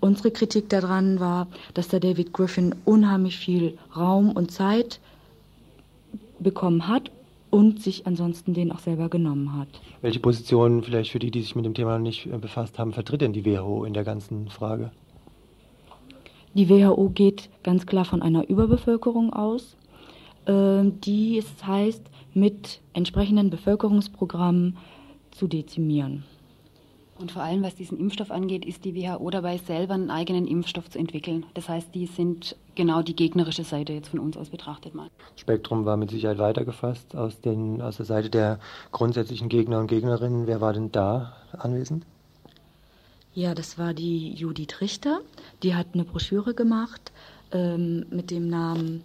unsere 0.00 0.30
Kritik 0.30 0.68
daran 0.68 1.20
war, 1.20 1.46
dass 1.74 1.88
der 1.88 2.00
David 2.00 2.32
Griffin 2.32 2.74
unheimlich 2.84 3.38
viel 3.38 3.78
Raum 3.96 4.30
und 4.32 4.50
Zeit 4.50 5.00
bekommen 6.38 6.88
hat 6.88 7.10
und 7.50 7.82
sich 7.82 8.06
ansonsten 8.06 8.54
den 8.54 8.72
auch 8.72 8.78
selber 8.78 9.08
genommen 9.08 9.56
hat. 9.58 9.68
Welche 10.02 10.20
Position, 10.20 10.82
vielleicht 10.82 11.10
für 11.10 11.18
die, 11.18 11.30
die 11.30 11.42
sich 11.42 11.56
mit 11.56 11.64
dem 11.64 11.74
Thema 11.74 11.98
nicht 11.98 12.26
äh, 12.26 12.38
befasst 12.38 12.78
haben, 12.78 12.92
vertritt 12.92 13.20
denn 13.20 13.32
die 13.32 13.44
WHO 13.44 13.84
in 13.84 13.92
der 13.92 14.04
ganzen 14.04 14.48
Frage? 14.48 14.92
Die 16.54 16.68
WHO 16.68 17.10
geht 17.10 17.48
ganz 17.62 17.86
klar 17.86 18.04
von 18.04 18.22
einer 18.22 18.48
Überbevölkerung 18.48 19.32
aus, 19.32 19.76
äh, 20.46 20.82
die 21.04 21.38
es 21.38 21.66
heißt, 21.66 22.02
mit 22.34 22.80
entsprechenden 22.92 23.50
Bevölkerungsprogrammen 23.50 24.76
zu 25.30 25.46
dezimieren. 25.46 26.24
Und 27.20 27.32
vor 27.32 27.42
allem, 27.42 27.62
was 27.62 27.74
diesen 27.74 27.98
Impfstoff 27.98 28.30
angeht, 28.30 28.64
ist 28.64 28.84
die 28.86 28.94
WHO 28.94 29.28
dabei, 29.28 29.58
selber 29.58 29.92
einen 29.92 30.10
eigenen 30.10 30.46
Impfstoff 30.46 30.88
zu 30.88 30.98
entwickeln. 30.98 31.44
Das 31.52 31.68
heißt, 31.68 31.94
die 31.94 32.06
sind 32.06 32.56
genau 32.74 33.02
die 33.02 33.14
gegnerische 33.14 33.62
Seite 33.62 33.92
jetzt 33.92 34.08
von 34.08 34.20
uns 34.20 34.38
aus 34.38 34.48
betrachtet 34.48 34.94
mal. 34.94 35.10
Spektrum 35.36 35.84
war 35.84 35.98
mit 35.98 36.10
Sicherheit 36.10 36.38
weitergefasst 36.38 37.14
aus, 37.14 37.38
den, 37.42 37.82
aus 37.82 37.98
der 37.98 38.06
Seite 38.06 38.30
der 38.30 38.58
grundsätzlichen 38.90 39.50
Gegner 39.50 39.80
und 39.80 39.88
Gegnerinnen. 39.88 40.46
Wer 40.46 40.62
war 40.62 40.72
denn 40.72 40.92
da 40.92 41.36
anwesend? 41.52 42.06
Ja, 43.34 43.54
das 43.54 43.78
war 43.78 43.92
die 43.92 44.32
Judith 44.32 44.80
Richter. 44.80 45.20
Die 45.62 45.74
hat 45.74 45.88
eine 45.92 46.04
Broschüre 46.04 46.54
gemacht 46.54 47.12
ähm, 47.52 48.06
mit 48.10 48.30
dem 48.30 48.48
Namen 48.48 49.04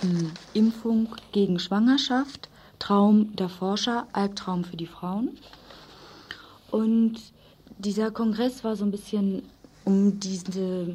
hm, 0.00 0.30
Impfung 0.54 1.08
gegen 1.32 1.58
Schwangerschaft, 1.58 2.48
Traum 2.86 3.34
der 3.34 3.48
Forscher, 3.48 4.06
Albtraum 4.12 4.62
für 4.62 4.76
die 4.76 4.86
Frauen. 4.86 5.30
Und 6.70 7.16
dieser 7.78 8.12
Kongress 8.12 8.62
war 8.62 8.76
so 8.76 8.84
ein 8.84 8.92
bisschen 8.92 9.42
um 9.84 10.20
diese, 10.20 10.94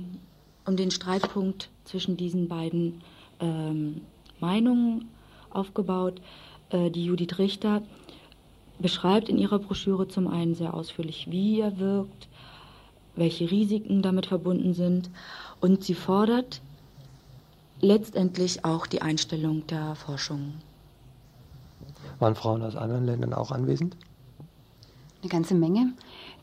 um 0.65 0.77
den 0.77 0.89
Streitpunkt 0.89 1.69
zwischen 1.83 2.15
diesen 2.15 2.47
beiden 2.47 3.01
ähm, 3.41 3.99
Meinungen 4.39 5.09
aufgebaut. 5.49 6.21
Äh, 6.69 6.91
die 6.91 7.03
Judith 7.03 7.37
Richter 7.37 7.81
beschreibt 8.79 9.27
in 9.27 9.37
ihrer 9.37 9.59
Broschüre 9.59 10.07
zum 10.07 10.29
einen 10.29 10.55
sehr 10.55 10.73
ausführlich, 10.73 11.29
wie 11.29 11.59
er 11.59 11.77
wirkt, 11.77 12.29
welche 13.17 13.51
Risiken 13.51 14.01
damit 14.01 14.27
verbunden 14.27 14.73
sind 14.73 15.09
und 15.59 15.83
sie 15.83 15.95
fordert 15.95 16.61
letztendlich 17.81 18.63
auch 18.63 18.87
die 18.87 19.01
Einstellung 19.01 19.67
der 19.67 19.95
Forschung. 19.95 20.53
Waren 22.21 22.35
Frauen 22.35 22.61
aus 22.61 22.75
anderen 22.75 23.05
Ländern 23.05 23.33
auch 23.33 23.51
anwesend? 23.51 23.97
Eine 25.21 25.29
ganze 25.29 25.55
Menge. 25.55 25.93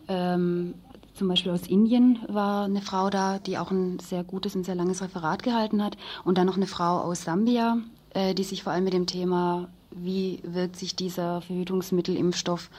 Ähm, 0.08 0.74
zum 1.14 1.28
Beispiel 1.28 1.52
aus 1.52 1.68
Indien 1.68 2.18
war 2.28 2.64
eine 2.64 2.82
Frau 2.82 3.10
da, 3.10 3.38
die 3.38 3.58
auch 3.58 3.70
ein 3.70 4.00
sehr 4.00 4.24
gutes 4.24 4.56
und 4.56 4.64
sehr 4.64 4.74
langes 4.74 5.02
Referat 5.02 5.44
gehalten 5.44 5.82
hat. 5.84 5.96
Und 6.24 6.36
dann 6.36 6.46
noch 6.46 6.56
eine 6.56 6.66
Frau 6.66 6.98
aus 6.98 7.22
Sambia, 7.22 7.78
äh, 8.10 8.34
die 8.34 8.42
sich 8.42 8.64
vor 8.64 8.72
allem 8.72 8.84
mit 8.84 8.92
dem 8.92 9.06
Thema 9.06 9.68
wie 9.90 10.40
wirkt 10.42 10.76
sich 10.76 10.96
dieser 10.96 11.40
Verhütungsmittelimpfstoff 11.40 12.70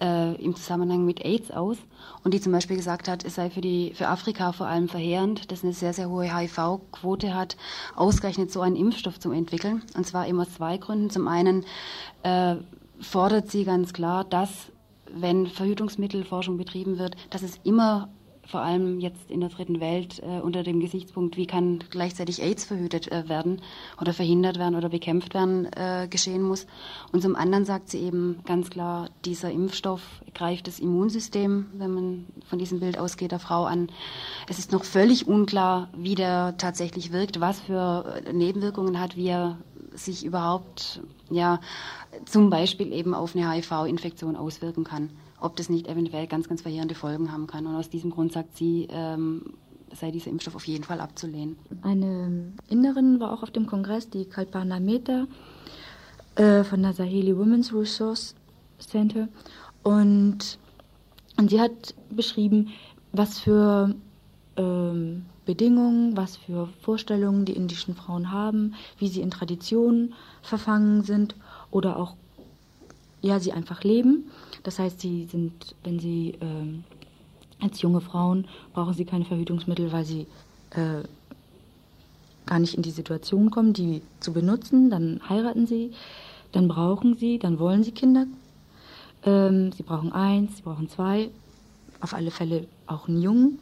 äh, 0.00 0.34
im 0.36 0.54
Zusammenhang 0.54 1.04
mit 1.04 1.24
AIDS 1.24 1.50
aus 1.50 1.78
und 2.22 2.34
die 2.34 2.40
zum 2.40 2.52
Beispiel 2.52 2.76
gesagt 2.76 3.08
hat, 3.08 3.24
es 3.24 3.34
sei 3.34 3.50
für, 3.50 3.60
die, 3.60 3.92
für 3.94 4.08
Afrika 4.08 4.52
vor 4.52 4.66
allem 4.66 4.88
verheerend, 4.88 5.50
dass 5.50 5.64
eine 5.64 5.72
sehr, 5.72 5.92
sehr 5.92 6.10
hohe 6.10 6.34
HIV-Quote 6.34 7.34
hat, 7.34 7.56
ausgerechnet 7.96 8.50
so 8.50 8.60
einen 8.60 8.76
Impfstoff 8.76 9.18
zu 9.18 9.32
entwickeln. 9.32 9.82
Und 9.96 10.06
zwar 10.06 10.26
immer 10.26 10.42
aus 10.42 10.54
zwei 10.54 10.76
Gründen. 10.76 11.10
Zum 11.10 11.28
einen 11.28 11.64
äh, 12.22 12.56
fordert 13.00 13.50
sie 13.50 13.64
ganz 13.64 13.92
klar, 13.92 14.24
dass 14.24 14.70
wenn 15.12 15.46
Verhütungsmittelforschung 15.46 16.56
betrieben 16.56 16.98
wird, 16.98 17.16
dass 17.30 17.42
es 17.42 17.58
immer 17.64 18.08
vor 18.50 18.60
allem 18.60 18.98
jetzt 19.00 19.30
in 19.30 19.40
der 19.40 19.48
dritten 19.48 19.80
Welt 19.80 20.20
äh, 20.20 20.40
unter 20.40 20.62
dem 20.62 20.80
Gesichtspunkt, 20.80 21.36
wie 21.36 21.46
kann 21.46 21.78
gleichzeitig 21.90 22.42
AIDS 22.42 22.64
verhütet 22.64 23.10
äh, 23.10 23.28
werden 23.28 23.62
oder 24.00 24.12
verhindert 24.12 24.58
werden 24.58 24.74
oder 24.74 24.88
bekämpft 24.88 25.34
werden, 25.34 25.66
äh, 25.72 26.08
geschehen 26.10 26.42
muss. 26.42 26.66
Und 27.12 27.22
zum 27.22 27.36
anderen 27.36 27.64
sagt 27.64 27.90
sie 27.90 28.00
eben 28.00 28.40
ganz 28.44 28.70
klar, 28.70 29.08
dieser 29.24 29.50
Impfstoff 29.50 30.02
greift 30.34 30.66
das 30.66 30.80
Immunsystem, 30.80 31.66
wenn 31.74 31.94
man 31.94 32.26
von 32.48 32.58
diesem 32.58 32.80
Bild 32.80 32.98
ausgeht, 32.98 33.32
der 33.32 33.38
Frau 33.38 33.64
an. 33.64 33.88
Es 34.48 34.58
ist 34.58 34.72
noch 34.72 34.84
völlig 34.84 35.28
unklar, 35.28 35.88
wie 35.96 36.16
der 36.16 36.56
tatsächlich 36.58 37.12
wirkt, 37.12 37.40
was 37.40 37.60
für 37.60 38.20
Nebenwirkungen 38.32 38.98
hat, 38.98 39.16
wie 39.16 39.28
er 39.28 39.58
sich 39.94 40.24
überhaupt, 40.24 41.00
ja, 41.30 41.60
zum 42.24 42.50
Beispiel 42.50 42.92
eben 42.92 43.14
auf 43.14 43.34
eine 43.34 43.50
HIV-Infektion 43.50 44.36
auswirken 44.36 44.84
kann 44.84 45.10
ob 45.40 45.56
das 45.56 45.68
nicht 45.68 45.88
eventuell 45.88 46.26
ganz, 46.26 46.48
ganz 46.48 46.62
verheerende 46.62 46.94
Folgen 46.94 47.32
haben 47.32 47.46
kann. 47.46 47.66
Und 47.66 47.74
aus 47.74 47.90
diesem 47.90 48.10
Grund 48.10 48.32
sagt 48.32 48.56
sie, 48.56 48.88
ähm, 48.90 49.54
sei 49.94 50.10
dieser 50.10 50.30
Impfstoff 50.30 50.54
auf 50.54 50.66
jeden 50.66 50.84
Fall 50.84 51.00
abzulehnen. 51.00 51.56
Eine 51.82 52.52
Inderin 52.68 53.20
war 53.20 53.32
auch 53.32 53.42
auf 53.42 53.50
dem 53.50 53.66
Kongress, 53.66 54.08
die 54.08 54.24
Kalpana 54.24 54.78
Mehta 54.80 55.26
äh, 56.36 56.64
von 56.64 56.82
der 56.82 56.92
Saheli 56.92 57.36
Women's 57.36 57.72
Resource 57.72 58.34
Center. 58.78 59.28
Und, 59.82 60.58
und 61.36 61.50
sie 61.50 61.60
hat 61.60 61.94
beschrieben, 62.10 62.68
was 63.12 63.38
für 63.38 63.94
ähm, 64.56 65.26
Bedingungen, 65.44 66.16
was 66.16 66.36
für 66.36 66.68
Vorstellungen 66.82 67.44
die 67.44 67.54
indischen 67.54 67.94
Frauen 67.94 68.30
haben, 68.30 68.74
wie 68.98 69.08
sie 69.08 69.20
in 69.20 69.30
Traditionen 69.30 70.14
verfangen 70.42 71.02
sind 71.02 71.34
oder 71.70 71.96
auch, 71.96 72.14
ja, 73.20 73.40
sie 73.40 73.52
einfach 73.52 73.82
leben. 73.82 74.30
Das 74.62 74.78
heißt, 74.78 75.00
sie 75.00 75.26
sind, 75.26 75.74
wenn 75.84 75.98
sie 75.98 76.34
ähm, 76.40 76.84
als 77.60 77.80
junge 77.82 78.00
Frauen 78.00 78.46
brauchen 78.72 78.94
sie 78.94 79.04
keine 79.04 79.24
Verhütungsmittel, 79.24 79.92
weil 79.92 80.04
sie 80.04 80.26
äh, 80.70 81.02
gar 82.46 82.58
nicht 82.58 82.74
in 82.74 82.82
die 82.82 82.90
Situation 82.90 83.50
kommen, 83.50 83.72
die 83.72 84.02
zu 84.20 84.32
benutzen. 84.32 84.90
Dann 84.90 85.20
heiraten 85.28 85.66
sie, 85.66 85.92
dann 86.52 86.68
brauchen 86.68 87.16
sie, 87.16 87.38
dann 87.38 87.58
wollen 87.58 87.82
sie 87.82 87.92
Kinder. 87.92 88.26
Ähm, 89.24 89.72
sie 89.72 89.82
brauchen 89.82 90.12
eins, 90.12 90.56
sie 90.56 90.62
brauchen 90.62 90.88
zwei, 90.88 91.30
auf 92.00 92.14
alle 92.14 92.30
Fälle 92.30 92.66
auch 92.86 93.08
einen 93.08 93.22
Jungen. 93.22 93.58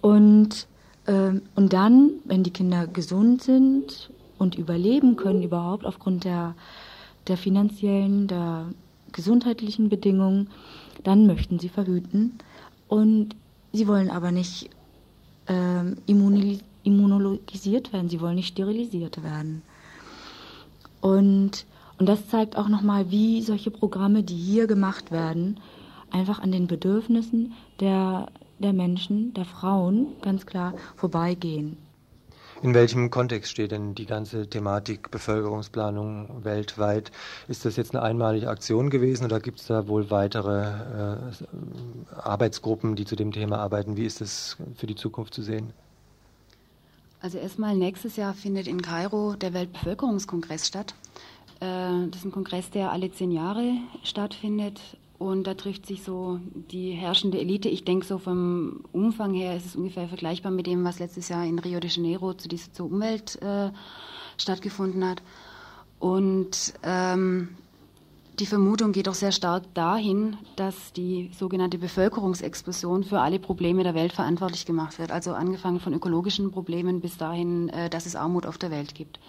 Und, 0.00 0.66
ähm, 1.06 1.42
und 1.56 1.72
dann, 1.72 2.12
wenn 2.24 2.42
die 2.42 2.52
Kinder 2.52 2.86
gesund 2.86 3.42
sind 3.42 4.10
und 4.38 4.54
überleben 4.54 5.16
können 5.16 5.42
überhaupt 5.42 5.84
aufgrund 5.84 6.24
der, 6.24 6.54
der 7.26 7.36
finanziellen, 7.36 8.28
der 8.28 8.66
gesundheitlichen 9.12 9.88
Bedingungen, 9.88 10.48
dann 11.04 11.26
möchten 11.26 11.58
sie 11.58 11.68
verhüten. 11.68 12.38
Und 12.88 13.36
sie 13.72 13.86
wollen 13.86 14.10
aber 14.10 14.32
nicht 14.32 14.70
ähm, 15.46 15.96
immunologisiert 16.84 17.92
werden, 17.92 18.08
sie 18.08 18.20
wollen 18.20 18.36
nicht 18.36 18.48
sterilisiert 18.48 19.22
werden. 19.22 19.62
Und, 21.00 21.64
und 21.98 22.08
das 22.08 22.28
zeigt 22.28 22.56
auch 22.56 22.68
nochmal, 22.68 23.10
wie 23.10 23.42
solche 23.42 23.70
Programme, 23.70 24.22
die 24.22 24.36
hier 24.36 24.66
gemacht 24.66 25.10
werden, 25.10 25.58
einfach 26.10 26.40
an 26.40 26.52
den 26.52 26.66
Bedürfnissen 26.66 27.52
der, 27.80 28.28
der 28.58 28.72
Menschen, 28.72 29.32
der 29.34 29.44
Frauen 29.44 30.08
ganz 30.20 30.46
klar 30.46 30.74
vorbeigehen. 30.96 31.76
In 32.62 32.74
welchem 32.74 33.08
Kontext 33.08 33.50
steht 33.50 33.70
denn 33.70 33.94
die 33.94 34.04
ganze 34.04 34.46
Thematik 34.46 35.10
Bevölkerungsplanung 35.10 36.44
weltweit? 36.44 37.10
Ist 37.48 37.64
das 37.64 37.76
jetzt 37.76 37.94
eine 37.94 38.02
einmalige 38.02 38.50
Aktion 38.50 38.90
gewesen 38.90 39.24
oder 39.24 39.40
gibt 39.40 39.60
es 39.60 39.66
da 39.66 39.88
wohl 39.88 40.10
weitere 40.10 40.64
äh, 40.64 41.16
Arbeitsgruppen, 42.16 42.96
die 42.96 43.06
zu 43.06 43.16
dem 43.16 43.32
Thema 43.32 43.58
arbeiten? 43.58 43.96
Wie 43.96 44.04
ist 44.04 44.20
das 44.20 44.58
für 44.76 44.86
die 44.86 44.94
Zukunft 44.94 45.32
zu 45.32 45.40
sehen? 45.40 45.72
Also 47.22 47.38
erstmal 47.38 47.76
nächstes 47.76 48.16
Jahr 48.16 48.34
findet 48.34 48.66
in 48.66 48.82
Kairo 48.82 49.36
der 49.36 49.54
Weltbevölkerungskongress 49.54 50.66
statt. 50.66 50.94
Äh, 51.60 52.08
das 52.10 52.20
ist 52.20 52.24
ein 52.26 52.32
Kongress, 52.32 52.68
der 52.68 52.92
alle 52.92 53.10
zehn 53.10 53.30
Jahre 53.30 53.72
stattfindet 54.02 54.80
und 55.20 55.46
da 55.46 55.52
trifft 55.52 55.84
sich 55.84 56.02
so 56.02 56.40
die 56.72 56.92
herrschende 56.92 57.38
Elite. 57.38 57.68
Ich 57.68 57.84
denke, 57.84 58.06
so 58.06 58.16
vom 58.16 58.80
Umfang 58.90 59.34
her 59.34 59.54
ist 59.54 59.66
es 59.66 59.76
ungefähr 59.76 60.08
vergleichbar 60.08 60.50
mit 60.50 60.66
dem, 60.66 60.82
was 60.82 60.98
letztes 60.98 61.28
Jahr 61.28 61.44
in 61.44 61.58
Rio 61.58 61.78
de 61.78 61.90
Janeiro 61.90 62.32
zu 62.32 62.48
dieser 62.48 62.72
zur 62.72 62.86
Umwelt 62.86 63.36
äh, 63.42 63.70
stattgefunden 64.38 65.06
hat. 65.06 65.22
Und 65.98 66.72
ähm, 66.82 67.50
die 68.38 68.46
Vermutung 68.46 68.92
geht 68.92 69.10
auch 69.10 69.14
sehr 69.14 69.32
stark 69.32 69.64
dahin, 69.74 70.38
dass 70.56 70.94
die 70.94 71.30
sogenannte 71.38 71.76
Bevölkerungsexplosion 71.76 73.04
für 73.04 73.20
alle 73.20 73.38
Probleme 73.38 73.82
der 73.82 73.94
Welt 73.94 74.14
verantwortlich 74.14 74.64
gemacht 74.64 74.98
wird. 74.98 75.12
Also 75.12 75.34
angefangen 75.34 75.80
von 75.80 75.92
ökologischen 75.92 76.50
Problemen 76.50 77.02
bis 77.02 77.18
dahin, 77.18 77.68
äh, 77.68 77.90
dass 77.90 78.06
es 78.06 78.16
Armut 78.16 78.46
auf 78.46 78.56
der 78.56 78.70
Welt 78.70 78.94
gibt. 78.94 79.20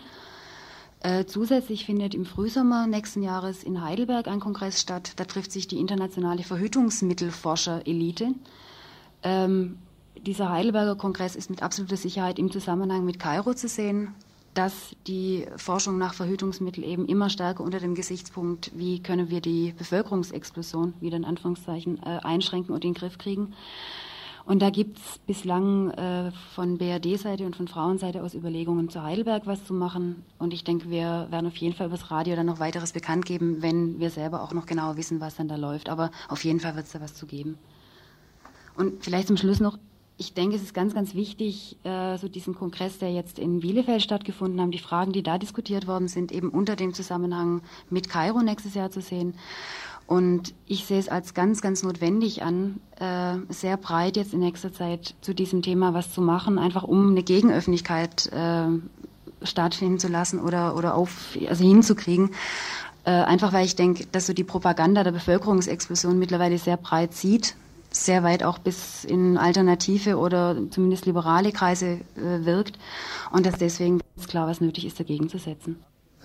Äh, 1.04 1.26
zusätzlich 1.26 1.86
findet 1.86 2.14
im 2.14 2.26
Frühsommer 2.26 2.86
nächsten 2.86 3.24
Jahres 3.24 3.64
in 3.64 3.82
Heidelberg 3.82 4.28
ein 4.28 4.40
Kongress 4.40 4.80
statt. 4.80 5.14
Da 5.16 5.26
trifft 5.26 5.52
sich 5.52 5.68
die 5.68 5.80
internationale 5.80 6.44
Verhütungsmittelforscher-Elite. 6.44 8.36
Ähm, 9.24 9.80
dieser 10.16 10.50
Heidelberger 10.50 10.96
Kongress 10.96 11.36
ist 11.36 11.50
mit 11.50 11.64
absoluter 11.64 11.98
Sicherheit 11.98 12.38
im 12.38 12.52
Zusammenhang 12.52 13.04
mit 13.04 13.20
Kairo 13.20 13.56
zu 13.56 13.68
sehen, 13.68 14.14
dass 14.54 14.96
die 15.08 15.48
Forschung 15.56 15.98
nach 15.98 16.14
Verhütungsmitteln 16.14 16.86
eben 16.86 17.08
immer 17.08 17.30
stärker 17.30 17.64
unter 17.64 17.80
dem 17.80 17.96
Gesichtspunkt, 17.96 18.72
wie 18.76 19.02
können 19.02 19.32
wir 19.32 19.42
die 19.42 19.74
Bevölkerungsexplosion, 19.76 20.94
wieder 21.00 21.18
in 21.18 21.26
Anführungszeichen, 21.26 21.98
äh, 22.04 22.20
einschränken 22.22 22.76
und 22.76 22.84
in 22.84 22.94
den 22.94 23.00
Griff 23.00 23.18
kriegen, 23.18 23.54
und 24.46 24.62
da 24.62 24.70
gibt 24.70 24.98
es 24.98 25.20
bislang 25.20 25.92
äh, 25.92 26.32
von 26.56 26.78
BRD-Seite 26.78 27.46
und 27.46 27.56
von 27.56 27.68
Frauenseite 27.68 28.24
aus 28.24 28.34
Überlegungen 28.34 28.90
zu 28.90 29.04
Heidelberg 29.04 29.46
was 29.46 29.66
zu 29.66 29.74
machen. 29.74 30.24
Und 30.40 30.54
ich 30.54 30.64
denke, 30.64 30.90
wir 30.90 31.28
werden 31.30 31.48
auf 31.48 31.56
jeden 31.58 31.76
Fall 31.76 31.88
übers 31.88 32.12
Radio 32.12 32.36
dann 32.36 32.48
noch 32.48 32.60
weiteres 32.60 32.92
bekannt 32.92 33.26
geben, 33.26 33.62
wenn 33.62 34.00
wir 34.00 34.10
selber 34.10 34.42
auch 34.42 34.54
noch 34.54 34.66
genauer 34.66 34.98
wissen, 34.98 35.20
was 35.20 35.36
dann 35.36 35.48
da 35.48 35.56
läuft. 35.56 35.90
Aber 35.90 36.12
auf 36.28 36.44
jeden 36.44 36.60
Fall 36.60 36.76
wird 36.76 36.86
es 36.86 36.92
da 36.92 37.02
was 37.02 37.14
zu 37.14 37.26
geben. 37.26 37.58
Und 38.76 39.04
vielleicht 39.04 39.28
zum 39.28 39.38
Schluss 39.38 39.60
noch, 39.60 39.78
ich 40.18 40.34
denke, 40.34 40.56
es 40.56 40.62
ist 40.62 40.74
ganz, 40.74 40.94
ganz 40.94 41.16
wichtig, 41.16 41.78
äh, 41.84 42.18
so 42.18 42.28
diesen 42.28 42.56
Kongress, 42.56 43.00
der 43.00 43.12
jetzt 43.12 43.40
in 43.40 43.60
Bielefeld 43.60 44.02
stattgefunden 44.02 44.62
hat, 44.62 44.74
die 44.74 44.80
Fragen, 44.80 45.12
die 45.12 45.24
da 45.24 45.38
diskutiert 45.38 45.88
worden 45.88 46.08
sind, 46.08 46.32
eben 46.32 46.50
unter 46.50 46.76
dem 46.76 46.94
Zusammenhang 46.94 47.62
mit 47.90 48.10
Kairo 48.10 48.42
nächstes 48.42 48.76
Jahr 48.76 48.92
zu 48.92 49.02
sehen. 49.02 49.34
Und 50.12 50.54
ich 50.68 50.84
sehe 50.86 51.00
es 51.00 51.08
als 51.08 51.34
ganz, 51.34 51.62
ganz 51.62 51.84
notwendig 51.84 52.44
an, 52.44 52.82
äh, 53.00 53.38
sehr 53.48 53.78
breit 53.78 54.18
jetzt 54.18 54.34
in 54.34 54.42
nächster 54.42 54.74
Zeit 54.74 55.16
zu 55.22 55.34
diesem 55.34 55.62
Thema 55.62 55.94
was 55.94 56.12
zu 56.12 56.20
machen, 56.20 56.60
einfach 56.60 56.84
um 56.84 57.12
eine 57.12 57.24
Gegenöffentlichkeit 57.24 58.30
äh, 58.34 58.66
stattfinden 59.42 60.00
zu 60.00 60.10
lassen 60.10 60.42
oder, 60.42 60.76
oder 60.76 60.96
auf, 60.96 61.38
also 61.48 61.64
hinzukriegen. 61.64 62.32
Äh, 63.06 63.12
einfach 63.12 63.54
weil 63.54 63.66
ich 63.66 63.78
denke, 63.78 64.06
dass 64.12 64.28
so 64.28 64.34
die 64.34 64.44
Propaganda 64.44 65.06
der 65.06 65.14
Bevölkerungsexplosion 65.14 66.20
mittlerweile 66.20 66.58
sehr 66.58 66.76
breit 66.76 67.14
sieht 67.14 67.56
sehr 67.94 68.24
weit 68.24 68.42
auch 68.44 68.58
bis 68.58 69.04
in 69.04 69.38
alternative 69.38 70.18
oder 70.18 70.56
zumindest 70.70 71.06
liberale 71.06 71.52
Kreise 71.52 72.00
äh, 72.16 72.46
wirkt 72.46 72.80
und 73.34 73.46
dass 73.46 73.58
deswegen 73.58 74.00
klar, 74.28 74.48
was 74.48 74.62
nötig 74.62 74.86
ist, 74.86 74.98
dagegen 74.98 75.28
zu 75.28 75.38
setzen. 75.38 75.78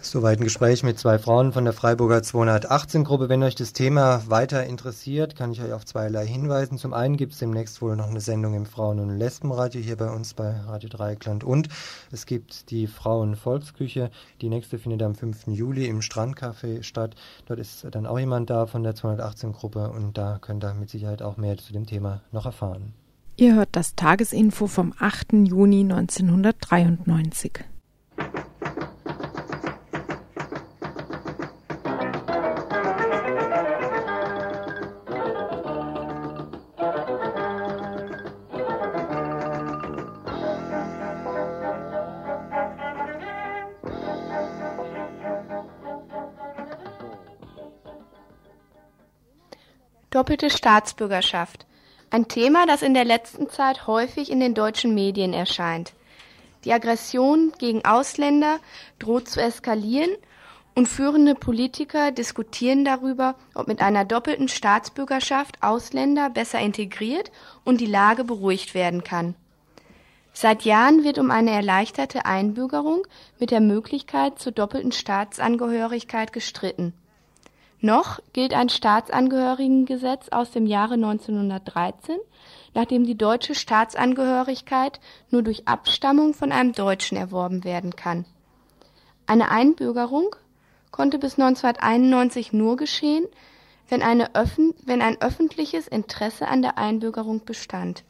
Soweit 0.02 0.38
ein 0.38 0.44
Gespräch 0.44 0.82
mit 0.82 0.98
zwei 0.98 1.18
Frauen 1.18 1.52
von 1.52 1.64
der 1.64 1.72
Freiburger 1.72 2.18
218-Gruppe. 2.18 3.28
Wenn 3.28 3.42
euch 3.42 3.56
das 3.56 3.72
Thema 3.72 4.22
weiter 4.28 4.64
interessiert, 4.64 5.34
kann 5.34 5.50
ich 5.50 5.60
euch 5.60 5.72
auf 5.72 5.84
zweierlei 5.84 6.26
hinweisen. 6.26 6.78
Zum 6.78 6.92
einen 6.92 7.16
gibt 7.16 7.32
es 7.32 7.40
demnächst 7.40 7.82
wohl 7.82 7.96
noch 7.96 8.08
eine 8.08 8.20
Sendung 8.20 8.54
im 8.54 8.66
Frauen- 8.66 9.00
und 9.00 9.18
Lesbenradio 9.18 9.80
hier 9.80 9.96
bei 9.96 10.08
uns 10.10 10.34
bei 10.34 10.60
Radio 10.60 10.88
Dreieckland. 10.88 11.42
Und 11.42 11.68
es 12.12 12.26
gibt 12.26 12.70
die 12.70 12.86
Frauenvolksküche. 12.86 14.10
Die 14.40 14.48
nächste 14.48 14.78
findet 14.78 15.02
am 15.02 15.14
5. 15.14 15.48
Juli 15.48 15.86
im 15.86 16.00
Strandcafé 16.00 16.82
statt. 16.82 17.16
Dort 17.46 17.58
ist 17.58 17.86
dann 17.90 18.06
auch 18.06 18.18
jemand 18.18 18.48
da 18.50 18.66
von 18.66 18.84
der 18.84 18.94
218-Gruppe 18.94 19.90
und 19.90 20.16
da 20.16 20.38
könnt 20.40 20.64
ihr 20.64 20.74
mit 20.74 20.90
Sicherheit 20.90 21.22
auch 21.22 21.36
mehr 21.36 21.56
zu 21.56 21.72
dem 21.72 21.86
Thema 21.86 22.22
noch 22.30 22.46
erfahren. 22.46 22.92
Ihr 23.36 23.54
hört 23.54 23.70
das 23.72 23.94
Tagesinfo 23.96 24.66
vom 24.66 24.94
8. 24.98 25.32
Juni 25.32 25.80
1993. 25.80 27.64
Doppelte 50.16 50.48
Staatsbürgerschaft. 50.48 51.66
Ein 52.08 52.26
Thema, 52.26 52.64
das 52.64 52.80
in 52.80 52.94
der 52.94 53.04
letzten 53.04 53.50
Zeit 53.50 53.86
häufig 53.86 54.30
in 54.32 54.40
den 54.40 54.54
deutschen 54.54 54.94
Medien 54.94 55.34
erscheint. 55.34 55.92
Die 56.64 56.72
Aggression 56.72 57.52
gegen 57.58 57.84
Ausländer 57.84 58.58
droht 58.98 59.28
zu 59.28 59.42
eskalieren 59.42 60.08
und 60.74 60.88
führende 60.88 61.34
Politiker 61.34 62.12
diskutieren 62.12 62.82
darüber, 62.82 63.34
ob 63.54 63.68
mit 63.68 63.82
einer 63.82 64.06
doppelten 64.06 64.48
Staatsbürgerschaft 64.48 65.62
Ausländer 65.62 66.30
besser 66.30 66.60
integriert 66.60 67.30
und 67.64 67.82
die 67.82 67.84
Lage 67.84 68.24
beruhigt 68.24 68.72
werden 68.72 69.04
kann. 69.04 69.34
Seit 70.32 70.62
Jahren 70.62 71.04
wird 71.04 71.18
um 71.18 71.30
eine 71.30 71.50
erleichterte 71.50 72.24
Einbürgerung 72.24 73.06
mit 73.38 73.50
der 73.50 73.60
Möglichkeit 73.60 74.38
zur 74.38 74.52
doppelten 74.52 74.92
Staatsangehörigkeit 74.92 76.32
gestritten. 76.32 76.94
Noch 77.80 78.20
gilt 78.32 78.54
ein 78.54 78.68
Staatsangehörigengesetz 78.68 80.30
aus 80.30 80.50
dem 80.50 80.66
Jahre 80.66 80.94
1913, 80.94 82.16
nach 82.74 82.86
dem 82.86 83.04
die 83.04 83.16
deutsche 83.16 83.54
Staatsangehörigkeit 83.54 85.00
nur 85.30 85.42
durch 85.42 85.68
Abstammung 85.68 86.32
von 86.32 86.52
einem 86.52 86.72
Deutschen 86.72 87.16
erworben 87.16 87.64
werden 87.64 87.94
kann. 87.94 88.24
Eine 89.26 89.50
Einbürgerung 89.50 90.34
konnte 90.90 91.18
bis 91.18 91.38
1991 91.38 92.52
nur 92.52 92.76
geschehen, 92.76 93.26
wenn, 93.88 94.00
wenn 94.00 95.02
ein 95.02 95.20
öffentliches 95.20 95.86
Interesse 95.86 96.48
an 96.48 96.62
der 96.62 96.78
Einbürgerung 96.78 97.44
bestand. 97.44 98.04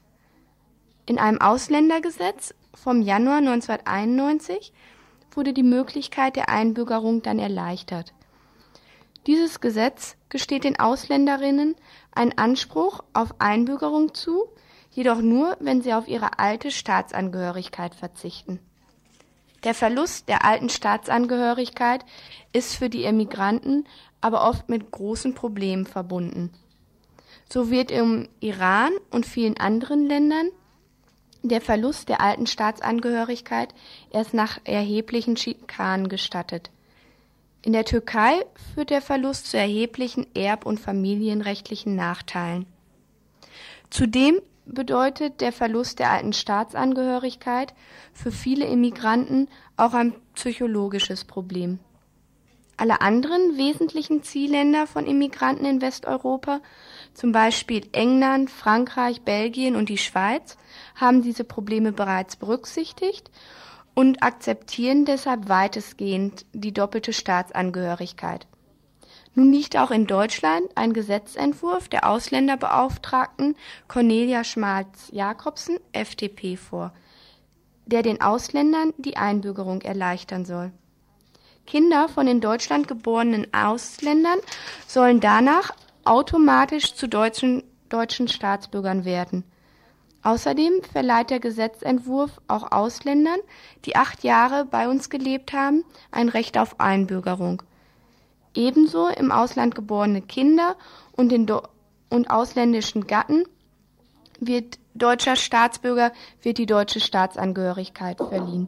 In 1.07 1.19
einem 1.19 1.41
Ausländergesetz 1.41 2.55
vom 2.75 3.03
Januar 3.03 3.39
1991 3.39 4.73
wurde 5.33 5.53
die 5.53 5.63
Möglichkeit 5.63 6.37
der 6.37 6.49
Einbürgerung 6.49 7.23
dann 7.23 7.39
erleichtert. 7.39 8.13
Dieses 9.27 9.61
Gesetz 9.61 10.17
gesteht 10.29 10.65
den 10.65 10.79
Ausländerinnen 10.79 11.75
einen 12.13 12.39
Anspruch 12.39 13.03
auf 13.13 13.41
Einbürgerung 13.41 14.15
zu, 14.15 14.47
jedoch 14.93 15.21
nur, 15.21 15.57
wenn 15.61 15.83
sie 15.83 15.93
auf 15.93 16.07
ihre 16.07 16.39
alte 16.39 16.71
Staatsangehörigkeit 16.71 17.95
verzichten. 17.95 18.61
Der 19.65 19.75
Verlust 19.75 20.29
der 20.29 20.45
alten 20.45 20.69
Staatsangehörigkeit 20.69 22.05
ist 22.53 22.77
für 22.77 22.89
die 22.89 23.05
Emigranten 23.05 23.87
aber 24.21 24.49
oft 24.49 24.69
mit 24.69 24.93
großen 24.93 25.35
Problemen 25.35 25.87
verbunden. 25.87 26.53
So 27.53 27.71
wird 27.71 27.91
im 27.91 28.29
Iran 28.41 28.93
und 29.11 29.27
vielen 29.27 29.57
anderen 29.57 30.07
Ländern 30.07 30.51
der 31.43 31.61
Verlust 31.61 32.09
der 32.09 32.21
alten 32.21 32.47
Staatsangehörigkeit 32.47 33.75
erst 34.11 34.35
nach 34.35 34.59
erheblichen 34.65 35.37
Schikanen 35.37 36.09
gestattet. 36.09 36.71
In 37.67 37.73
der 37.73 37.85
Türkei 37.85 38.47
führt 38.73 38.91
der 38.91 39.03
Verlust 39.03 39.51
zu 39.51 39.57
erheblichen 39.57 40.25
erb- 40.37 40.67
und 40.67 40.79
familienrechtlichen 40.79 41.97
Nachteilen. 41.97 42.65
Zudem 43.91 44.41
bedeutet 44.67 45.41
der 45.41 45.51
Verlust 45.51 45.99
der 45.99 46.13
alten 46.13 46.33
Staatsangehörigkeit 46.33 47.75
für 48.13 48.31
viele 48.31 48.67
Immigranten 48.67 49.49
auch 49.77 49.95
ein 49.95 50.15
psychologisches 50.35 51.25
Problem. 51.25 51.81
Alle 52.77 53.01
anderen 53.01 53.57
wesentlichen 53.57 54.23
Zielländer 54.23 54.87
von 54.87 55.05
Immigranten 55.05 55.65
in 55.65 55.81
Westeuropa, 55.83 56.61
zum 57.15 57.33
Beispiel 57.33 57.89
England, 57.91 58.49
Frankreich, 58.49 59.23
Belgien 59.23 59.75
und 59.75 59.89
die 59.89 59.99
Schweiz, 59.99 60.57
haben 60.95 61.21
diese 61.21 61.43
Probleme 61.43 61.91
bereits 61.91 62.37
berücksichtigt 62.37 63.29
und 63.97 64.23
akzeptieren 64.23 65.07
deshalb 65.07 65.49
weitestgehend 65.49 66.45
die 66.53 66.75
doppelte 66.75 67.15
Staatsangehörigkeit. 67.15 68.47
Nun 69.35 69.53
liegt 69.53 69.77
auch 69.77 69.91
in 69.91 70.07
Deutschland 70.07 70.67
ein 70.75 70.93
Gesetzentwurf 70.93 71.89
der 71.89 72.09
Ausländerbeauftragten 72.09 73.57
Cornelia 73.89 74.45
Schmalz-Jakobsen, 74.45 75.79
FDP, 75.93 76.57
vor, 76.57 76.93
der 77.87 78.03
den 78.03 78.21
Ausländern 78.21 78.93
die 78.99 79.17
Einbürgerung 79.17 79.81
erleichtern 79.81 80.45
soll. 80.45 80.73
Kinder 81.67 82.09
von 82.09 82.27
in 82.27 82.43
Deutschland 82.43 82.89
geborenen 82.89 83.53
Ausländern 83.55 84.39
sollen 84.87 85.21
danach 85.21 85.75
automatisch 86.05 86.95
zu 86.95 87.09
deutschen, 87.09 87.63
deutschen 87.89 88.29
Staatsbürgern 88.29 89.07
werden. 89.07 89.45
Außerdem 90.27 90.83
verleiht 90.83 91.31
der 91.31 91.39
Gesetzentwurf 91.39 92.41
auch 92.49 92.73
Ausländern, 92.73 93.39
die 93.85 93.95
acht 93.95 94.25
Jahre 94.25 94.65
bei 94.65 94.89
uns 94.89 95.09
gelebt 95.09 95.53
haben, 95.53 95.85
ein 96.11 96.29
Recht 96.29 96.59
auf 96.59 96.81
Einbürgerung. 96.81 97.63
Ebenso 98.53 99.07
im 99.07 99.31
Ausland 99.31 99.77
geborene 99.77 100.23
Kinder 100.23 100.75
und, 101.13 101.31
den 101.31 101.47
und 102.11 102.29
ausländischen 102.29 103.07
Gatten 103.07 103.45
wird 104.41 104.81
deutscher 104.95 105.37
Staatsbürger 105.37 106.11
wird 106.43 106.59
die 106.59 106.67
deutsche 106.67 106.99
Staatsangehörigkeit 106.99 108.19
verliehen. 108.19 108.67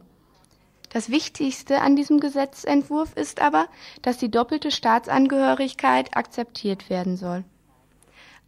Das 0.93 1.09
Wichtigste 1.09 1.81
an 1.81 1.97
diesem 1.97 2.21
Gesetzentwurf 2.21 3.17
ist 3.17 3.41
aber, 3.41 3.67
dass 4.01 4.17
die 4.17 4.31
doppelte 4.31 4.71
Staatsangehörigkeit 4.71 6.15
akzeptiert 6.15 6.89
werden 6.89 7.17
soll. 7.17 7.43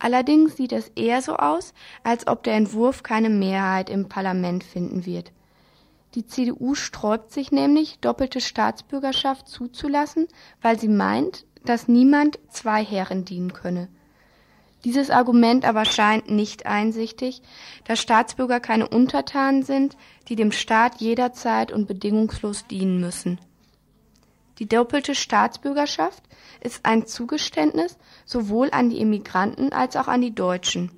Allerdings 0.03 0.57
sieht 0.57 0.71
es 0.71 0.87
eher 0.95 1.21
so 1.21 1.35
aus, 1.35 1.75
als 2.03 2.25
ob 2.25 2.41
der 2.41 2.55
Entwurf 2.55 3.03
keine 3.03 3.29
Mehrheit 3.29 3.87
im 3.87 4.09
Parlament 4.09 4.63
finden 4.63 5.05
wird. 5.05 5.31
Die 6.15 6.25
CDU 6.25 6.73
sträubt 6.73 7.31
sich 7.31 7.51
nämlich, 7.51 7.99
doppelte 7.99 8.41
Staatsbürgerschaft 8.41 9.47
zuzulassen, 9.47 10.27
weil 10.59 10.79
sie 10.79 10.87
meint, 10.87 11.45
dass 11.65 11.87
niemand 11.87 12.39
zwei 12.49 12.83
Herren 12.83 13.25
dienen 13.25 13.53
könne. 13.53 13.89
Dieses 14.85 15.11
Argument 15.11 15.65
aber 15.65 15.85
scheint 15.85 16.31
nicht 16.31 16.65
einsichtig, 16.65 17.43
da 17.83 17.95
Staatsbürger 17.95 18.59
keine 18.59 18.89
Untertanen 18.89 19.61
sind, 19.61 19.95
die 20.29 20.35
dem 20.35 20.51
Staat 20.51 20.99
jederzeit 20.99 21.71
und 21.71 21.87
bedingungslos 21.87 22.65
dienen 22.65 22.99
müssen. 22.99 23.39
Die 24.59 24.67
doppelte 24.67 25.15
Staatsbürgerschaft 25.15 26.23
ist 26.61 26.85
ein 26.85 27.07
Zugeständnis 27.07 27.97
sowohl 28.25 28.69
an 28.71 28.89
die 28.89 28.99
Immigranten 28.99 29.73
als 29.73 29.95
auch 29.95 30.07
an 30.07 30.21
die 30.21 30.35
Deutschen. 30.35 30.91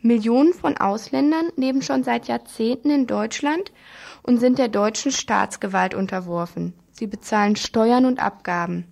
Millionen 0.00 0.52
von 0.52 0.76
Ausländern 0.76 1.50
leben 1.56 1.82
schon 1.82 2.04
seit 2.04 2.28
Jahrzehnten 2.28 2.90
in 2.90 3.06
Deutschland 3.06 3.72
und 4.22 4.38
sind 4.38 4.58
der 4.58 4.68
deutschen 4.68 5.10
Staatsgewalt 5.10 5.94
unterworfen. 5.94 6.74
Sie 6.92 7.06
bezahlen 7.06 7.56
Steuern 7.56 8.04
und 8.04 8.20
Abgaben. 8.20 8.86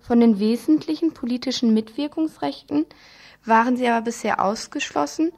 Von 0.00 0.20
den 0.20 0.38
wesentlichen 0.38 1.12
politischen 1.12 1.74
Mitwirkungsrechten 1.74 2.86
waren 3.44 3.76
sie 3.76 3.88
aber 3.88 4.04
bisher 4.04 4.42
ausgeschlossen. 4.42 5.32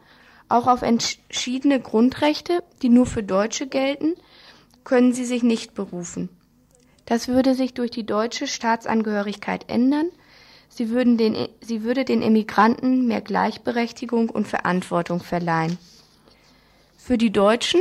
Auch 0.49 0.66
auf 0.66 0.83
entschiedene 0.83 1.81
Grundrechte, 1.81 2.62
die 2.83 2.89
nur 2.89 3.07
für 3.07 3.22
Deutsche 3.22 3.66
gelten, 3.66 4.14
können 4.85 5.12
sie 5.12 5.24
sich 5.24 5.43
nicht 5.43 5.74
berufen. 5.74 6.28
Das 7.07 7.28
würde 7.28 7.55
sich 7.55 7.74
durch 7.74 7.90
die 7.90 8.07
deutsche 8.07 8.46
Staatsangehörigkeit 8.46 9.68
ändern. 9.68 10.09
Sie, 10.68 10.90
würden 10.90 11.18
den, 11.18 11.48
sie 11.61 11.82
würde 11.82 12.05
den 12.05 12.22
Emigranten 12.22 13.07
mehr 13.07 13.20
Gleichberechtigung 13.20 14.30
und 14.30 14.46
Verantwortung 14.46 15.20
verleihen. 15.20 15.78
Für 16.96 17.18
die 17.18 17.32
Deutschen 17.32 17.80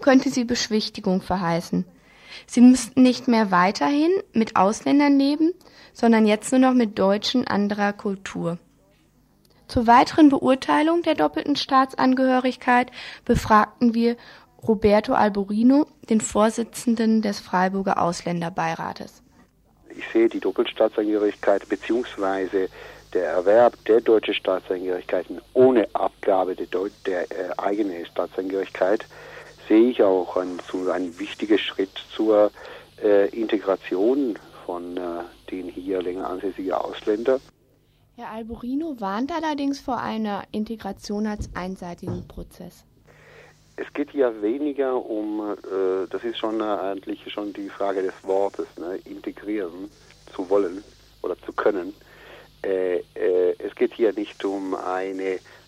könnte 0.00 0.30
sie 0.30 0.44
Beschwichtigung 0.44 1.20
verheißen. 1.20 1.84
Sie 2.46 2.60
müssten 2.60 3.02
nicht 3.02 3.28
mehr 3.28 3.50
weiterhin 3.50 4.12
mit 4.32 4.56
Ausländern 4.56 5.18
leben, 5.18 5.52
sondern 5.92 6.26
jetzt 6.26 6.52
nur 6.52 6.60
noch 6.60 6.74
mit 6.74 6.98
Deutschen 6.98 7.46
anderer 7.46 7.92
Kultur. 7.92 8.58
Zur 9.66 9.86
weiteren 9.86 10.30
Beurteilung 10.30 11.02
der 11.02 11.14
doppelten 11.14 11.56
Staatsangehörigkeit 11.56 12.90
befragten 13.26 13.92
wir 13.92 14.16
Roberto 14.66 15.12
Alborino, 15.12 15.86
den 16.10 16.20
Vorsitzenden 16.20 17.22
des 17.22 17.40
Freiburger 17.40 18.02
Ausländerbeirates. 18.02 19.22
Ich 19.96 20.04
sehe 20.12 20.28
die 20.28 20.40
Doppelstaatsangehörigkeit 20.40 21.68
bzw. 21.68 22.68
der 23.14 23.24
Erwerb 23.24 23.84
der 23.86 24.00
deutschen 24.00 24.34
Staatsangehörigkeit 24.34 25.26
ohne 25.54 25.88
Abgabe 25.94 26.54
der, 26.54 26.66
Deu 26.66 26.90
der 27.06 27.22
äh, 27.30 27.50
eigenen 27.56 28.04
Staatsangehörigkeit 28.06 29.06
sehe 29.68 29.90
ich 29.90 30.02
auch 30.02 30.36
ein, 30.36 30.58
so 30.70 30.90
ein 30.90 31.18
wichtiger 31.18 31.58
Schritt 31.58 31.90
zur 32.14 32.50
äh, 33.02 33.28
Integration 33.28 34.38
von 34.66 34.96
äh, 34.96 35.00
den 35.50 35.68
hier 35.68 36.02
länger 36.02 36.28
ansässigen 36.28 36.72
Ausländern. 36.72 37.40
Herr 38.16 38.32
Alborino 38.32 38.96
warnt 38.98 39.30
allerdings 39.30 39.78
vor 39.78 39.98
einer 39.98 40.42
Integration 40.50 41.26
als 41.26 41.48
einseitigen 41.54 42.26
Prozess. 42.26 42.84
Es 43.80 43.92
geht 43.92 44.12
ja 44.12 44.42
weniger 44.42 44.96
um, 44.96 45.56
äh, 45.56 46.08
das 46.10 46.24
ist 46.24 46.38
schon 46.38 46.60
äh, 46.60 46.64
eigentlich 46.64 47.32
schon 47.32 47.52
die 47.52 47.68
Frage 47.68 48.02
des 48.02 48.14
Wortes, 48.24 48.66
ne? 48.76 48.98
integrieren 49.04 49.88
zu 50.34 50.50
wollen 50.50 50.82
oder 51.22 51.36
zu 51.46 51.52
können. 51.52 51.94
Äh, 52.64 52.98
äh 53.14 53.54
es 53.58 53.74
geht 53.76 53.94
hier 53.94 54.12
nicht 54.12 54.44
um 54.44 54.74
ein 54.74 55.20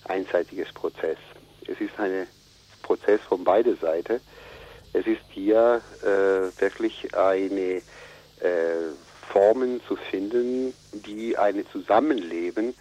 einseitiges 0.08 0.72
Prozess. 0.72 1.18
Es 1.68 1.80
ist 1.80 1.98
ein 2.00 2.26
Prozess 2.82 3.20
von 3.28 3.44
beiden 3.44 3.78
Seiten. 3.78 4.20
Es 4.92 5.06
ist 5.06 5.22
hier 5.30 5.80
äh, 6.02 6.60
wirklich 6.60 7.14
eine 7.14 7.76
äh, 8.40 8.90
Formen 9.32 9.80
zu 9.86 9.94
finden, 9.94 10.74
die 10.92 11.38
ein 11.38 11.64
Zusammenleben 11.70 12.74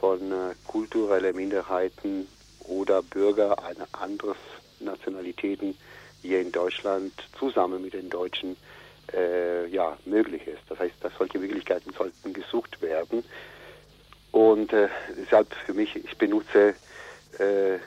von 0.00 0.32
kulturellen 0.66 1.36
Minderheiten 1.36 2.26
oder 2.66 3.02
Bürger 3.02 3.62
einer 3.62 3.86
anderen 3.92 4.36
Nationalitäten 4.80 5.76
hier 6.22 6.40
in 6.40 6.52
Deutschland 6.52 7.12
zusammen 7.38 7.82
mit 7.82 7.94
den 7.94 8.10
Deutschen 8.10 8.56
äh, 9.14 9.66
ja, 9.68 9.96
möglich 10.04 10.46
ist. 10.46 10.62
Das 10.68 10.78
heißt, 10.78 10.94
dass 11.00 11.12
solche 11.18 11.38
Möglichkeiten 11.38 11.92
sollten 11.92 12.32
gesucht 12.32 12.80
werden. 12.82 13.24
Und 14.32 14.72
äh, 14.72 14.88
deshalb 15.16 15.52
für 15.66 15.74
mich, 15.74 15.96
ich 15.96 16.16
benutze 16.16 16.74
äh, 17.38 17.78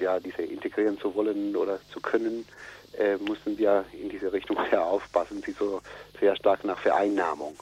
ja, 0.00 0.20
diese 0.20 0.42
integrieren 0.42 0.98
zu 0.98 1.14
wollen 1.14 1.56
oder 1.56 1.78
zu 1.92 2.00
können, 2.00 2.44
äh, 2.98 3.16
müssen 3.16 3.56
wir 3.58 3.84
in 3.92 4.08
diese 4.08 4.32
Richtung 4.32 4.58
sehr 4.70 4.84
aufpassen, 4.84 5.42
sie 5.44 5.52
so 5.52 5.80
sehr 6.20 6.36
stark 6.36 6.64
nach 6.64 6.78
Vereinnahmung. 6.78 7.56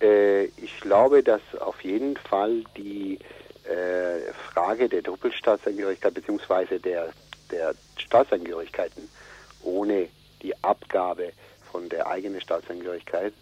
Äh, 0.00 0.44
ich 0.44 0.80
glaube, 0.80 1.22
dass 1.22 1.42
auf 1.60 1.82
jeden 1.82 2.16
Fall 2.16 2.64
die 2.76 3.18
äh, 3.64 4.32
Frage 4.52 4.88
der 4.88 5.02
Doppelstaatsangehörigkeit 5.02 6.14
bzw. 6.14 6.78
Der, 6.78 7.12
der 7.50 7.74
Staatsangehörigkeiten 7.96 9.08
ohne 9.62 10.08
die 10.42 10.54
Abgabe 10.62 11.32
von 11.70 11.88
der 11.88 12.06
eigenen 12.06 12.40
Staatsangehörigkeit 12.40 13.32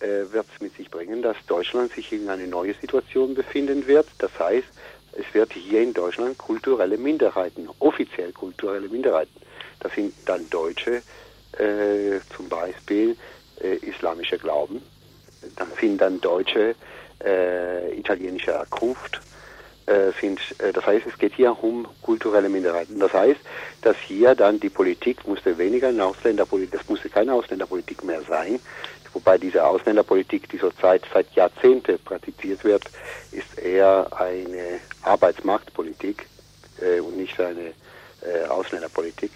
äh, 0.00 0.32
wird 0.32 0.46
es 0.54 0.60
mit 0.60 0.76
sich 0.76 0.90
bringen, 0.90 1.22
dass 1.22 1.36
Deutschland 1.46 1.92
sich 1.92 2.12
in 2.12 2.28
eine 2.28 2.46
neue 2.46 2.74
Situation 2.74 3.34
befinden 3.34 3.86
wird. 3.86 4.06
Das 4.18 4.38
heißt, 4.38 4.68
es 5.12 5.24
wird 5.32 5.52
hier 5.52 5.82
in 5.82 5.94
Deutschland 5.94 6.38
kulturelle 6.38 6.98
Minderheiten, 6.98 7.68
offiziell 7.78 8.32
kulturelle 8.32 8.88
Minderheiten 8.88 9.44
das 9.84 9.92
sind 9.94 10.14
dann 10.24 10.48
Deutsche, 10.48 11.02
äh, 11.58 12.18
zum 12.34 12.48
Beispiel 12.48 13.16
äh, 13.60 13.76
islamischer 13.76 14.38
Glauben. 14.38 14.82
Dann 15.56 15.68
sind 15.78 16.00
dann 16.00 16.20
Deutsche 16.22 16.74
äh, 17.22 17.98
italienischer 17.98 18.54
Herkunft. 18.54 19.20
Äh, 19.86 20.12
sind, 20.18 20.40
äh, 20.60 20.72
das 20.72 20.86
heißt, 20.86 21.06
es 21.06 21.18
geht 21.18 21.34
hier 21.34 21.62
um 21.62 21.86
kulturelle 22.00 22.48
Minderheiten. 22.48 22.98
Das 22.98 23.12
heißt, 23.12 23.40
dass 23.82 23.96
hier 23.98 24.34
dann 24.34 24.58
die 24.58 24.70
Politik 24.70 25.26
musste 25.28 25.58
weniger 25.58 25.88
eine 25.88 26.06
Ausländerpolitik, 26.06 26.72
das 26.72 26.88
musste 26.88 27.10
keine 27.10 27.34
Ausländerpolitik 27.34 28.02
mehr 28.02 28.22
sein, 28.22 28.60
wobei 29.12 29.36
diese 29.36 29.62
Ausländerpolitik, 29.62 30.48
die 30.48 30.58
zurzeit 30.58 31.02
seit 31.12 31.30
Jahrzehnten 31.34 31.98
praktiziert 31.98 32.64
wird, 32.64 32.84
ist 33.30 33.58
eher 33.58 34.06
eine 34.16 34.80
Arbeitsmarktpolitik 35.02 36.28
äh, 36.80 37.00
und 37.00 37.18
nicht 37.18 37.38
eine 37.38 37.74
äh, 38.22 38.46
Ausländerpolitik. 38.48 39.32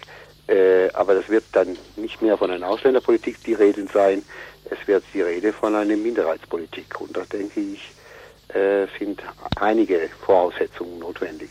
Äh, 0.47 0.89
aber 0.93 1.13
das 1.13 1.29
wird 1.29 1.43
dann 1.51 1.77
nicht 1.95 2.23
mehr 2.23 2.39
von 2.39 2.49
einer 2.49 2.67
Ausländerpolitik 2.67 3.43
die 3.43 3.53
Rede 3.53 3.85
sein, 3.93 4.23
es 4.65 4.87
wird 4.87 5.03
die 5.13 5.21
Rede 5.21 5.53
von 5.53 5.75
einer 5.75 5.95
Minderheitspolitik. 5.95 6.99
Und 6.99 7.15
da 7.15 7.21
denke 7.31 7.59
ich, 7.59 7.91
äh, 8.49 8.87
sind 8.97 9.21
einige 9.59 10.09
Voraussetzungen 10.25 10.99
notwendig. 10.99 11.49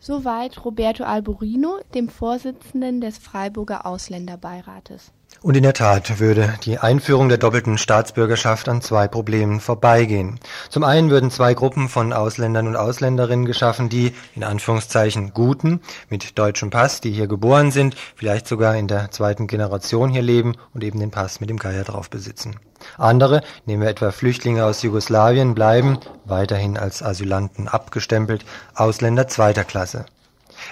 Soweit 0.00 0.64
Roberto 0.64 1.04
Alborino, 1.04 1.80
dem 1.94 2.08
Vorsitzenden 2.08 3.00
des 3.00 3.18
Freiburger 3.18 3.84
Ausländerbeirates. 3.84 5.12
Und 5.42 5.56
in 5.56 5.62
der 5.62 5.74
Tat 5.74 6.18
würde 6.18 6.54
die 6.64 6.78
Einführung 6.78 7.28
der 7.28 7.38
doppelten 7.38 7.78
Staatsbürgerschaft 7.78 8.68
an 8.68 8.80
zwei 8.80 9.06
Problemen 9.06 9.60
vorbeigehen. 9.60 10.40
Zum 10.68 10.82
einen 10.82 11.10
würden 11.10 11.30
zwei 11.30 11.54
Gruppen 11.54 11.88
von 11.88 12.12
Ausländern 12.12 12.66
und 12.66 12.76
Ausländerinnen 12.76 13.44
geschaffen, 13.44 13.88
die 13.88 14.14
in 14.34 14.42
Anführungszeichen 14.44 15.32
Guten 15.34 15.80
mit 16.08 16.38
deutschem 16.38 16.70
Pass, 16.70 17.00
die 17.00 17.12
hier 17.12 17.26
geboren 17.26 17.70
sind, 17.70 17.94
vielleicht 18.16 18.48
sogar 18.48 18.76
in 18.76 18.88
der 18.88 19.10
zweiten 19.10 19.46
Generation 19.46 20.10
hier 20.10 20.22
leben 20.22 20.56
und 20.74 20.82
eben 20.82 20.98
den 20.98 21.10
Pass 21.10 21.40
mit 21.40 21.50
dem 21.50 21.58
Geier 21.58 21.84
drauf 21.84 22.10
besitzen. 22.10 22.56
Andere, 22.96 23.42
nehmen 23.66 23.82
wir 23.82 23.90
etwa 23.90 24.10
Flüchtlinge 24.10 24.64
aus 24.64 24.82
Jugoslawien, 24.82 25.54
bleiben, 25.54 25.98
weiterhin 26.24 26.76
als 26.76 27.02
Asylanten 27.02 27.68
abgestempelt, 27.68 28.44
Ausländer 28.74 29.28
zweiter 29.28 29.64
Klasse. 29.64 30.06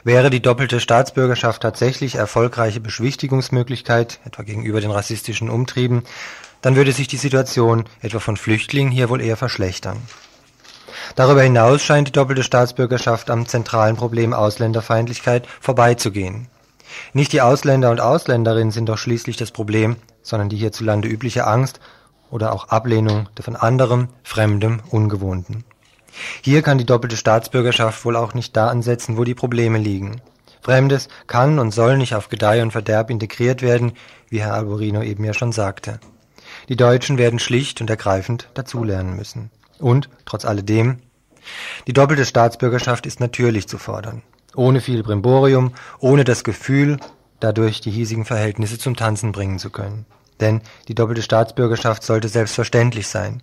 Wäre 0.05 0.31
die 0.31 0.43
doppelte 0.43 0.81
Staatsbürgerschaft 0.81 1.63
tatsächlich 1.63 2.17
erfolgreiche 2.17 2.81
Beschwichtigungsmöglichkeit, 2.81 4.21
etwa 4.25 4.43
gegenüber 4.43 4.81
den 4.81 4.91
rassistischen 4.91 5.51
Umtrieben, 5.51 6.03
dann 6.63 6.77
würde 6.77 6.93
sich 6.93 7.09
die 7.09 7.17
Situation 7.17 7.85
etwa 8.01 8.19
von 8.19 8.37
Flüchtlingen 8.37 8.93
hier 8.93 9.09
wohl 9.09 9.21
eher 9.21 9.37
verschlechtern. 9.37 9.99
Darüber 11.15 11.43
hinaus 11.43 11.83
scheint 11.83 12.09
die 12.09 12.13
doppelte 12.13 12.43
Staatsbürgerschaft 12.43 13.31
am 13.31 13.47
zentralen 13.47 13.97
Problem 13.97 14.33
Ausländerfeindlichkeit 14.33 15.47
vorbeizugehen. 15.61 16.49
Nicht 17.13 17.33
die 17.33 17.41
Ausländer 17.41 17.91
und 17.91 18.01
Ausländerinnen 18.01 18.73
sind 18.73 18.89
doch 18.89 18.99
schließlich 18.99 19.37
das 19.37 19.51
Problem, 19.51 19.97
sondern 20.23 20.49
die 20.49 20.57
hierzulande 20.57 21.09
übliche 21.09 21.47
Angst 21.47 21.81
oder 22.31 22.53
auch 22.53 22.69
Ablehnung 22.69 23.29
von 23.41 23.57
anderem, 23.57 24.09
Fremdem, 24.23 24.81
Ungewohnten. 24.91 25.65
Hier 26.43 26.63
kann 26.63 26.79
die 26.79 26.87
doppelte 26.87 27.17
Staatsbürgerschaft 27.17 28.05
wohl 28.05 28.17
auch 28.17 28.35
nicht 28.35 28.57
da 28.57 28.69
ansetzen, 28.69 29.17
wo 29.17 29.25
die 29.25 29.35
Probleme 29.35 29.79
liegen. 29.79 30.21
Fremdes 30.63 31.09
kann 31.27 31.59
und 31.59 31.71
soll 31.71 31.97
nicht 31.97 32.15
auf 32.15 32.29
Gedeih 32.29 32.63
und 32.63 32.73
Verderb 32.73 33.11
integriert 33.11 33.63
werden, 33.63 33.93
wie 34.29 34.41
Herr 34.41 34.55
Alborino 34.55 35.03
eben 35.03 35.25
ja 35.25 35.33
schon 35.33 35.53
sagte. 35.53 36.01
Die 36.69 36.77
Deutschen 36.77 37.19
werden 37.19 37.39
schlicht 37.39 37.81
und 37.81 37.91
ergreifend 37.91 38.49
dazulernen 38.55 39.15
müssen. 39.15 39.51
Und, 39.79 40.09
trotz 40.25 40.45
alledem, 40.45 40.99
die 41.87 41.93
doppelte 41.93 42.25
Staatsbürgerschaft 42.25 43.07
ist 43.07 43.21
natürlich 43.21 43.69
zu 43.69 43.79
fordern. 43.79 44.23
Ohne 44.55 44.81
viel 44.81 45.03
Brimborium, 45.03 45.73
ohne 46.01 46.25
das 46.25 46.43
Gefühl, 46.43 46.99
dadurch 47.41 47.81
die 47.81 47.91
hiesigen 47.91 48.25
Verhältnisse 48.25 48.79
zum 48.79 48.97
Tanzen 48.97 49.33
bringen 49.33 49.59
zu 49.59 49.71
können. 49.71 50.07
Denn 50.41 50.61
die 50.89 50.95
doppelte 50.95 51.23
Staatsbürgerschaft 51.23 52.03
sollte 52.03 52.29
selbstverständlich 52.29 53.09
sein. 53.09 53.43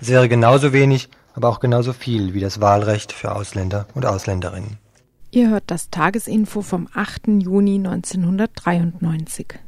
Es 0.00 0.08
wäre 0.08 0.28
genauso 0.28 0.72
wenig 0.72 1.08
aber 1.34 1.48
auch 1.48 1.60
genauso 1.60 1.92
viel 1.92 2.34
wie 2.34 2.40
das 2.40 2.60
Wahlrecht 2.60 3.12
für 3.12 3.34
Ausländer 3.34 3.86
und 3.94 4.06
Ausländerinnen. 4.06 4.78
Ihr 5.30 5.50
hört 5.50 5.64
das 5.68 5.90
Tagesinfo 5.90 6.62
vom 6.62 6.88
8. 6.92 7.28
Juni 7.42 7.76
1993. 7.76 9.58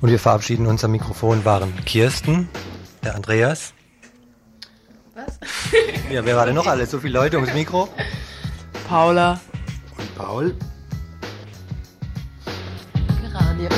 Und 0.00 0.08
wir 0.08 0.18
verabschieden 0.18 0.66
uns 0.66 0.82
am 0.82 0.92
Mikrofon 0.92 1.44
waren 1.44 1.74
Kirsten, 1.84 2.48
der 3.04 3.14
Andreas. 3.14 3.74
Was? 5.14 5.38
Ja, 6.10 6.24
wer 6.24 6.36
war 6.36 6.46
denn 6.46 6.54
noch 6.54 6.66
alles? 6.66 6.90
So 6.90 7.00
viele 7.00 7.18
Leute 7.18 7.36
ums 7.36 7.52
Mikro? 7.52 7.88
Paula. 8.88 9.38
Und 9.98 10.16
Paul. 10.16 10.56
Geranie. 13.22 13.68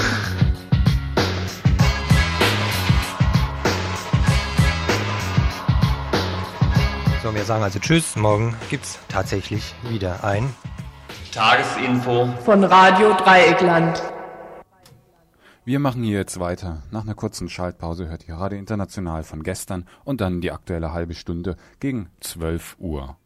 So, 7.23 7.35
wir 7.35 7.45
sagen 7.45 7.65
also 7.65 7.81
Tschüss. 7.81 8.15
Morgen 8.15 8.57
gibt's 8.71 8.99
tatsächlich 9.09 9.75
wieder 9.89 10.23
ein 10.23 10.55
Tagesinfo 11.33 12.29
von 12.45 12.63
Radio 12.63 13.15
Dreieckland. 13.15 14.03
Wir 15.65 15.79
machen 15.79 16.03
hier 16.03 16.19
jetzt 16.19 16.41
weiter. 16.41 16.83
Nach 16.91 17.03
einer 17.03 17.15
kurzen 17.15 17.49
Schaltpause 17.49 18.09
hört 18.09 18.27
ihr 18.27 18.35
Radio 18.35 18.59
International 18.59 19.23
von 19.23 19.45
gestern 19.45 19.87
und 20.03 20.21
dann 20.21 20.41
die 20.41 20.51
aktuelle 20.51 20.93
halbe 20.93 21.15
Stunde 21.15 21.57
gegen 21.79 22.11
12 22.19 22.79
Uhr. 22.81 23.17